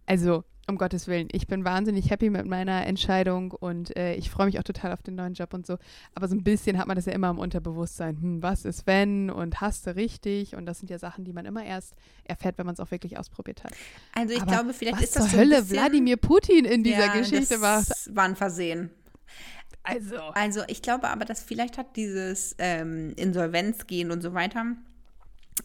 also 0.06 0.44
um 0.66 0.78
Gottes 0.78 1.08
Willen, 1.08 1.28
ich 1.32 1.46
bin 1.46 1.64
wahnsinnig 1.64 2.10
happy 2.10 2.30
mit 2.30 2.46
meiner 2.46 2.86
Entscheidung 2.86 3.50
und 3.52 3.94
äh, 3.98 4.14
ich 4.14 4.30
freue 4.30 4.46
mich 4.46 4.58
auch 4.58 4.62
total 4.62 4.92
auf 4.92 5.02
den 5.02 5.14
neuen 5.14 5.34
Job 5.34 5.52
und 5.52 5.66
so. 5.66 5.76
Aber 6.14 6.26
so 6.26 6.34
ein 6.34 6.42
bisschen 6.42 6.78
hat 6.78 6.86
man 6.86 6.96
das 6.96 7.04
ja 7.04 7.12
immer 7.12 7.28
im 7.28 7.38
Unterbewusstsein. 7.38 8.16
Hm, 8.20 8.42
was 8.42 8.64
ist 8.64 8.86
wenn 8.86 9.28
und 9.30 9.60
hast 9.60 9.86
du 9.86 9.94
richtig? 9.94 10.56
Und 10.56 10.64
das 10.64 10.78
sind 10.78 10.88
ja 10.90 10.98
Sachen, 10.98 11.24
die 11.24 11.34
man 11.34 11.44
immer 11.44 11.64
erst 11.64 11.94
erfährt, 12.24 12.56
wenn 12.56 12.64
man 12.66 12.72
es 12.74 12.80
auch 12.80 12.90
wirklich 12.90 13.18
ausprobiert 13.18 13.62
hat. 13.64 13.74
also 14.12 14.34
ich 14.34 14.40
Aber 14.40 14.46
glaube, 14.46 14.72
vielleicht 14.74 15.00
ist 15.00 15.16
das 15.16 15.24
zur 15.24 15.28
so 15.28 15.36
ein 15.36 15.40
Hölle 15.40 15.50
bisschen, 15.50 15.70
Wladimir 15.70 16.16
Putin 16.16 16.64
in 16.64 16.82
dieser 16.82 17.06
Ja, 17.06 17.12
Geschichte 17.12 17.60
war. 17.60 17.84
das 17.86 18.14
war 18.14 18.24
ein 18.24 18.36
Versehen. 18.36 18.90
Also 19.82 20.16
Also 20.32 20.62
ich 20.68 20.82
glaube 20.82 21.08
aber, 21.08 21.24
dass 21.24 21.42
vielleicht 21.42 21.76
hat 21.78 21.96
dieses 21.96 22.54
ähm, 22.58 23.12
Insolvenzgehen 23.16 24.10
und 24.10 24.22
so 24.22 24.32
weiter, 24.34 24.64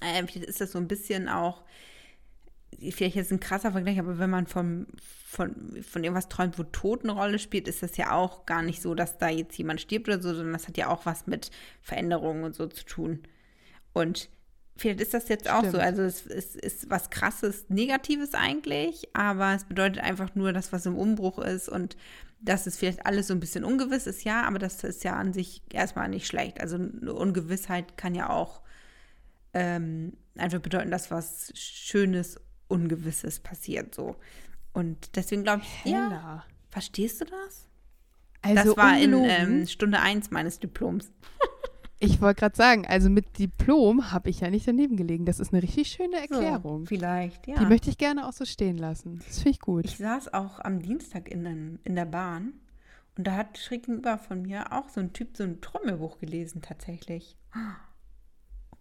ähm, 0.02 0.28
vielleicht 0.28 0.48
ist 0.48 0.62
das 0.62 0.72
so 0.72 0.80
ein 0.80 0.88
bisschen 0.88 1.30
auch, 1.30 1.64
vielleicht 2.92 3.16
jetzt 3.16 3.32
ein 3.32 3.40
krasser 3.40 3.72
Vergleich, 3.72 4.00
aber 4.00 4.20
wenn 4.20 4.30
man 4.30 4.48
vom, 4.48 4.88
von, 5.26 5.82
von 5.84 6.04
irgendwas 6.04 6.30
träumt, 6.30 6.58
wo 6.60 6.64
Tod 6.64 7.04
eine 7.04 7.14
Rolle 7.14 7.40
spielt, 7.40 7.68
ist 7.68 7.84
das 7.84 7.98
ja 7.98 8.12
auch 8.12 8.46
gar 8.46 8.62
nicht 8.62 8.82
so, 8.82 8.96
dass 8.96 9.18
da 9.18 9.30
jetzt 9.30 9.58
jemand 9.58 9.82
stirbt 9.82 10.08
oder 10.08 10.22
so, 10.22 10.34
sondern 10.34 10.54
das 10.54 10.68
hat 10.68 10.78
ja 10.78 10.88
auch 10.88 11.06
was 11.06 11.28
mit 11.28 11.52
Veränderungen 11.82 12.44
und 12.44 12.56
so 12.56 12.68
zu 12.68 12.86
tun. 12.86 13.24
Und 13.94 14.30
vielleicht 14.78 15.02
ist 15.02 15.14
das 15.14 15.28
jetzt 15.28 15.50
auch 15.50 15.64
so. 15.64 15.70
Stimmt. 15.70 15.84
Also 15.84 16.04
es, 16.04 16.26
es 16.26 16.56
ist 16.56 16.90
was 16.90 17.10
krasses, 17.10 17.66
Negatives 17.70 18.34
eigentlich, 18.34 19.10
aber 19.14 19.54
es 19.56 19.66
bedeutet 19.66 20.04
einfach 20.04 20.36
nur, 20.36 20.54
dass 20.54 20.72
was 20.72 20.86
im 20.86 20.98
Umbruch 20.98 21.40
ist 21.40 21.70
und 21.70 21.98
dass 22.42 22.68
es 22.68 22.78
vielleicht 22.78 23.06
alles 23.06 23.28
so 23.28 23.34
ein 23.34 23.42
bisschen 23.42 23.66
ungewiss 23.66 24.08
ist, 24.08 24.24
ja, 24.24 24.44
aber 24.44 24.60
das 24.60 24.84
ist 24.84 25.04
ja 25.04 25.16
an 25.16 25.34
sich 25.34 25.62
erstmal 25.74 26.08
nicht 26.08 26.26
schlecht. 26.26 26.62
Also 26.62 26.78
eine 26.78 27.14
Ungewissheit 27.14 27.98
kann 27.98 28.16
ja 28.16 28.30
auch 28.30 28.62
ähm, 29.54 30.14
einfach 30.38 30.60
bedeuten, 30.60 30.92
dass 30.92 31.12
was 31.12 31.52
Schönes, 31.56 32.40
Ungewisses 32.68 33.40
passiert 33.40 33.96
so. 33.96 34.16
Und 34.74 35.16
deswegen 35.16 35.44
glaube 35.44 35.64
ich, 35.64 35.92
ja, 35.92 36.10
Hella. 36.10 36.46
verstehst 36.70 37.22
du 37.22 37.26
das? 37.26 37.68
Also 38.42 38.76
das 38.76 38.78
war 38.78 38.98
in 38.98 39.14
ungelogen. 39.14 39.62
ähm, 39.62 39.68
Stunde 39.68 40.00
1 40.00 40.32
meines 40.32 40.60
Diploms. 40.60 41.12
Ich 42.02 42.22
wollte 42.22 42.40
gerade 42.40 42.56
sagen, 42.56 42.88
also 42.88 43.10
mit 43.10 43.38
Diplom 43.38 44.14
habe 44.14 44.30
ich 44.30 44.40
ja 44.40 44.50
nicht 44.50 44.66
daneben 44.66 44.96
gelegen. 44.96 45.26
Das 45.26 45.42
ist 45.42 45.52
eine 45.52 45.62
richtig 45.62 45.90
schöne 45.90 46.16
Erklärung. 46.16 46.82
So, 46.82 46.86
vielleicht, 46.86 47.46
ja. 47.46 47.60
Die 47.60 47.66
möchte 47.66 47.90
ich 47.90 47.98
gerne 47.98 48.26
auch 48.26 48.32
so 48.32 48.46
stehen 48.46 48.78
lassen. 48.78 49.22
Das 49.28 49.40
finde 49.40 49.50
ich 49.50 49.60
gut. 49.60 49.84
Ich 49.84 49.98
saß 49.98 50.34
auch 50.34 50.60
am 50.62 50.80
Dienstag 50.82 51.30
in, 51.30 51.44
den, 51.44 51.80
in 51.84 51.96
der 51.98 52.06
Bahn 52.06 52.54
und 53.18 53.28
da 53.28 53.36
hat 53.36 53.58
schräg 53.58 53.84
gegenüber 53.84 54.18
von 54.18 54.44
mir 54.44 54.72
auch 54.72 54.88
so 54.88 55.02
ein 55.02 55.12
Typ 55.12 55.36
so 55.36 55.44
ein 55.44 55.60
Träumebuch 55.60 56.20
gelesen, 56.20 56.62
tatsächlich. 56.62 57.36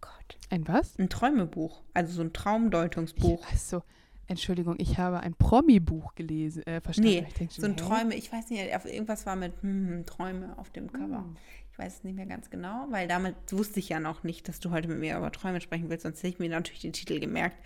Gott. 0.01 0.37
ein 0.49 0.67
was? 0.67 0.97
Ein 0.97 1.09
Träumebuch, 1.09 1.83
also 1.93 2.13
so 2.13 2.21
ein 2.21 2.33
Traumdeutungsbuch. 2.33 3.41
Ich, 3.47 3.53
achso, 3.53 3.83
Entschuldigung, 4.27 4.75
ich 4.77 4.97
habe 4.99 5.21
ein 5.21 5.33
Promi-Buch 5.33 6.13
gelesen, 6.13 6.65
äh, 6.67 6.81
verstanden. 6.81 7.25
Nee, 7.39 7.47
schon, 7.47 7.49
so 7.49 7.65
ein 7.65 7.71
hä? 7.71 7.77
Träume, 7.77 8.15
ich 8.15 8.31
weiß 8.31 8.49
nicht, 8.51 8.61
irgendwas 8.61 9.25
war 9.25 9.35
mit 9.35 9.53
hm, 9.61 10.05
Träume 10.05 10.57
auf 10.57 10.69
dem 10.69 10.91
Cover. 10.91 11.23
Hm. 11.23 11.35
Ich 11.71 11.79
weiß 11.79 11.97
es 11.97 12.03
nicht 12.03 12.15
mehr 12.15 12.27
ganz 12.27 12.49
genau, 12.49 12.85
weil 12.89 13.07
damit 13.07 13.35
wusste 13.51 13.79
ich 13.79 13.89
ja 13.89 13.99
noch 13.99 14.23
nicht, 14.23 14.47
dass 14.47 14.59
du 14.59 14.69
heute 14.69 14.87
mit 14.87 14.99
mir 14.99 15.17
über 15.17 15.31
Träume 15.31 15.61
sprechen 15.61 15.89
willst, 15.89 16.03
sonst 16.03 16.19
hätte 16.19 16.27
ich 16.27 16.39
mir 16.39 16.49
natürlich 16.49 16.81
den 16.81 16.93
Titel 16.93 17.19
gemerkt. 17.19 17.57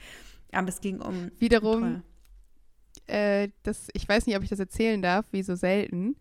Aber 0.53 0.69
es 0.69 0.79
ging 0.79 1.01
um 1.01 1.31
Wiederum, 1.39 1.81
Träume. 1.81 2.03
äh, 3.07 3.49
das, 3.63 3.89
ich 3.93 4.07
weiß 4.07 4.25
nicht, 4.27 4.37
ob 4.37 4.43
ich 4.43 4.49
das 4.49 4.59
erzählen 4.59 5.01
darf, 5.01 5.25
wie 5.31 5.43
so 5.43 5.55
selten. 5.55 6.15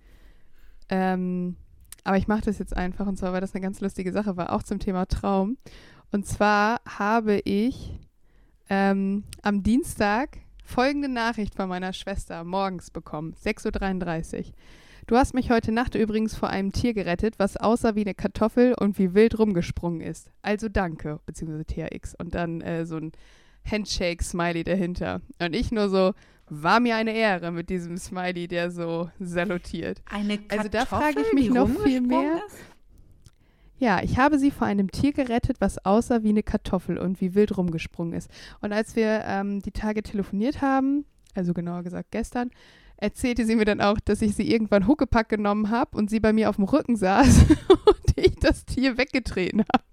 Ähm, 0.89 1.57
aber 2.03 2.17
ich 2.17 2.27
mache 2.27 2.43
das 2.43 2.59
jetzt 2.59 2.77
einfach 2.77 3.07
und 3.07 3.17
zwar, 3.17 3.33
weil 3.33 3.41
das 3.41 3.55
eine 3.55 3.63
ganz 3.63 3.81
lustige 3.81 4.11
Sache 4.11 4.37
war, 4.37 4.53
auch 4.53 4.65
zum 4.65 4.81
Thema 4.81 5.07
Traum. 5.07 5.57
Und 6.13 6.27
zwar 6.27 6.81
habe 6.87 7.41
ich 7.45 7.99
ähm, 8.69 9.25
am 9.41 9.63
Dienstag 9.63 10.39
folgende 10.63 11.09
Nachricht 11.09 11.55
von 11.55 11.69
meiner 11.69 11.93
Schwester 11.95 12.45
morgens 12.45 12.91
bekommen, 12.91 13.35
6.33 13.43 14.39
Uhr. 14.39 14.45
Du 15.07 15.17
hast 15.17 15.35
mich 15.35 15.51
heute 15.51 15.73
Nacht 15.73 15.95
übrigens 15.95 16.37
vor 16.37 16.49
einem 16.51 16.71
Tier 16.71 16.95
gerettet, 16.95 17.39
was 17.39 17.57
aussah 17.57 17.97
wie 17.97 18.03
eine 18.03 18.15
Kartoffel 18.15 18.75
und 18.79 18.99
wie 18.99 19.15
wild 19.15 19.39
rumgesprungen 19.39 20.01
ist. 20.01 20.31
Also 20.43 20.69
danke, 20.69 21.19
beziehungsweise 21.27 21.65
THX. 21.65 22.15
Und 22.15 22.35
dann 22.35 22.61
äh, 22.61 22.87
so 22.87 22.97
ein 22.99 23.13
Handshake-Smiley 23.69 24.65
dahinter. 24.65 25.23
Und 25.41 25.57
ich 25.57 25.73
nur 25.73 25.89
so, 25.89 26.13
war 26.49 26.79
mir 26.81 26.97
eine 26.97 27.15
Ehre 27.15 27.51
mit 27.51 27.71
diesem 27.71 27.97
Smiley, 27.97 28.47
der 28.49 28.71
so 28.71 29.11
salutiert. 29.19 30.03
Eine 30.11 30.39
Kartoffel, 30.39 30.59
Also 30.59 30.69
da 30.69 30.85
frage 30.87 31.21
ich 31.23 31.33
mich 31.33 31.51
noch 31.51 31.69
viel 31.69 32.01
mehr. 32.01 32.43
ist? 32.47 32.57
Ja, 33.83 34.01
ich 34.01 34.17
habe 34.17 34.39
sie 34.39 34.53
vor 34.53 34.69
einem 34.69 34.93
Tier 34.93 35.13
gerettet, 35.13 35.57
was 35.59 35.85
aussah 35.85 36.23
wie 36.23 36.29
eine 36.29 36.45
Kartoffel 36.45 36.99
und 36.99 37.21
wie 37.21 37.35
wild 37.35 37.57
rumgesprungen 37.59 38.13
ist. 38.13 38.31
Und 38.61 38.73
als 38.73 38.95
wir 38.95 39.25
ähm, 39.27 39.61
die 39.61 39.73
Tage 39.73 40.05
telefoniert 40.05 40.63
haben, 40.63 41.05
also 41.35 41.53
genauer 41.53 41.83
gesagt 41.83 42.13
gestern, 42.13 42.51
erzählte 42.97 43.45
sie 43.45 43.57
mir 43.57 43.65
dann 43.65 43.81
auch, 43.81 43.99
dass 43.99 44.23
ich 44.23 44.37
sie 44.37 44.49
irgendwann 44.49 44.87
Huckepack 44.87 45.29
genommen 45.29 45.71
habe 45.71 45.99
und 45.99 46.11
sie 46.11 46.21
bei 46.21 46.33
mir 46.33 46.49
auf 46.49 46.57
dem 46.57 46.65
Rücken 46.67 46.95
saß 46.95 47.41
und 47.69 48.15
ich 48.15 48.37
das 48.37 48.65
Tier 48.67 48.99
weggetreten 48.99 49.65
habe. 49.75 49.85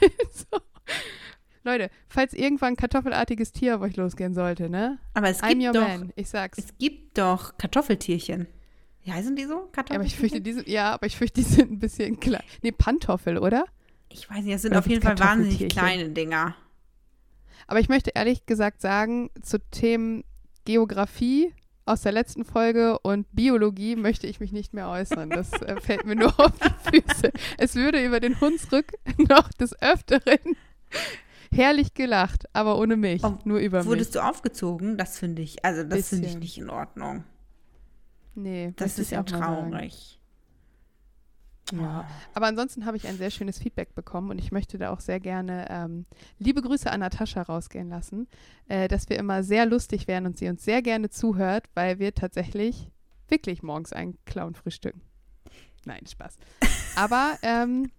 Also, 0.00 0.64
Leute, 1.64 1.90
falls 2.06 2.34
irgendwann 2.34 2.74
ein 2.74 2.76
kartoffelartiges 2.76 3.50
Tier 3.50 3.74
auf 3.74 3.82
euch 3.82 3.96
losgehen 3.96 4.32
sollte, 4.32 4.70
ne? 4.70 4.98
Aber 5.14 5.28
es 5.28 5.42
I'm 5.42 5.54
gibt 5.54 5.64
your 5.64 5.72
doch, 5.72 5.88
man, 5.88 6.12
ich 6.14 6.28
sag's. 6.28 6.56
es 6.58 6.78
gibt 6.78 7.18
doch 7.18 7.58
Kartoffeltierchen. 7.58 8.46
Wie 9.04 9.12
heißen 9.12 9.34
die 9.34 9.44
so? 9.44 9.68
Ja, 9.76 9.96
aber 9.96 10.04
ich 10.04 10.16
fürchte, 10.16 10.40
die 10.40 10.52
sind, 10.52 10.68
ja, 10.68 10.92
aber 10.92 11.06
ich 11.06 11.16
fürchte, 11.16 11.40
die 11.40 11.46
sind 11.46 11.72
ein 11.72 11.78
bisschen 11.78 12.20
klein. 12.20 12.42
Nee, 12.62 12.72
Pantoffel, 12.72 13.38
oder? 13.38 13.64
ich 14.12 14.28
weiß 14.28 14.44
nicht, 14.44 14.54
das 14.54 14.62
sind 14.62 14.72
Oder 14.72 14.80
auf 14.80 14.86
jeden 14.86 15.02
Fall 15.02 15.18
wahnsinnig 15.18 15.68
kleine 15.68 16.10
Dinger. 16.10 16.54
Aber 17.66 17.80
ich 17.80 17.88
möchte 17.88 18.10
ehrlich 18.14 18.46
gesagt 18.46 18.80
sagen, 18.80 19.30
zu 19.40 19.58
Themen 19.70 20.24
Geografie 20.64 21.54
aus 21.84 22.02
der 22.02 22.12
letzten 22.12 22.44
Folge 22.44 22.98
und 23.00 23.26
Biologie 23.32 23.96
möchte 23.96 24.26
ich 24.26 24.38
mich 24.38 24.52
nicht 24.52 24.72
mehr 24.72 24.88
äußern. 24.88 25.30
Das 25.30 25.52
äh, 25.62 25.80
fällt 25.80 26.04
mir 26.04 26.16
nur 26.16 26.38
auf 26.38 26.52
die 26.92 27.00
Füße. 27.00 27.32
Es 27.58 27.74
würde 27.74 28.04
über 28.04 28.20
den 28.20 28.40
Hunsrück 28.40 28.92
noch 29.16 29.48
des 29.52 29.80
Öfteren 29.80 30.56
herrlich 31.50 31.94
gelacht, 31.94 32.44
aber 32.52 32.78
ohne 32.78 32.96
mich, 32.96 33.24
Oh, 33.24 33.38
nur 33.44 33.58
über 33.58 33.78
mich. 33.78 33.86
Wurdest 33.86 34.14
du 34.14 34.20
aufgezogen? 34.20 34.96
Das 34.96 35.18
finde 35.18 35.42
ich, 35.42 35.64
also 35.64 35.82
das 35.82 36.08
finde 36.08 36.28
ich 36.28 36.38
nicht 36.38 36.58
in 36.58 36.70
Ordnung. 36.70 37.24
Nee, 38.34 38.72
Das 38.76 38.98
ist 38.98 39.10
ja 39.10 39.22
traurig. 39.22 40.18
Ja. 41.72 42.06
Aber 42.34 42.46
ansonsten 42.46 42.84
habe 42.84 42.96
ich 42.96 43.06
ein 43.06 43.16
sehr 43.16 43.30
schönes 43.30 43.58
Feedback 43.58 43.94
bekommen 43.94 44.30
und 44.30 44.38
ich 44.38 44.52
möchte 44.52 44.76
da 44.78 44.90
auch 44.90 45.00
sehr 45.00 45.20
gerne 45.20 45.66
ähm, 45.70 46.06
liebe 46.38 46.60
Grüße 46.60 46.90
an 46.90 47.00
Natascha 47.00 47.40
rausgehen 47.42 47.88
lassen, 47.88 48.28
äh, 48.68 48.88
dass 48.88 49.08
wir 49.08 49.18
immer 49.18 49.42
sehr 49.42 49.64
lustig 49.64 50.06
wären 50.06 50.26
und 50.26 50.36
sie 50.36 50.48
uns 50.48 50.64
sehr 50.64 50.82
gerne 50.82 51.08
zuhört, 51.08 51.66
weil 51.74 51.98
wir 51.98 52.14
tatsächlich 52.14 52.90
wirklich 53.28 53.62
morgens 53.62 53.92
einen 53.92 54.18
Clown 54.26 54.54
frühstücken. 54.54 55.00
Nein, 55.86 56.06
Spaß. 56.06 56.36
Aber 56.96 57.38
ähm, 57.42 57.90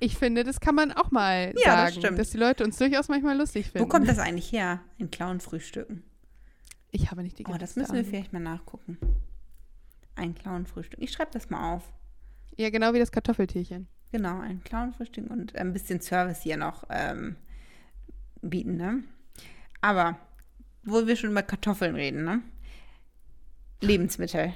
ich 0.00 0.16
finde, 0.16 0.42
das 0.42 0.58
kann 0.60 0.74
man 0.74 0.92
auch 0.92 1.10
mal 1.12 1.52
Ja, 1.56 1.84
das 1.84 1.94
sagen, 1.94 2.00
stimmt. 2.00 2.18
dass 2.18 2.30
die 2.30 2.38
Leute 2.38 2.64
uns 2.64 2.78
durchaus 2.78 3.08
manchmal 3.08 3.36
lustig 3.36 3.70
finden. 3.70 3.84
Wo 3.84 3.88
kommt 3.88 4.08
das 4.08 4.18
eigentlich 4.18 4.50
her? 4.50 4.80
Ein 4.98 5.10
Clown-Frühstücken. 5.10 6.02
Ich 6.90 7.10
habe 7.10 7.22
nicht 7.22 7.38
die 7.38 7.46
Oh, 7.46 7.56
das 7.56 7.76
müssen 7.76 7.94
wir 7.94 8.04
vielleicht 8.04 8.32
mal 8.32 8.40
nachgucken. 8.40 8.98
Ein 10.16 10.34
Clown-Frühstück. 10.34 11.00
Ich 11.00 11.12
schreibe 11.12 11.30
das 11.32 11.50
mal 11.50 11.74
auf. 11.74 11.92
Ja, 12.56 12.70
genau 12.70 12.92
wie 12.92 12.98
das 12.98 13.12
Kartoffeltierchen. 13.12 13.88
Genau, 14.12 14.40
ein 14.40 14.62
Clown-Frühstück 14.64 15.30
und 15.30 15.54
ein 15.56 15.72
bisschen 15.72 16.00
Service 16.00 16.42
hier 16.42 16.56
noch 16.56 16.84
ähm, 16.90 17.36
bieten, 18.42 18.76
ne? 18.76 19.04
Aber, 19.80 20.18
wo 20.82 21.06
wir 21.06 21.16
schon 21.16 21.30
über 21.30 21.42
Kartoffeln 21.42 21.94
reden, 21.94 22.24
ne? 22.24 22.42
Lebensmittel. 23.80 24.52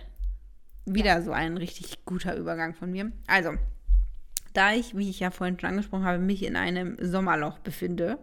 Wieder 0.87 1.23
so 1.23 1.33
ein 1.33 1.57
richtig 1.57 2.05
guter 2.05 2.37
Übergang 2.37 2.75
von 2.75 2.91
mir. 2.91 3.13
Also, 3.27 3.55
da 4.53 4.75
ich, 4.75 4.97
wie 4.97 5.09
ich 5.09 5.21
ja 5.21 5.31
vorhin 5.31 5.59
schon 5.59 5.71
angesprochen 5.71 6.05
habe, 6.05 6.19
mich 6.19 6.43
in 6.43 6.57
einem 6.57 6.97
Sommerloch 7.01 7.59
befinde, 7.61 8.19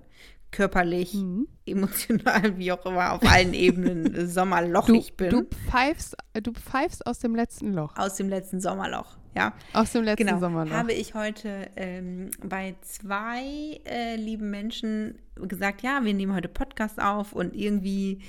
körperlich, 0.52 1.14
Mhm. 1.14 1.48
emotional, 1.66 2.58
wie 2.58 2.72
auch 2.72 2.86
immer, 2.86 3.14
auf 3.14 3.22
allen 3.24 3.54
Ebenen 3.54 4.28
sommerlochig 4.28 5.12
Du, 5.12 5.16
bin. 5.18 5.30
du, 5.30 5.44
pfeifst, 5.70 6.16
äh, 6.34 6.42
du 6.42 6.52
pfeifst 6.54 7.06
aus 7.08 7.20
dem 7.20 7.36
letzten 7.36 7.74
Loch. 7.74 7.96
aus 7.98 8.16
dem 8.16 8.28
letzten 8.30 8.60
Sommerloch, 8.60 9.18
ja. 9.36 9.54
Aus 9.74 9.92
dem 9.94 10.04
letzten 10.04 10.28
Genau. 10.28 10.40
Sommerloch. 10.40 10.74
Habe 10.76 10.94
ich 10.94 11.14
heute 11.14 11.70
ähm, 11.78 12.32
bei 12.44 12.76
zwei 12.82 13.80
äh, 13.86 14.16
lieben 14.18 14.50
Menschen 14.50 15.16
gesagt, 15.36 15.82
ja, 15.84 16.04
wir 16.04 16.14
nehmen 16.14 16.36
heute 16.36 16.50
Podcast 16.50 17.02
auf 17.02 17.32
und 17.34 17.56
irgendwie 17.56 18.22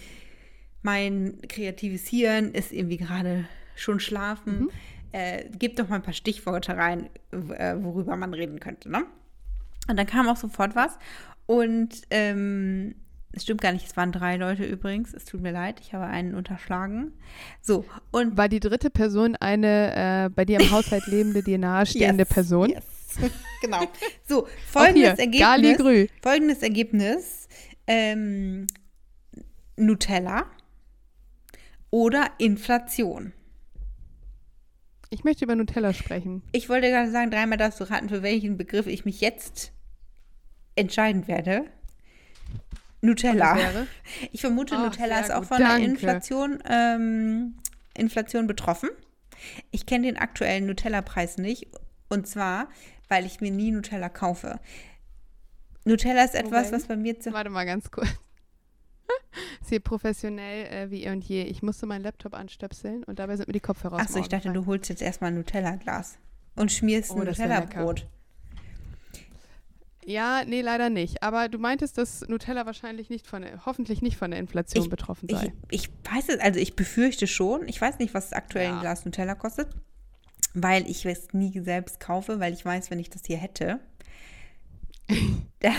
mein 0.82 1.38
kreatives 1.48 2.06
Hirn 2.08 2.52
ist 2.52 2.72
irgendwie 2.72 2.96
gerade 2.96 3.44
schon 3.76 4.00
schlafen. 4.00 4.60
Mhm. 4.60 4.70
Äh, 5.12 5.44
gib 5.58 5.76
doch 5.76 5.88
mal 5.88 5.96
ein 5.96 6.02
paar 6.02 6.14
Stichworte 6.14 6.76
rein, 6.76 7.10
äh, 7.30 7.74
worüber 7.78 8.16
man 8.16 8.32
reden 8.32 8.60
könnte, 8.60 8.90
ne? 8.90 9.04
Und 9.88 9.96
dann 9.98 10.06
kam 10.06 10.28
auch 10.28 10.36
sofort 10.36 10.74
was. 10.76 10.96
Und 11.52 11.90
ähm, 12.08 12.94
es 13.32 13.42
stimmt 13.42 13.60
gar 13.60 13.72
nicht, 13.72 13.86
es 13.86 13.94
waren 13.94 14.10
drei 14.10 14.38
Leute 14.38 14.64
übrigens. 14.64 15.12
Es 15.12 15.26
tut 15.26 15.42
mir 15.42 15.52
leid, 15.52 15.80
ich 15.80 15.92
habe 15.92 16.06
einen 16.06 16.34
unterschlagen. 16.34 17.12
So, 17.60 17.84
und 18.10 18.38
War 18.38 18.48
die 18.48 18.58
dritte 18.58 18.88
Person 18.88 19.36
eine 19.36 20.24
äh, 20.24 20.30
bei 20.30 20.46
dir 20.46 20.60
im 20.60 20.70
Haushalt 20.70 21.06
lebende, 21.06 21.42
dir 21.42 21.58
nahestehende 21.58 22.24
Yes, 22.26 22.28
Person? 22.32 22.70
Yes. 22.70 22.84
genau. 23.60 23.82
So, 24.26 24.48
folgendes 24.66 25.18
hier, 25.18 25.42
Ergebnis. 25.42 26.10
Folgendes 26.22 26.62
Ergebnis. 26.62 27.48
Ähm, 27.86 28.66
Nutella 29.76 30.46
oder 31.90 32.30
Inflation. 32.38 33.34
Ich 35.10 35.22
möchte 35.22 35.44
über 35.44 35.54
Nutella 35.54 35.92
sprechen. 35.92 36.42
Ich 36.52 36.70
wollte 36.70 36.88
gerade 36.88 37.10
sagen, 37.10 37.30
dreimal 37.30 37.58
darfst 37.58 37.78
du 37.78 37.84
raten, 37.84 38.08
für 38.08 38.22
welchen 38.22 38.56
Begriff 38.56 38.86
ich 38.86 39.04
mich 39.04 39.20
jetzt 39.20 39.72
entscheiden 40.76 41.26
werde. 41.28 41.64
Nutella. 43.00 43.56
Ich 44.30 44.40
vermute, 44.40 44.76
Ach, 44.76 44.84
Nutella 44.84 45.16
sehr 45.16 45.24
ist 45.24 45.30
auch 45.32 45.40
gut, 45.40 45.48
von 45.48 45.58
der 45.58 45.68
danke. 45.68 45.84
Inflation, 45.86 46.62
ähm, 46.68 47.54
Inflation 47.96 48.46
betroffen. 48.46 48.90
Ich 49.72 49.86
kenne 49.86 50.06
den 50.06 50.16
aktuellen 50.16 50.66
Nutella-Preis 50.66 51.38
nicht. 51.38 51.66
Und 52.08 52.28
zwar, 52.28 52.68
weil 53.08 53.26
ich 53.26 53.40
mir 53.40 53.50
nie 53.50 53.72
Nutella 53.72 54.08
kaufe. 54.08 54.60
Nutella 55.84 56.22
ist 56.24 56.34
etwas, 56.34 56.66
Moment. 56.66 56.72
was 56.72 56.84
bei 56.84 56.96
mir 56.96 57.18
zu 57.18 57.32
Warte 57.32 57.50
mal 57.50 57.64
ganz 57.66 57.90
kurz. 57.90 58.08
Hier 59.68 59.80
professionell 59.80 60.66
äh, 60.66 60.90
wie 60.90 61.04
eh 61.04 61.10
und 61.10 61.24
je. 61.24 61.42
Ich 61.42 61.62
musste 61.62 61.86
meinen 61.86 62.02
Laptop 62.02 62.34
anstöpseln 62.34 63.02
und 63.04 63.18
dabei 63.18 63.36
sind 63.36 63.48
mir 63.48 63.54
die 63.54 63.60
Kopfhörer 63.60 63.98
Achso, 63.98 64.18
ich 64.18 64.28
dachte, 64.28 64.48
gefallen. 64.48 64.64
du 64.64 64.66
holst 64.66 64.90
jetzt 64.90 65.00
erstmal 65.02 65.30
ein 65.32 65.36
Nutella-Glas 65.36 66.18
und 66.54 66.70
schmierst 66.70 67.10
Oh, 67.10 67.20
ein 67.20 67.26
Nutella-Brot. 67.26 68.06
Ja, 70.04 70.42
nee, 70.44 70.60
leider 70.62 70.90
nicht. 70.90 71.22
Aber 71.22 71.48
du 71.48 71.58
meintest, 71.58 71.96
dass 71.96 72.22
Nutella 72.28 72.66
wahrscheinlich 72.66 73.08
nicht 73.08 73.26
von 73.26 73.44
hoffentlich 73.64 74.02
nicht 74.02 74.16
von 74.16 74.30
der 74.32 74.40
Inflation 74.40 74.84
Ich- 74.84 74.90
betroffen 74.90 75.28
Ich, 75.30 75.36
sei. 75.38 75.52
ich 75.70 75.90
weiß 76.10 76.28
es, 76.30 76.40
also 76.40 76.58
ich 76.58 76.74
befürchte 76.74 77.26
schon. 77.26 77.68
Ich 77.68 77.80
weiß 77.80 77.98
nicht, 77.98 78.12
was 78.14 78.32
aktuell 78.32 78.66
ein 78.68 78.74
Ja. 78.74 78.80
Glas 78.80 79.04
Nutella 79.04 79.34
kostet, 79.36 79.68
weil 80.54 80.88
ich 80.90 81.06
es 81.06 81.32
nie 81.32 81.58
selbst 81.60 82.00
kaufe, 82.00 82.40
weil 82.40 82.52
ich 82.52 82.64
weiß, 82.64 82.90
wenn 82.90 82.98
ich 82.98 83.10
das 83.10 83.22
hier 83.26 83.36
hätte, 83.38 83.78
da, 85.60 85.70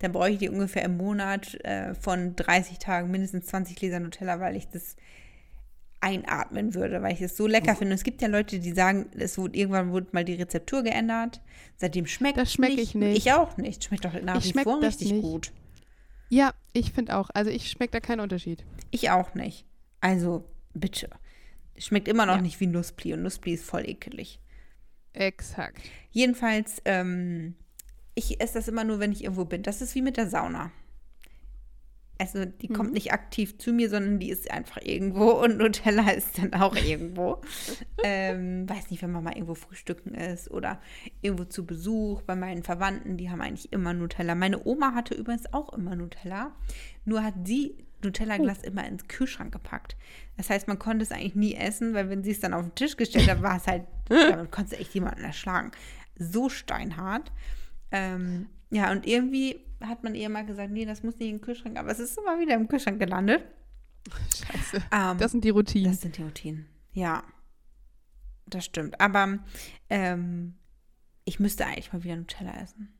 dann 0.00 0.12
bräuchte 0.12 0.44
ich 0.44 0.50
ungefähr 0.50 0.84
im 0.84 0.96
Monat 0.96 1.54
äh, 1.64 1.94
von 1.94 2.34
30 2.36 2.78
Tagen 2.78 3.10
mindestens 3.10 3.46
20 3.46 3.76
Gläser 3.76 4.00
Nutella, 4.00 4.40
weil 4.40 4.56
ich 4.56 4.68
das 4.68 4.96
einatmen 6.02 6.74
würde, 6.74 7.00
weil 7.02 7.12
ich 7.14 7.20
es 7.22 7.36
so 7.36 7.46
lecker 7.46 7.74
finde. 7.76 7.92
Und 7.92 7.98
es 7.98 8.04
gibt 8.04 8.20
ja 8.22 8.28
Leute, 8.28 8.58
die 8.58 8.72
sagen, 8.72 9.06
es 9.16 9.38
wurde 9.38 9.56
irgendwann 9.56 9.92
wurde 9.92 10.08
mal 10.12 10.24
die 10.24 10.34
Rezeptur 10.34 10.82
geändert. 10.82 11.40
Seitdem 11.76 12.06
schmeckt 12.06 12.36
Das 12.38 12.52
schmeck 12.52 12.76
ich 12.78 12.94
nicht. 12.94 13.18
Ich 13.18 13.32
auch 13.32 13.56
nicht. 13.56 13.84
Schmeckt 13.84 14.04
doch 14.04 14.12
nach 14.22 14.44
Ich 14.44 14.54
wie 14.54 14.62
vor 14.62 14.82
richtig 14.82 15.12
nicht. 15.12 15.22
gut. 15.22 15.52
Ja, 16.28 16.52
ich 16.72 16.92
finde 16.92 17.16
auch. 17.16 17.30
Also 17.34 17.50
ich 17.50 17.70
schmecke 17.70 17.92
da 17.92 18.00
keinen 18.00 18.20
Unterschied. 18.20 18.64
Ich 18.90 19.10
auch 19.10 19.34
nicht. 19.34 19.64
Also, 20.00 20.44
bitte. 20.74 21.08
Schmeckt 21.78 22.08
immer 22.08 22.26
noch 22.26 22.36
Ja. 22.36 22.42
nicht 22.42 22.58
wie 22.60 22.66
Nussbli 22.66 23.12
und 23.14 23.22
Nussbli 23.22 23.54
ist 23.54 23.64
voll 23.64 23.88
ekelig. 23.88 24.40
Exakt. 25.12 25.78
Jedenfalls, 26.10 26.80
ähm, 26.84 27.54
ich 28.14 28.40
esse 28.40 28.54
das 28.54 28.68
immer 28.68 28.84
nur, 28.84 28.98
wenn 28.98 29.12
ich 29.12 29.24
irgendwo 29.24 29.44
bin. 29.44 29.62
Das 29.62 29.80
ist 29.82 29.94
wie 29.94 30.02
mit 30.02 30.16
der 30.16 30.28
Sauna. 30.28 30.70
Also, 32.18 32.44
die 32.44 32.68
Mhm. 32.68 32.74
kommt 32.74 32.92
nicht 32.92 33.12
aktiv 33.12 33.58
zu 33.58 33.72
mir, 33.72 33.88
sondern 33.90 34.18
die 34.20 34.30
ist 34.30 34.50
einfach 34.50 34.78
irgendwo 34.82 35.30
und 35.42 35.58
Nutella 35.58 36.10
ist 36.10 36.38
dann 36.38 36.54
auch 36.54 36.76
irgendwo. 36.76 37.40
ähm, 38.04 38.68
weiß 38.68 38.90
nicht, 38.90 39.02
wenn 39.02 39.10
man 39.12 39.24
mal 39.24 39.32
irgendwo 39.34 39.54
frühstücken 39.54 40.14
ist 40.14 40.50
oder 40.50 40.80
irgendwo 41.20 41.44
zu 41.44 41.66
Besuch 41.66 42.22
bei 42.22 42.36
meinen 42.36 42.62
Verwandten, 42.62 43.16
die 43.16 43.30
haben 43.30 43.40
eigentlich 43.40 43.72
immer 43.72 43.92
Nutella. 43.92 44.34
Meine 44.34 44.64
Oma 44.64 44.94
hatte 44.94 45.14
übrigens 45.14 45.52
auch 45.52 45.72
immer 45.72 45.96
Nutella, 45.96 46.52
nur 47.04 47.24
hat 47.24 47.34
sie 47.44 47.76
Nutella-Glas 48.04 48.62
immer 48.62 48.86
ins 48.86 49.06
Kühlschrank 49.08 49.52
gepackt. 49.52 49.96
Das 50.36 50.50
heißt, 50.50 50.66
man 50.68 50.78
konnte 50.78 51.04
es 51.04 51.12
eigentlich 51.12 51.36
nie 51.36 51.54
essen, 51.54 51.94
weil 51.94 52.08
wenn 52.10 52.24
sie 52.24 52.32
es 52.32 52.40
dann 52.40 52.52
auf 52.52 52.62
den 52.64 52.74
Tisch 52.74 52.96
gestellt 52.96 53.30
hat, 53.30 53.42
war 53.42 53.56
es 53.56 53.66
halt, 53.66 53.84
damit 54.08 54.50
konntest 54.50 54.74
du 54.74 54.80
echt 54.80 54.94
jemanden 54.94 55.22
erschlagen. 55.22 55.70
So 56.16 56.48
steinhart. 56.48 57.30
Ähm, 57.92 58.46
ja, 58.72 58.90
und 58.90 59.06
irgendwie 59.06 59.64
hat 59.80 60.02
man 60.02 60.14
ihr 60.14 60.28
mal 60.28 60.44
gesagt, 60.44 60.70
nee, 60.72 60.84
das 60.84 61.02
muss 61.02 61.16
nicht 61.18 61.28
in 61.28 61.36
den 61.36 61.40
Kühlschrank, 61.40 61.78
aber 61.78 61.90
es 61.90 61.98
ist 62.00 62.16
immer 62.18 62.38
wieder 62.40 62.54
im 62.54 62.68
Kühlschrank 62.68 62.98
gelandet. 62.98 63.44
Scheiße. 64.34 64.82
Ähm, 64.90 65.18
Das 65.18 65.30
sind 65.32 65.44
die 65.44 65.50
Routinen. 65.50 65.90
das 65.92 66.00
sind 66.00 66.16
die 66.16 66.22
Routinen. 66.22 66.66
Ja, 66.92 67.22
das 68.46 68.64
stimmt. 68.64 69.00
Aber 69.00 69.38
ähm, 69.90 70.54
ich 71.24 71.38
müsste 71.40 71.66
eigentlich 71.66 71.92
mal 71.92 72.02
wieder 72.02 72.16
Nutella 72.16 72.52
essen. 72.60 72.92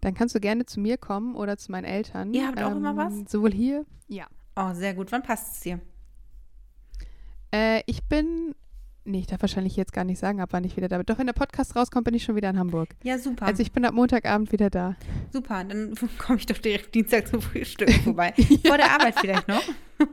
Dann 0.00 0.14
kannst 0.14 0.34
du 0.34 0.40
gerne 0.40 0.66
zu 0.66 0.78
mir 0.80 0.98
kommen 0.98 1.34
oder 1.34 1.56
zu 1.56 1.72
meinen 1.72 1.84
Eltern. 1.84 2.28
Ähm, 2.28 2.34
Ihr 2.34 2.46
habt 2.46 2.62
auch 2.62 2.72
immer 2.72 2.96
was? 2.96 3.30
Sowohl 3.30 3.52
hier. 3.52 3.84
Ja. 4.08 4.26
Oh, 4.54 4.72
sehr 4.74 4.94
gut. 4.94 5.10
Wann 5.12 5.22
passt 5.22 5.54
es 5.54 5.60
dir? 5.60 5.80
Äh, 7.52 7.82
ich 7.86 8.04
bin. 8.04 8.54
Nee, 9.06 9.20
ich 9.20 9.26
darf 9.26 9.40
wahrscheinlich 9.40 9.76
jetzt 9.76 9.92
gar 9.92 10.04
nicht 10.04 10.18
sagen, 10.18 10.40
ab 10.40 10.48
wann 10.52 10.64
ich 10.64 10.76
wieder 10.76 10.88
da 10.88 10.96
bin. 10.96 11.06
Doch, 11.06 11.18
wenn 11.18 11.26
der 11.26 11.32
Podcast 11.32 11.76
rauskommt, 11.76 12.04
bin 12.04 12.14
ich 12.14 12.24
schon 12.24 12.34
wieder 12.36 12.50
in 12.50 12.58
Hamburg. 12.58 12.88
Ja, 13.04 13.18
super. 13.18 13.46
Also 13.46 13.62
ich 13.62 13.70
bin 13.72 13.84
ab 13.84 13.94
Montagabend 13.94 14.50
wieder 14.52 14.68
da. 14.68 14.96
super. 15.32 15.62
Dann 15.64 15.94
komme 16.18 16.38
ich 16.38 16.46
doch 16.46 16.58
direkt 16.58 16.94
Dienstag 16.94 17.28
zum 17.28 17.40
Frühstück 17.40 17.90
vorbei. 18.02 18.34
Vor 18.66 18.76
der 18.76 18.90
Arbeit 18.92 19.14
vielleicht 19.18 19.48
noch. 19.48 19.62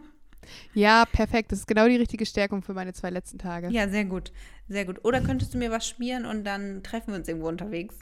Ja, 0.74 1.06
perfekt. 1.06 1.52
Das 1.52 1.60
ist 1.60 1.68
genau 1.68 1.88
die 1.88 1.96
richtige 1.96 2.26
Stärkung 2.26 2.62
für 2.64 2.74
meine 2.74 2.94
zwei 2.94 3.10
letzten 3.10 3.38
Tage. 3.38 3.70
Ja, 3.70 3.88
sehr 3.88 4.06
gut. 4.06 4.32
Sehr 4.68 4.86
gut. 4.86 5.04
Oder 5.06 5.22
könntest 5.22 5.54
du 5.54 5.58
mir 5.58 5.72
was 5.72 5.88
schmieren 5.88 6.26
und 6.26 6.44
dann 6.44 6.84
treffen 6.84 7.12
wir 7.14 7.16
uns 7.16 7.28
irgendwo 7.28 7.48
unterwegs. 7.48 7.96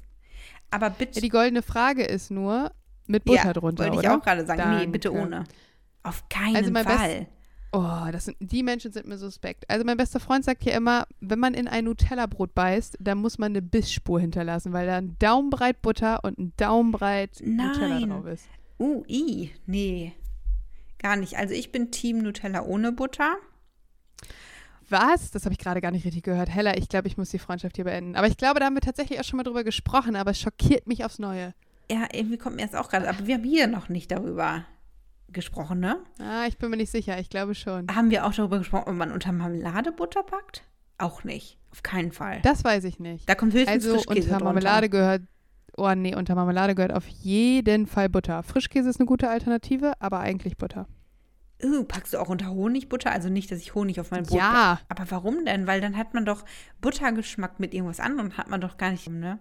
Aber 0.71 0.89
bitte. 0.89 1.15
Ja, 1.15 1.21
die 1.21 1.29
goldene 1.29 1.61
Frage 1.61 2.03
ist 2.03 2.31
nur 2.31 2.71
mit 3.07 3.25
Butter 3.25 3.45
Ja, 3.45 3.53
drunter, 3.53 3.83
Wollte 3.83 3.97
ich 3.97 3.99
oder? 3.99 4.17
auch 4.17 4.23
gerade 4.23 4.45
sagen. 4.45 4.77
Nee, 4.77 4.87
bitte 4.87 5.09
Danke. 5.09 5.23
ohne. 5.23 5.43
Auf 6.03 6.27
keinen 6.29 6.55
Also 6.55 6.71
mein 6.71 6.85
Fall. 6.85 7.27
Oh, 7.73 8.07
das 8.11 8.25
sind, 8.25 8.35
die 8.41 8.63
Menschen 8.63 8.91
sind 8.91 9.07
mir 9.07 9.17
suspekt. 9.17 9.69
Also 9.69 9.85
mein 9.85 9.95
bester 9.95 10.19
Freund 10.19 10.43
sagt 10.43 10.63
hier 10.63 10.73
immer, 10.73 11.07
wenn 11.21 11.39
man 11.39 11.53
in 11.53 11.69
ein 11.69 11.85
Nutella-Brot 11.85 12.53
beißt, 12.53 12.97
dann 12.99 13.19
muss 13.19 13.37
man 13.37 13.53
eine 13.53 13.61
Bissspur 13.61 14.19
hinterlassen, 14.19 14.73
weil 14.73 14.87
da 14.87 14.97
ein 14.97 15.15
Daumenbreit 15.19 15.81
Butter 15.81 16.23
und 16.23 16.37
ein 16.37 16.53
Daumenbreit 16.57 17.41
Nutella 17.41 18.05
drauf 18.05 18.25
ist. 18.25 18.45
Uh, 18.77 19.05
i, 19.07 19.51
nee. 19.67 20.11
Gar 20.99 21.15
nicht. 21.15 21.37
Also 21.37 21.53
ich 21.53 21.71
bin 21.71 21.91
Team 21.91 22.21
Nutella 22.21 22.63
ohne 22.63 22.91
Butter. 22.91 23.37
Was? 24.89 25.31
Das 25.31 25.45
habe 25.45 25.53
ich 25.53 25.59
gerade 25.59 25.79
gar 25.79 25.91
nicht 25.91 26.05
richtig 26.05 26.23
gehört. 26.23 26.49
Hella, 26.49 26.75
ich 26.75 26.89
glaube, 26.89 27.07
ich 27.07 27.17
muss 27.17 27.29
die 27.29 27.39
Freundschaft 27.39 27.77
hier 27.77 27.85
beenden. 27.85 28.17
Aber 28.17 28.27
ich 28.27 28.35
glaube, 28.35 28.59
da 28.59 28.65
haben 28.65 28.75
wir 28.75 28.81
tatsächlich 28.81 29.17
auch 29.19 29.23
schon 29.23 29.37
mal 29.37 29.43
drüber 29.43 29.63
gesprochen, 29.63 30.17
aber 30.17 30.31
es 30.31 30.41
schockiert 30.41 30.87
mich 30.87 31.05
aufs 31.05 31.19
Neue. 31.19 31.53
Ja, 31.89 32.07
irgendwie 32.11 32.37
kommt 32.37 32.57
mir 32.57 32.63
jetzt 32.63 32.75
auch 32.75 32.89
gerade. 32.89 33.07
Aber 33.07 33.25
wir 33.25 33.35
haben 33.35 33.43
hier 33.45 33.67
noch 33.67 33.87
nicht 33.87 34.11
darüber 34.11 34.65
gesprochen, 35.33 35.79
ne? 35.79 35.97
Ah, 36.19 36.45
ich 36.47 36.57
bin 36.57 36.69
mir 36.69 36.77
nicht 36.77 36.91
sicher. 36.91 37.19
Ich 37.19 37.29
glaube 37.29 37.55
schon. 37.55 37.87
Haben 37.93 38.09
wir 38.09 38.25
auch 38.25 38.33
darüber 38.33 38.59
gesprochen, 38.59 38.85
ob 38.87 38.95
man 38.95 39.11
unter 39.11 39.31
Marmelade 39.31 39.91
Butter 39.91 40.23
packt? 40.23 40.63
Auch 40.97 41.23
nicht. 41.23 41.57
Auf 41.71 41.83
keinen 41.83 42.11
Fall. 42.11 42.39
Das 42.43 42.63
weiß 42.63 42.83
ich 42.83 42.99
nicht. 42.99 43.27
da 43.27 43.35
kommt 43.35 43.53
höchstens 43.53 43.85
Also 43.85 43.93
Frischkäse 43.99 44.33
unter 44.33 44.43
Marmelade 44.43 44.89
gehört, 44.89 45.21
oh 45.77 45.93
nee, 45.95 46.15
unter 46.15 46.35
Marmelade 46.35 46.75
gehört 46.75 46.93
auf 46.93 47.07
jeden 47.07 47.87
Fall 47.87 48.09
Butter. 48.09 48.43
Frischkäse 48.43 48.89
ist 48.89 48.99
eine 48.99 49.07
gute 49.07 49.29
Alternative, 49.29 49.93
aber 49.99 50.19
eigentlich 50.19 50.57
Butter. 50.57 50.85
drunter. 50.85 51.01
Uh, 51.63 51.83
packst 51.83 52.13
du 52.13 52.17
auch 52.19 52.29
unter 52.29 52.49
Honigbutter? 52.49 53.11
Also 53.11 53.29
nicht, 53.29 53.51
dass 53.51 53.59
ich 53.59 53.75
Honig 53.75 53.99
auf 53.99 54.11
mein 54.11 54.23
Brot 54.23 54.37
Ja. 54.37 54.79
Aber 54.89 55.09
warum 55.09 55.45
denn? 55.45 55.67
Weil 55.67 55.81
dann 55.81 55.97
hat 55.97 56.13
man 56.13 56.25
doch 56.25 56.43
Buttergeschmack 56.81 57.59
mit 57.59 57.73
irgendwas 57.73 57.99
anderem, 57.99 58.37
hat 58.37 58.49
man 58.49 58.61
doch 58.61 58.77
gar 58.77 58.91
nicht, 58.91 59.07
ne? 59.09 59.39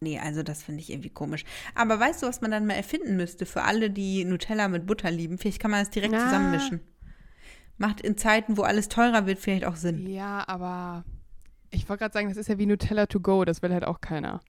Nee, 0.00 0.18
also 0.18 0.42
das 0.42 0.62
finde 0.62 0.80
ich 0.80 0.90
irgendwie 0.90 1.10
komisch. 1.10 1.44
Aber 1.74 1.98
weißt 1.98 2.22
du, 2.22 2.26
was 2.26 2.40
man 2.40 2.50
dann 2.50 2.66
mal 2.66 2.74
erfinden 2.74 3.16
müsste 3.16 3.46
für 3.46 3.62
alle, 3.62 3.90
die 3.90 4.24
Nutella 4.24 4.68
mit 4.68 4.86
Butter 4.86 5.10
lieben? 5.10 5.38
Vielleicht 5.38 5.60
kann 5.60 5.70
man 5.72 5.80
das 5.80 5.90
direkt 5.90 6.12
Na. 6.12 6.24
zusammenmischen. 6.24 6.80
Macht 7.78 8.00
in 8.00 8.16
Zeiten, 8.16 8.56
wo 8.56 8.62
alles 8.62 8.88
teurer 8.88 9.26
wird, 9.26 9.38
vielleicht 9.38 9.64
auch 9.64 9.76
Sinn. 9.76 10.06
Ja, 10.06 10.46
aber 10.46 11.04
ich 11.70 11.88
wollte 11.88 12.02
gerade 12.02 12.12
sagen, 12.12 12.28
das 12.28 12.36
ist 12.36 12.48
ja 12.48 12.58
wie 12.58 12.66
Nutella 12.66 13.06
to 13.06 13.20
go, 13.20 13.44
das 13.44 13.62
will 13.62 13.72
halt 13.72 13.84
auch 13.84 14.00
keiner. 14.00 14.40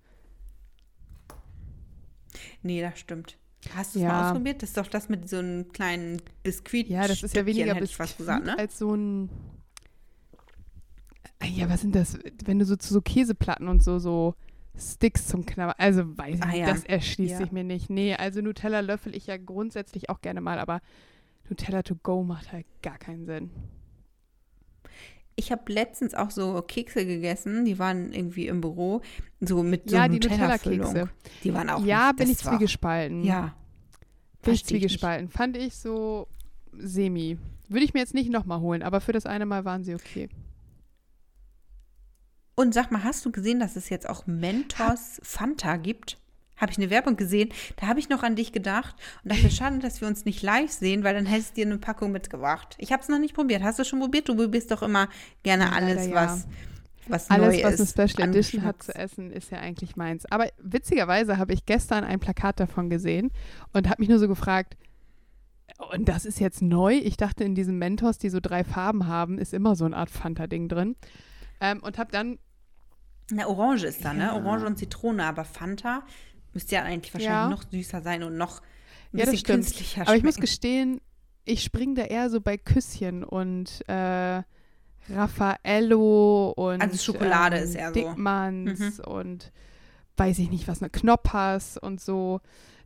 Nee, 2.61 2.81
das 2.81 2.99
stimmt. 2.99 3.37
Hast 3.75 3.93
du 3.93 3.99
es 3.99 4.03
Ja. 4.03 4.09
mal 4.09 4.25
ausprobiert? 4.27 4.61
Das 4.61 4.69
ist 4.69 4.77
doch 4.77 4.87
das 4.87 5.09
mit 5.09 5.29
so 5.29 5.37
einem 5.37 5.71
kleinen 5.71 6.21
Biskuit. 6.43 6.87
Ja, 6.87 7.07
das 7.07 7.23
ist 7.23 7.35
ja 7.35 7.45
weniger 7.45 7.75
fast 7.87 8.17
gesagt, 8.17 8.45
ne? 8.45 8.57
als 8.57 8.77
so 8.77 8.95
ein 8.95 9.29
Ah 11.39 11.45
Ja, 11.45 11.69
was 11.69 11.81
sind 11.81 11.95
das? 11.95 12.17
Wenn 12.45 12.59
du 12.59 12.65
so 12.65 12.75
zu 12.75 12.93
so 12.93 13.01
Käseplatten 13.01 13.67
und 13.67 13.83
so, 13.83 13.99
so 13.99 14.35
Sticks 14.77 15.27
zum 15.27 15.45
Knabbern. 15.45 15.75
Also 15.77 16.17
weiß 16.17 16.35
ich 16.35 16.43
Ah, 16.43 16.47
nicht, 16.47 16.57
ja. 16.59 16.65
das 16.67 16.83
erschließt 16.85 17.31
Ja. 17.33 17.37
sich 17.39 17.51
mir 17.51 17.63
nicht. 17.63 17.89
Nee, 17.89 18.15
also 18.15 18.41
Nutella 18.41 18.79
löffel 18.81 19.15
ich 19.15 19.27
ja 19.27 19.37
grundsätzlich 19.37 20.09
auch 20.09 20.21
gerne 20.21 20.41
mal, 20.41 20.59
aber 20.59 20.81
Nutella 21.49 21.83
to 21.83 21.95
go 22.01 22.23
macht 22.23 22.51
halt 22.51 22.65
gar 22.81 22.97
keinen 22.97 23.25
Sinn. 23.25 23.49
Ich 25.35 25.51
habe 25.53 25.71
letztens 25.71 26.13
auch 26.15 26.31
so 26.31 26.61
Kekse 26.61 27.05
gegessen, 27.05 27.63
die 27.63 27.79
waren 27.79 28.11
irgendwie 28.11 28.47
im 28.47 28.59
Büro, 28.59 29.01
so 29.39 29.63
mit 29.63 29.89
so 29.89 29.95
ja, 29.95 30.07
Nutella-Füllung. 30.07 30.79
Nutella-Kekse. 30.93 31.09
Die 31.43 31.53
waren 31.53 31.69
auch 31.69 31.83
Ja, 31.85 32.07
nicht, 32.07 32.17
bin 32.17 32.29
ich 32.31 32.37
zwiegespalten. 32.39 33.23
Ja. 33.23 33.55
bin 34.41 34.53
ich 34.53 34.59
nicht. 34.61 34.67
zwiegespalten. 34.67 35.29
Fand 35.29 35.55
ich 35.55 35.75
so 35.75 36.27
semi. 36.73 37.37
Würde 37.69 37.85
ich 37.85 37.93
mir 37.93 38.01
jetzt 38.01 38.13
nicht 38.13 38.29
nochmal 38.31 38.59
holen, 38.59 38.83
aber 38.83 38.99
für 38.99 39.13
das 39.13 39.25
eine 39.25 39.45
Mal 39.45 39.63
waren 39.63 39.83
sie 39.83 39.95
okay. 39.95 40.27
Und 42.59 42.73
sag 42.73 42.91
mal, 42.91 43.05
hast 43.05 43.25
du 43.25 43.31
gesehen, 43.31 43.61
dass 43.61 43.77
es 43.77 43.87
jetzt 43.87 44.09
auch 44.09 44.27
Mentos 44.27 45.21
Fanta 45.23 45.77
gibt? 45.77 46.17
Habe 46.57 46.73
ich 46.73 46.77
eine 46.77 46.89
Werbung 46.89 47.15
gesehen. 47.15 47.53
Da 47.77 47.87
habe 47.87 48.01
ich 48.01 48.09
noch 48.09 48.21
an 48.21 48.35
dich 48.35 48.51
gedacht 48.51 48.97
und 49.23 49.31
dachte, 49.31 49.49
schade, 49.49 49.79
dass 49.79 50.01
wir 50.01 50.09
uns 50.09 50.25
nicht 50.25 50.43
live 50.43 50.69
sehen, 50.69 51.05
weil 51.05 51.13
dann 51.13 51.25
hättest 51.25 51.51
du 51.51 51.61
dir 51.61 51.67
eine 51.67 51.77
Packung 51.77 52.11
mitgebracht. 52.11 52.75
Ich 52.77 52.91
habe 52.91 53.01
es 53.01 53.07
noch 53.07 53.17
nicht 53.17 53.33
probiert. 53.33 53.63
Hast 53.63 53.79
du 53.79 53.85
schon 53.85 54.01
probiert? 54.01 54.27
Du 54.27 54.35
probierst 54.35 54.71
doch 54.71 54.81
immer 54.81 55.07
gerne 55.41 55.71
alles, 55.71 56.07
leider 56.07 56.09
ja. 56.09 56.15
was, 56.15 56.47
was 57.07 57.29
Alles, 57.29 57.55
neu 57.55 57.63
was 57.63 57.79
ist. 57.79 57.97
eine 57.97 58.09
Special 58.09 58.27
Edition 58.27 58.65
hat 58.65 58.83
zu 58.83 58.93
essen, 58.93 59.31
ist 59.31 59.51
ja 59.51 59.59
eigentlich 59.59 59.95
meins. 59.95 60.29
Aber 60.29 60.49
witzigerweise 60.61 61.37
habe 61.37 61.53
ich 61.53 61.65
gestern 61.65 62.03
ein 62.03 62.19
Plakat 62.19 62.59
davon 62.59 62.89
gesehen 62.89 63.31
und 63.71 63.87
habe 63.87 64.01
mich 64.01 64.09
nur 64.09 64.19
so 64.19 64.27
gefragt, 64.27 64.75
und 65.93 66.09
das 66.09 66.25
ist 66.25 66.41
jetzt 66.41 66.61
neu? 66.61 66.95
Ich 66.95 67.15
dachte, 67.15 67.45
in 67.45 67.55
diesem 67.55 67.77
Mentos, 67.77 68.17
die 68.17 68.29
so 68.29 68.41
drei 68.41 68.65
Farben 68.65 69.07
haben, 69.07 69.37
ist 69.37 69.53
immer 69.53 69.77
so 69.77 69.85
eine 69.85 69.95
Art 69.95 70.09
Fanta-Ding 70.09 70.67
drin. 70.67 70.97
Ähm, 71.61 71.81
und 71.81 71.97
habe 71.97 72.11
dann 72.11 72.37
Na, 73.31 73.47
Orange 73.47 73.83
ist 73.85 74.03
da, 74.03 74.13
ne? 74.13 74.23
Ja. 74.25 74.35
Orange 74.35 74.65
und 74.65 74.77
Zitrone, 74.77 75.23
aber 75.25 75.43
Fanta 75.45 76.03
müsste 76.53 76.75
ja 76.75 76.83
eigentlich 76.83 77.13
wahrscheinlich 77.13 77.57
noch 77.59 77.69
süßer 77.69 78.01
sein 78.01 78.23
und 78.23 78.37
noch 78.37 78.61
ein 79.13 79.17
bisschen 79.19 79.43
künstlicher 79.43 80.01
Aber 80.03 80.15
ich 80.15 80.23
muss 80.23 80.37
gestehen, 80.37 80.99
ich 81.45 81.63
springe 81.63 81.95
da 81.95 82.03
eher 82.03 82.29
so 82.29 82.41
bei 82.41 82.57
Küsschen 82.57 83.23
und 83.23 83.83
äh, 83.87 84.41
Raffaello 85.11 86.51
und 86.55 86.81
Also 86.81 86.97
Schokolade 86.97 87.57
ähm, 87.57 87.63
ist 87.63 87.75
eher 87.75 87.87
so. 87.89 87.93
Dickmanns 87.93 88.97
Mhm. 88.99 89.03
und 89.05 89.51
weiß 90.17 90.39
ich 90.39 90.49
nicht 90.49 90.67
was, 90.67 90.81
ne 90.81 90.89
Knoppers 90.89 91.77
und 91.77 92.01
so. 92.01 92.41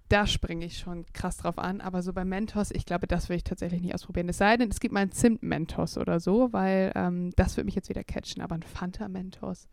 Da 0.10 0.28
springe 0.28 0.66
ich 0.66 0.78
schon 0.78 1.06
krass 1.14 1.38
drauf 1.38 1.58
an. 1.58 1.82
Aber 1.82 2.04
so 2.04 2.14
bei 2.14 2.24
Mentos, 2.26 2.70
ich 2.72 2.86
glaube, 2.86 3.08
das 3.08 3.30
will 3.30 3.38
ich 3.38 3.44
tatsächlich 3.44 3.82
nicht 3.82 3.96
ausprobieren. 3.96 4.30
Es 4.30 4.38
sei 4.38 4.58
denn, 4.58 4.70
es 4.70 4.80
gibt 4.80 4.94
mal 4.94 5.00
einen 5.00 5.12
Zimt-Mentos 5.12 5.98
oder 5.98 6.20
so, 6.20 6.54
weil 6.54 6.92
ähm, 6.96 7.32
das 7.36 7.58
wird 7.58 7.66
mich 7.66 7.74
jetzt 7.76 7.90
wieder 7.90 8.04
catchen. 8.04 8.44
Aber 8.44 8.54
ein 8.54 8.62
Fanta-Mentos, 8.64 9.68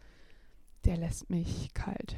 der 0.84 0.96
lässt 0.96 1.30
mich 1.30 1.72
kalt. 1.74 2.16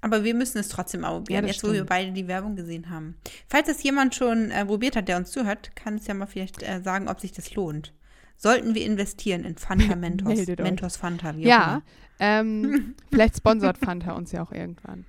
Aber 0.00 0.22
wir 0.22 0.34
müssen 0.34 0.58
es 0.58 0.68
trotzdem 0.68 1.00
mal 1.00 1.12
probieren, 1.12 1.44
Ja, 1.44 1.50
jetzt 1.50 1.62
wo 1.64 1.68
wir 1.68 1.74
stimmt. 1.76 1.88
beide 1.88 2.12
die 2.12 2.28
Werbung 2.28 2.56
gesehen 2.56 2.90
haben. 2.90 3.16
Falls 3.48 3.68
das 3.68 3.82
jemand 3.82 4.14
schon 4.14 4.50
äh, 4.50 4.66
probiert 4.66 4.96
hat, 4.96 5.08
der 5.08 5.16
uns 5.16 5.30
zuhört, 5.30 5.74
kann 5.76 5.94
es 5.94 6.06
ja 6.06 6.12
mal 6.12 6.26
vielleicht 6.26 6.62
äh, 6.62 6.82
sagen, 6.82 7.08
ob 7.08 7.20
sich 7.20 7.32
das 7.32 7.54
lohnt. 7.54 7.94
Sollten 8.36 8.74
wir 8.74 8.84
investieren 8.84 9.44
in 9.44 9.56
Fanta 9.56 9.96
Mentos? 9.96 10.28
Meldet 10.28 10.60
euch. 10.60 10.64
Mentos 10.64 10.96
Fanta, 10.98 11.34
wie 11.36 11.44
auch 11.46 11.48
Ja, 11.48 11.82
ähm, 12.18 12.94
vielleicht 13.10 13.38
sponsort 13.38 13.78
Fanta 13.78 14.12
uns 14.12 14.30
ja 14.32 14.42
auch 14.42 14.52
irgendwann. 14.52 15.06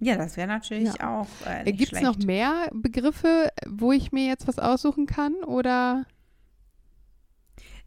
Ja, 0.00 0.16
das 0.16 0.36
wäre 0.36 0.46
natürlich 0.48 1.02
auch 1.02 1.26
äh, 1.44 1.64
nicht 1.64 1.78
Gibt 1.78 1.92
es 1.92 2.00
noch 2.00 2.16
mehr 2.18 2.70
Begriffe, 2.72 3.50
wo 3.66 3.90
ich 3.92 4.12
mir 4.12 4.26
jetzt 4.28 4.46
was 4.46 4.58
aussuchen 4.60 5.06
kann? 5.06 5.34
Oder 5.44 6.06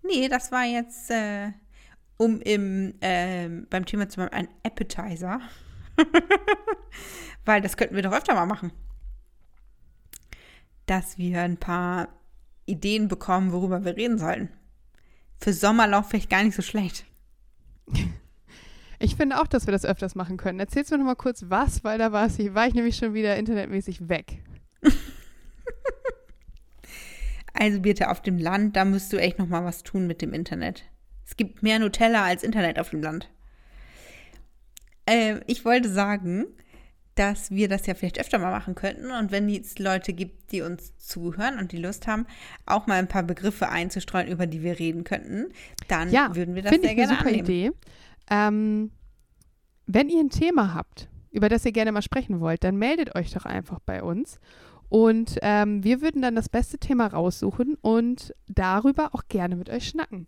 Nee, 0.04 0.28
das 0.30 0.52
war 0.52 0.64
jetzt, 0.66 1.12
äh, 1.12 1.52
um 2.18 2.42
im, 2.42 2.96
ähm, 3.02 3.68
beim 3.70 3.86
Thema 3.86 4.10
zu 4.10 4.18
bleiben, 4.18 4.34
ein 4.34 4.50
Appetizer. 4.64 5.40
Weil 7.46 7.62
das 7.62 7.78
könnten 7.78 7.96
wir 7.96 8.04
doch 8.04 8.14
öfter 8.14 8.34
mal 8.34 8.46
machen. 8.46 8.72
Dass 10.86 11.18
wir 11.18 11.42
ein 11.42 11.58
paar 11.58 12.10
Ideen 12.66 13.08
bekommen, 13.08 13.52
worüber 13.52 13.84
wir 13.84 13.96
reden 13.96 14.18
sollten. 14.18 14.50
Für 15.40 15.54
Sommerlauf 15.54 16.10
vielleicht 16.10 16.30
gar 16.30 16.44
nicht 16.44 16.56
so 16.56 16.62
schlecht. 16.62 17.06
ich 19.00 19.16
finde 19.16 19.42
auch, 19.42 19.48
dass 19.48 19.66
wir 19.66 19.72
das 19.72 19.86
öfters 19.86 20.16
machen 20.16 20.38
können. 20.38 20.60
Erzählst 20.60 20.92
du 20.92 20.96
mir 20.96 21.00
noch 21.00 21.12
mal 21.12 21.16
kurz 21.16 21.46
was, 21.48 21.84
weil 21.84 21.98
da 21.98 22.12
war, 22.12 22.28
es, 22.28 22.38
war 22.54 22.68
ich 22.68 22.74
nämlich 22.74 22.98
schon 22.98 23.14
wieder 23.14 23.36
internetmäßig 23.38 24.08
weg. 24.10 24.44
Also 27.62 27.80
bitte 27.80 28.10
auf 28.10 28.22
dem 28.24 28.40
Land, 28.40 28.76
da 28.76 28.86
müsst 28.86 29.14
du 29.14 29.18
echt 29.18 29.38
noch 29.38 29.46
mal 29.46 29.64
was 29.64 29.84
tun 29.84 30.08
mit 30.08 30.24
dem 30.24 30.34
Internet. 30.34 30.84
Es 31.24 31.38
gibt 31.38 31.62
mehr 31.62 31.78
Nutella 31.78 32.24
als 32.24 32.42
Internet 32.42 32.80
auf 32.80 32.90
dem 32.90 33.04
Land. 33.04 33.30
Ähm, 35.06 35.42
ich 35.46 35.64
wollte 35.64 35.88
sagen, 35.88 36.46
dass 37.14 37.52
wir 37.52 37.68
das 37.68 37.86
ja 37.86 37.94
vielleicht 37.94 38.20
öfter 38.20 38.40
mal 38.40 38.50
machen 38.50 38.74
könnten 38.74 39.12
und 39.12 39.32
wenn 39.32 39.48
es 39.48 39.78
Leute 39.78 40.12
gibt, 40.12 40.52
die 40.52 40.62
uns 40.64 40.98
zuhören 40.98 41.60
und 41.60 41.72
die 41.72 41.78
Lust 41.78 42.08
haben, 42.08 42.26
auch 42.66 42.88
mal 42.88 42.98
ein 42.98 43.08
paar 43.08 43.22
Begriffe 43.22 43.70
einzustreuen, 43.70 44.28
über 44.28 44.48
die 44.48 44.64
wir 44.64 44.80
reden 44.80 45.04
könnten, 45.04 45.54
dann 45.88 46.10
Ja, 46.10 46.36
würden 46.36 46.56
wir 46.56 46.64
das 46.64 46.72
Finde 46.72 46.88
sehr 46.88 46.98
ich 46.98 47.04
eine 47.04 47.08
gerne 47.10 47.20
super 47.20 47.30
annehmen. 47.30 47.48
Idee. 47.48 47.72
Ähm, 48.32 48.92
wenn 49.86 50.10
ihr 50.10 50.20
ein 50.20 50.32
Thema 50.32 50.74
habt, 50.74 51.10
über 51.30 51.48
das 51.48 51.64
ihr 51.64 51.74
gerne 51.74 51.92
mal 51.92 52.02
sprechen 52.02 52.40
wollt, 52.40 52.64
dann 52.64 52.78
meldet 52.78 53.16
euch 53.16 53.32
doch 53.32 53.46
einfach 53.46 53.80
bei 53.86 54.02
uns. 54.02 54.40
Und 54.92 55.38
ähm, 55.42 55.86
wir 55.86 56.02
würden 56.02 56.22
dann 56.22 56.36
das 56.36 56.50
beste 56.50 56.78
Thema 56.78 57.08
raussuchen 57.08 57.78
und 57.80 58.36
darüber 58.50 59.16
auch 59.16 59.24
gerne 59.30 59.56
mit 59.56 59.70
euch 59.70 59.88
schnacken. 59.88 60.28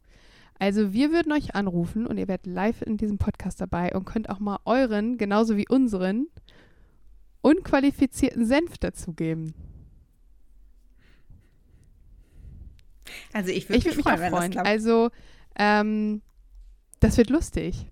Also 0.58 0.94
wir 0.94 1.12
würden 1.12 1.34
euch 1.34 1.54
anrufen 1.54 2.08
und 2.08 2.18
ihr 2.18 2.30
werdet 2.30 2.46
live 2.46 2.82
in 2.82 2.96
diesem 2.96 3.18
Podcast 3.18 3.60
dabei 3.60 3.94
und 3.94 4.06
könnt 4.06 4.30
auch 4.30 4.40
mal 4.40 4.60
euren, 4.64 5.18
genauso 5.18 5.58
wie 5.58 5.68
unseren, 5.68 6.28
unqualifizierten 7.42 8.46
Senf 8.46 8.78
dazugeben. 8.78 9.54
Also 13.34 13.52
ich 13.52 13.68
würde 13.68 13.80
Ich 13.80 13.86
mich 13.86 13.98
würde 13.98 13.98
mich 13.98 14.30
freuen, 14.30 14.52
das 14.54 14.54
freuen. 14.54 14.58
Also 14.66 15.10
ähm, 15.58 16.22
das 17.02 17.18
wird 17.18 17.30
lustig. 17.30 17.88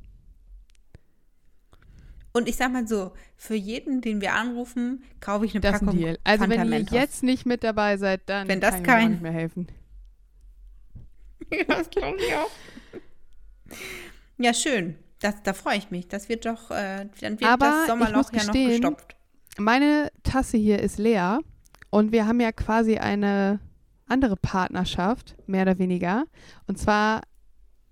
Und 2.33 2.47
ich 2.47 2.55
sag 2.55 2.71
mal 2.71 2.87
so, 2.87 3.11
für 3.35 3.55
jeden, 3.55 4.01
den 4.01 4.21
wir 4.21 4.33
anrufen, 4.33 5.03
kaufe 5.19 5.45
ich 5.45 5.53
eine 5.53 5.61
Das 5.61 5.75
ist 5.75 5.81
ein 5.81 5.85
Packung 5.87 5.99
Deal. 5.99 6.17
Also 6.23 6.45
Fanta 6.45 6.61
wenn 6.61 6.71
ihr 6.71 6.79
jetzt 6.91 7.23
nicht 7.23 7.45
mit 7.45 7.63
dabei 7.63 7.97
seid, 7.97 8.21
dann 8.27 8.47
Wenn 8.47 8.61
das 8.61 8.75
kann 8.75 8.83
kein- 8.83 9.11
nicht 9.11 9.21
mehr 9.21 9.31
helfen. 9.33 9.67
Ja, 11.51 11.63
das 11.67 11.89
glaube 11.89 12.17
ich 12.17 12.33
auch. 12.35 12.49
Ja, 14.37 14.53
schön. 14.53 14.95
Das, 15.19 15.43
da 15.43 15.53
freue 15.53 15.77
ich 15.77 15.91
mich. 15.91 16.07
Das 16.07 16.29
wird 16.29 16.45
doch, 16.45 16.71
äh, 16.71 17.07
dann 17.19 17.39
wird 17.39 17.43
Aber 17.49 17.65
das 17.65 17.87
Sommerloch 17.87 18.31
ja 18.33 18.43
noch 18.45 18.53
gestopft. 18.53 19.15
Meine 19.57 20.11
Tasse 20.23 20.57
hier 20.57 20.79
ist 20.79 20.97
leer 20.97 21.41
und 21.89 22.11
wir 22.11 22.25
haben 22.25 22.39
ja 22.39 22.51
quasi 22.51 22.97
eine 22.97 23.59
andere 24.07 24.35
Partnerschaft, 24.37 25.35
mehr 25.45 25.63
oder 25.63 25.77
weniger. 25.77 26.25
Und 26.67 26.77
zwar 26.79 27.21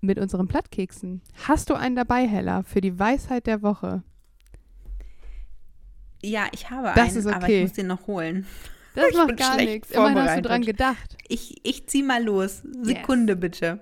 mit 0.00 0.18
unseren 0.18 0.48
Plattkeksen. 0.48 1.20
Hast 1.46 1.70
du 1.70 1.74
einen 1.74 1.94
dabei, 1.94 2.26
Hella, 2.26 2.62
für 2.62 2.80
die 2.80 2.98
Weisheit 2.98 3.46
der 3.46 3.62
Woche? 3.62 4.02
Ja, 6.22 6.48
ich 6.52 6.70
habe 6.70 6.92
Das 6.94 7.08
einen, 7.10 7.16
ist 7.18 7.26
aber 7.26 7.44
okay. 7.44 7.58
ich 7.58 7.62
muss 7.68 7.72
den 7.74 7.86
noch 7.86 8.06
holen. 8.06 8.46
Das 8.92 9.04
Ich 9.10 9.16
macht 9.16 9.36
gar 9.36 9.54
nichts. 9.56 9.92
Immerhin 9.92 10.18
hast 10.18 10.36
du 10.38 10.42
dran 10.42 10.62
gedacht. 10.62 11.16
Ich, 11.28 11.64
ich 11.64 11.86
zieh 11.86 12.02
mal 12.02 12.24
los. 12.24 12.60
Sekunde 12.82 13.36
bitte. 13.36 13.78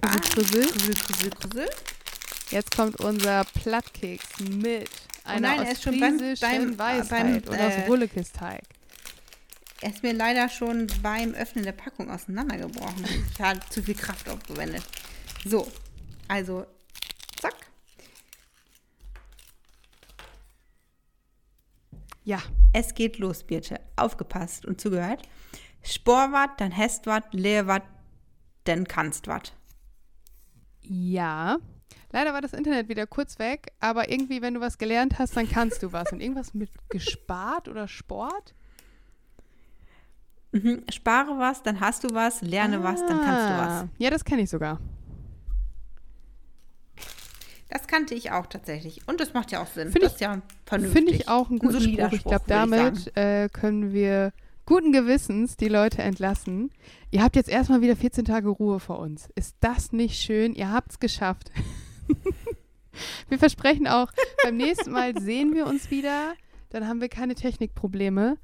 Ah, 0.00 0.14
Krüssel, 0.16 0.64
Krüssel. 0.66 1.30
Krüssel. 1.30 1.68
Jetzt 2.50 2.76
kommt 2.76 3.00
unser 3.00 3.44
Plattkeks 3.60 4.38
mit 4.48 4.88
einer 5.24 5.48
nein, 5.56 5.66
er 5.66 5.72
ist 5.72 5.82
schon 5.82 5.98
beim- 5.98 6.14
ostfriesischen 6.14 6.76
beim- 6.76 6.78
Weisheit 6.78 7.10
beim, 7.10 7.34
und 7.34 7.60
aus 7.60 7.72
äh, 7.74 7.86
Rullekesteig. 7.88 8.62
Er 9.80 9.90
ist 9.90 10.04
mir 10.04 10.12
leider 10.12 10.48
schon 10.48 10.86
beim 11.02 11.34
Öffnen 11.34 11.64
der 11.64 11.72
Packung 11.72 12.10
auseinandergebrochen. 12.12 13.04
Ich 13.34 13.40
habe 13.40 13.58
zu 13.70 13.82
viel 13.82 13.96
Kraft 13.96 14.28
aufgewendet. 14.28 14.84
So, 15.44 15.66
also, 16.28 16.64
zack. 17.40 17.54
Ja, 22.28 22.40
Es 22.74 22.92
geht 22.92 23.16
los, 23.18 23.42
Birte. 23.42 23.80
Aufgepasst 23.96 24.66
und 24.66 24.78
zugehört. 24.78 25.22
Spor 25.82 26.30
wat, 26.30 26.60
dann 26.60 26.76
hast 26.76 27.06
wat, 27.06 27.32
lehr 27.32 27.66
wat, 27.66 27.82
dann 28.64 28.86
kannst 28.86 29.28
wat. 29.28 29.54
Ja. 30.82 31.56
Leider 32.12 32.34
war 32.34 32.42
das 32.42 32.52
Internet 32.52 32.90
wieder 32.90 33.06
kurz 33.06 33.38
weg, 33.38 33.72
aber 33.80 34.10
irgendwie, 34.10 34.42
wenn 34.42 34.52
du 34.52 34.60
was 34.60 34.76
gelernt 34.76 35.18
hast, 35.18 35.38
dann 35.38 35.48
kannst 35.48 35.82
du 35.82 35.92
was. 35.92 36.12
Und 36.12 36.20
irgendwas 36.20 36.52
mit 36.52 36.68
gespart 36.90 37.66
oder 37.66 37.88
Sport? 37.88 38.52
Mhm. 40.52 40.84
Spare 40.92 41.38
was, 41.38 41.62
dann 41.62 41.80
hast 41.80 42.04
du 42.04 42.08
was, 42.14 42.42
lerne 42.42 42.82
was, 42.84 43.00
dann 43.06 43.22
kannst 43.24 43.48
du 43.48 43.56
was. 43.56 43.72
Ah, 43.84 43.88
Ja, 43.96 44.10
das 44.10 44.22
kenne 44.26 44.42
ich 44.42 44.50
sogar. 44.50 44.78
Das 47.68 47.86
kannte 47.86 48.14
ich 48.14 48.30
auch 48.32 48.46
tatsächlich. 48.46 49.06
Und 49.06 49.20
das 49.20 49.34
macht 49.34 49.50
ja 49.52 49.62
auch 49.62 49.66
Sinn. 49.66 49.88
Das 49.88 49.96
ich- 49.96 50.02
ist 50.02 50.20
ja 50.20 50.40
vernünftig. 50.64 50.96
Finde 50.96 51.12
ich 51.12 51.28
auch 51.28 51.48
einen 51.50 51.56
Ein 51.60 51.66
guten 51.66 51.80
solider 51.80 52.06
Spruch. 52.06 52.16
Ich 52.16 52.22
glaube, 52.24 52.48
würde 52.48 52.94
ich 52.94 53.04
damit 53.14 53.16
äh, 53.16 53.48
können 53.50 53.92
wir 53.92 54.32
guten 54.64 54.92
Gewissens 54.92 55.56
die 55.56 55.68
Leute 55.68 56.02
entlassen. 56.02 56.70
Ihr 57.10 57.22
habt 57.22 57.36
jetzt 57.36 57.48
erstmal 57.48 57.80
wieder 57.80 57.96
14 57.96 58.24
Tage 58.24 58.48
Ruhe 58.48 58.80
vor 58.80 58.98
uns. 58.98 59.28
Ist 59.34 59.56
das 59.60 59.92
nicht 59.92 60.20
schön? 60.20 60.54
Ihr 60.54 60.70
habt 60.72 60.92
es 60.92 60.98
geschafft. 60.98 61.50
wir 63.28 63.38
versprechen 63.38 63.86
auch, 63.86 64.10
beim 64.42 64.56
nächsten 64.56 64.90
Mal 64.90 65.18
sehen 65.20 65.54
wir 65.54 65.66
uns 65.66 65.90
wieder. 65.90 66.34
Dann 66.70 66.86
haben 66.86 67.00
wir 67.00 67.08
keine 67.08 67.34
Technikprobleme. 67.34 68.36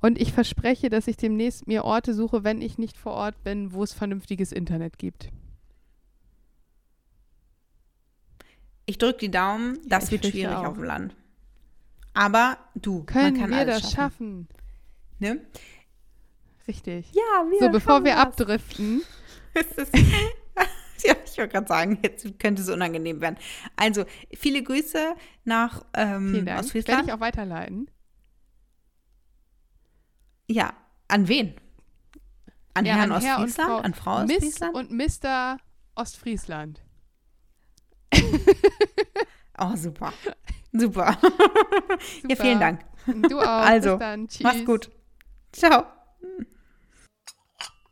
Und 0.00 0.20
ich 0.20 0.32
verspreche, 0.32 0.88
dass 0.88 1.06
ich 1.06 1.16
demnächst 1.16 1.68
mir 1.68 1.84
Orte 1.84 2.14
suche, 2.14 2.42
wenn 2.42 2.60
ich 2.60 2.78
nicht 2.78 2.96
vor 2.96 3.12
Ort 3.12 3.42
bin, 3.44 3.72
wo 3.72 3.84
es 3.84 3.92
vernünftiges 3.92 4.50
Internet 4.50 4.98
gibt. 4.98 5.28
Ich 8.86 8.98
drücke 8.98 9.18
die 9.18 9.30
Daumen, 9.30 9.78
das 9.86 10.04
ich 10.06 10.10
wird 10.12 10.26
schwierig 10.26 10.54
auf 10.56 10.74
dem 10.74 10.84
Land. 10.84 11.16
Aber 12.14 12.58
du, 12.74 13.04
Können 13.04 13.32
man 13.34 13.40
kann 13.40 13.50
wir 13.50 13.58
alles 13.58 13.82
das 13.82 13.92
schaffen. 13.92 14.48
schaffen? 14.48 14.48
Ne? 15.18 15.40
Richtig. 16.68 17.06
Ja, 17.12 17.46
wir 17.50 17.58
So, 17.60 17.68
bevor 17.70 18.04
wir 18.04 18.18
abdriften, 18.18 19.02
das. 19.54 19.66
Ist- 19.66 19.94
ja, 21.04 21.14
ich 21.24 21.38
wollte 21.38 21.48
gerade 21.52 21.66
sagen, 21.68 21.98
jetzt 22.02 22.38
könnte 22.38 22.62
es 22.62 22.68
unangenehm 22.68 23.20
werden. 23.20 23.36
Also, 23.76 24.04
viele 24.36 24.62
Grüße 24.62 25.14
nach 25.44 25.84
ähm, 25.94 26.30
vielen 26.32 26.46
Dank. 26.46 26.46
Werde 26.46 26.60
Ostfriesland. 26.60 27.06
ich 27.08 27.12
auch 27.12 27.20
weiterleiten. 27.20 27.88
Ja, 30.48 30.74
an 31.08 31.28
wen? 31.28 31.54
An 32.74 32.84
Ja, 32.84 32.94
Herrn 32.96 33.12
an 33.12 33.20
Herr 33.22 33.36
Ostfriesland? 33.38 33.70
Frau 33.70 33.78
an 33.78 33.94
Frau 33.94 34.24
Miss 34.24 34.36
Ostfriesland? 34.36 34.74
und 34.74 34.90
Mr. 34.92 35.56
Ostfriesland. 35.94 36.80
Oh, 39.58 39.76
super. 39.76 40.12
Super. 40.72 41.16
Ja, 42.28 42.36
vielen 42.36 42.54
Super. 42.54 42.58
Dank. 42.58 42.80
Du 43.28 43.40
auch. 43.40 43.46
Also, 43.46 43.90
Bis 43.90 43.98
dann. 43.98 44.28
Tschüss. 44.28 44.42
Mach's 44.42 44.64
gut. 44.64 44.90
Ciao. 45.52 45.86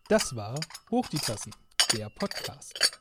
Das 0.09 0.35
war 0.35 0.59
Hoch 0.91 1.07
die 1.09 1.19
Tassen, 1.19 1.53
der 1.93 2.09
Podcast. 2.11 3.00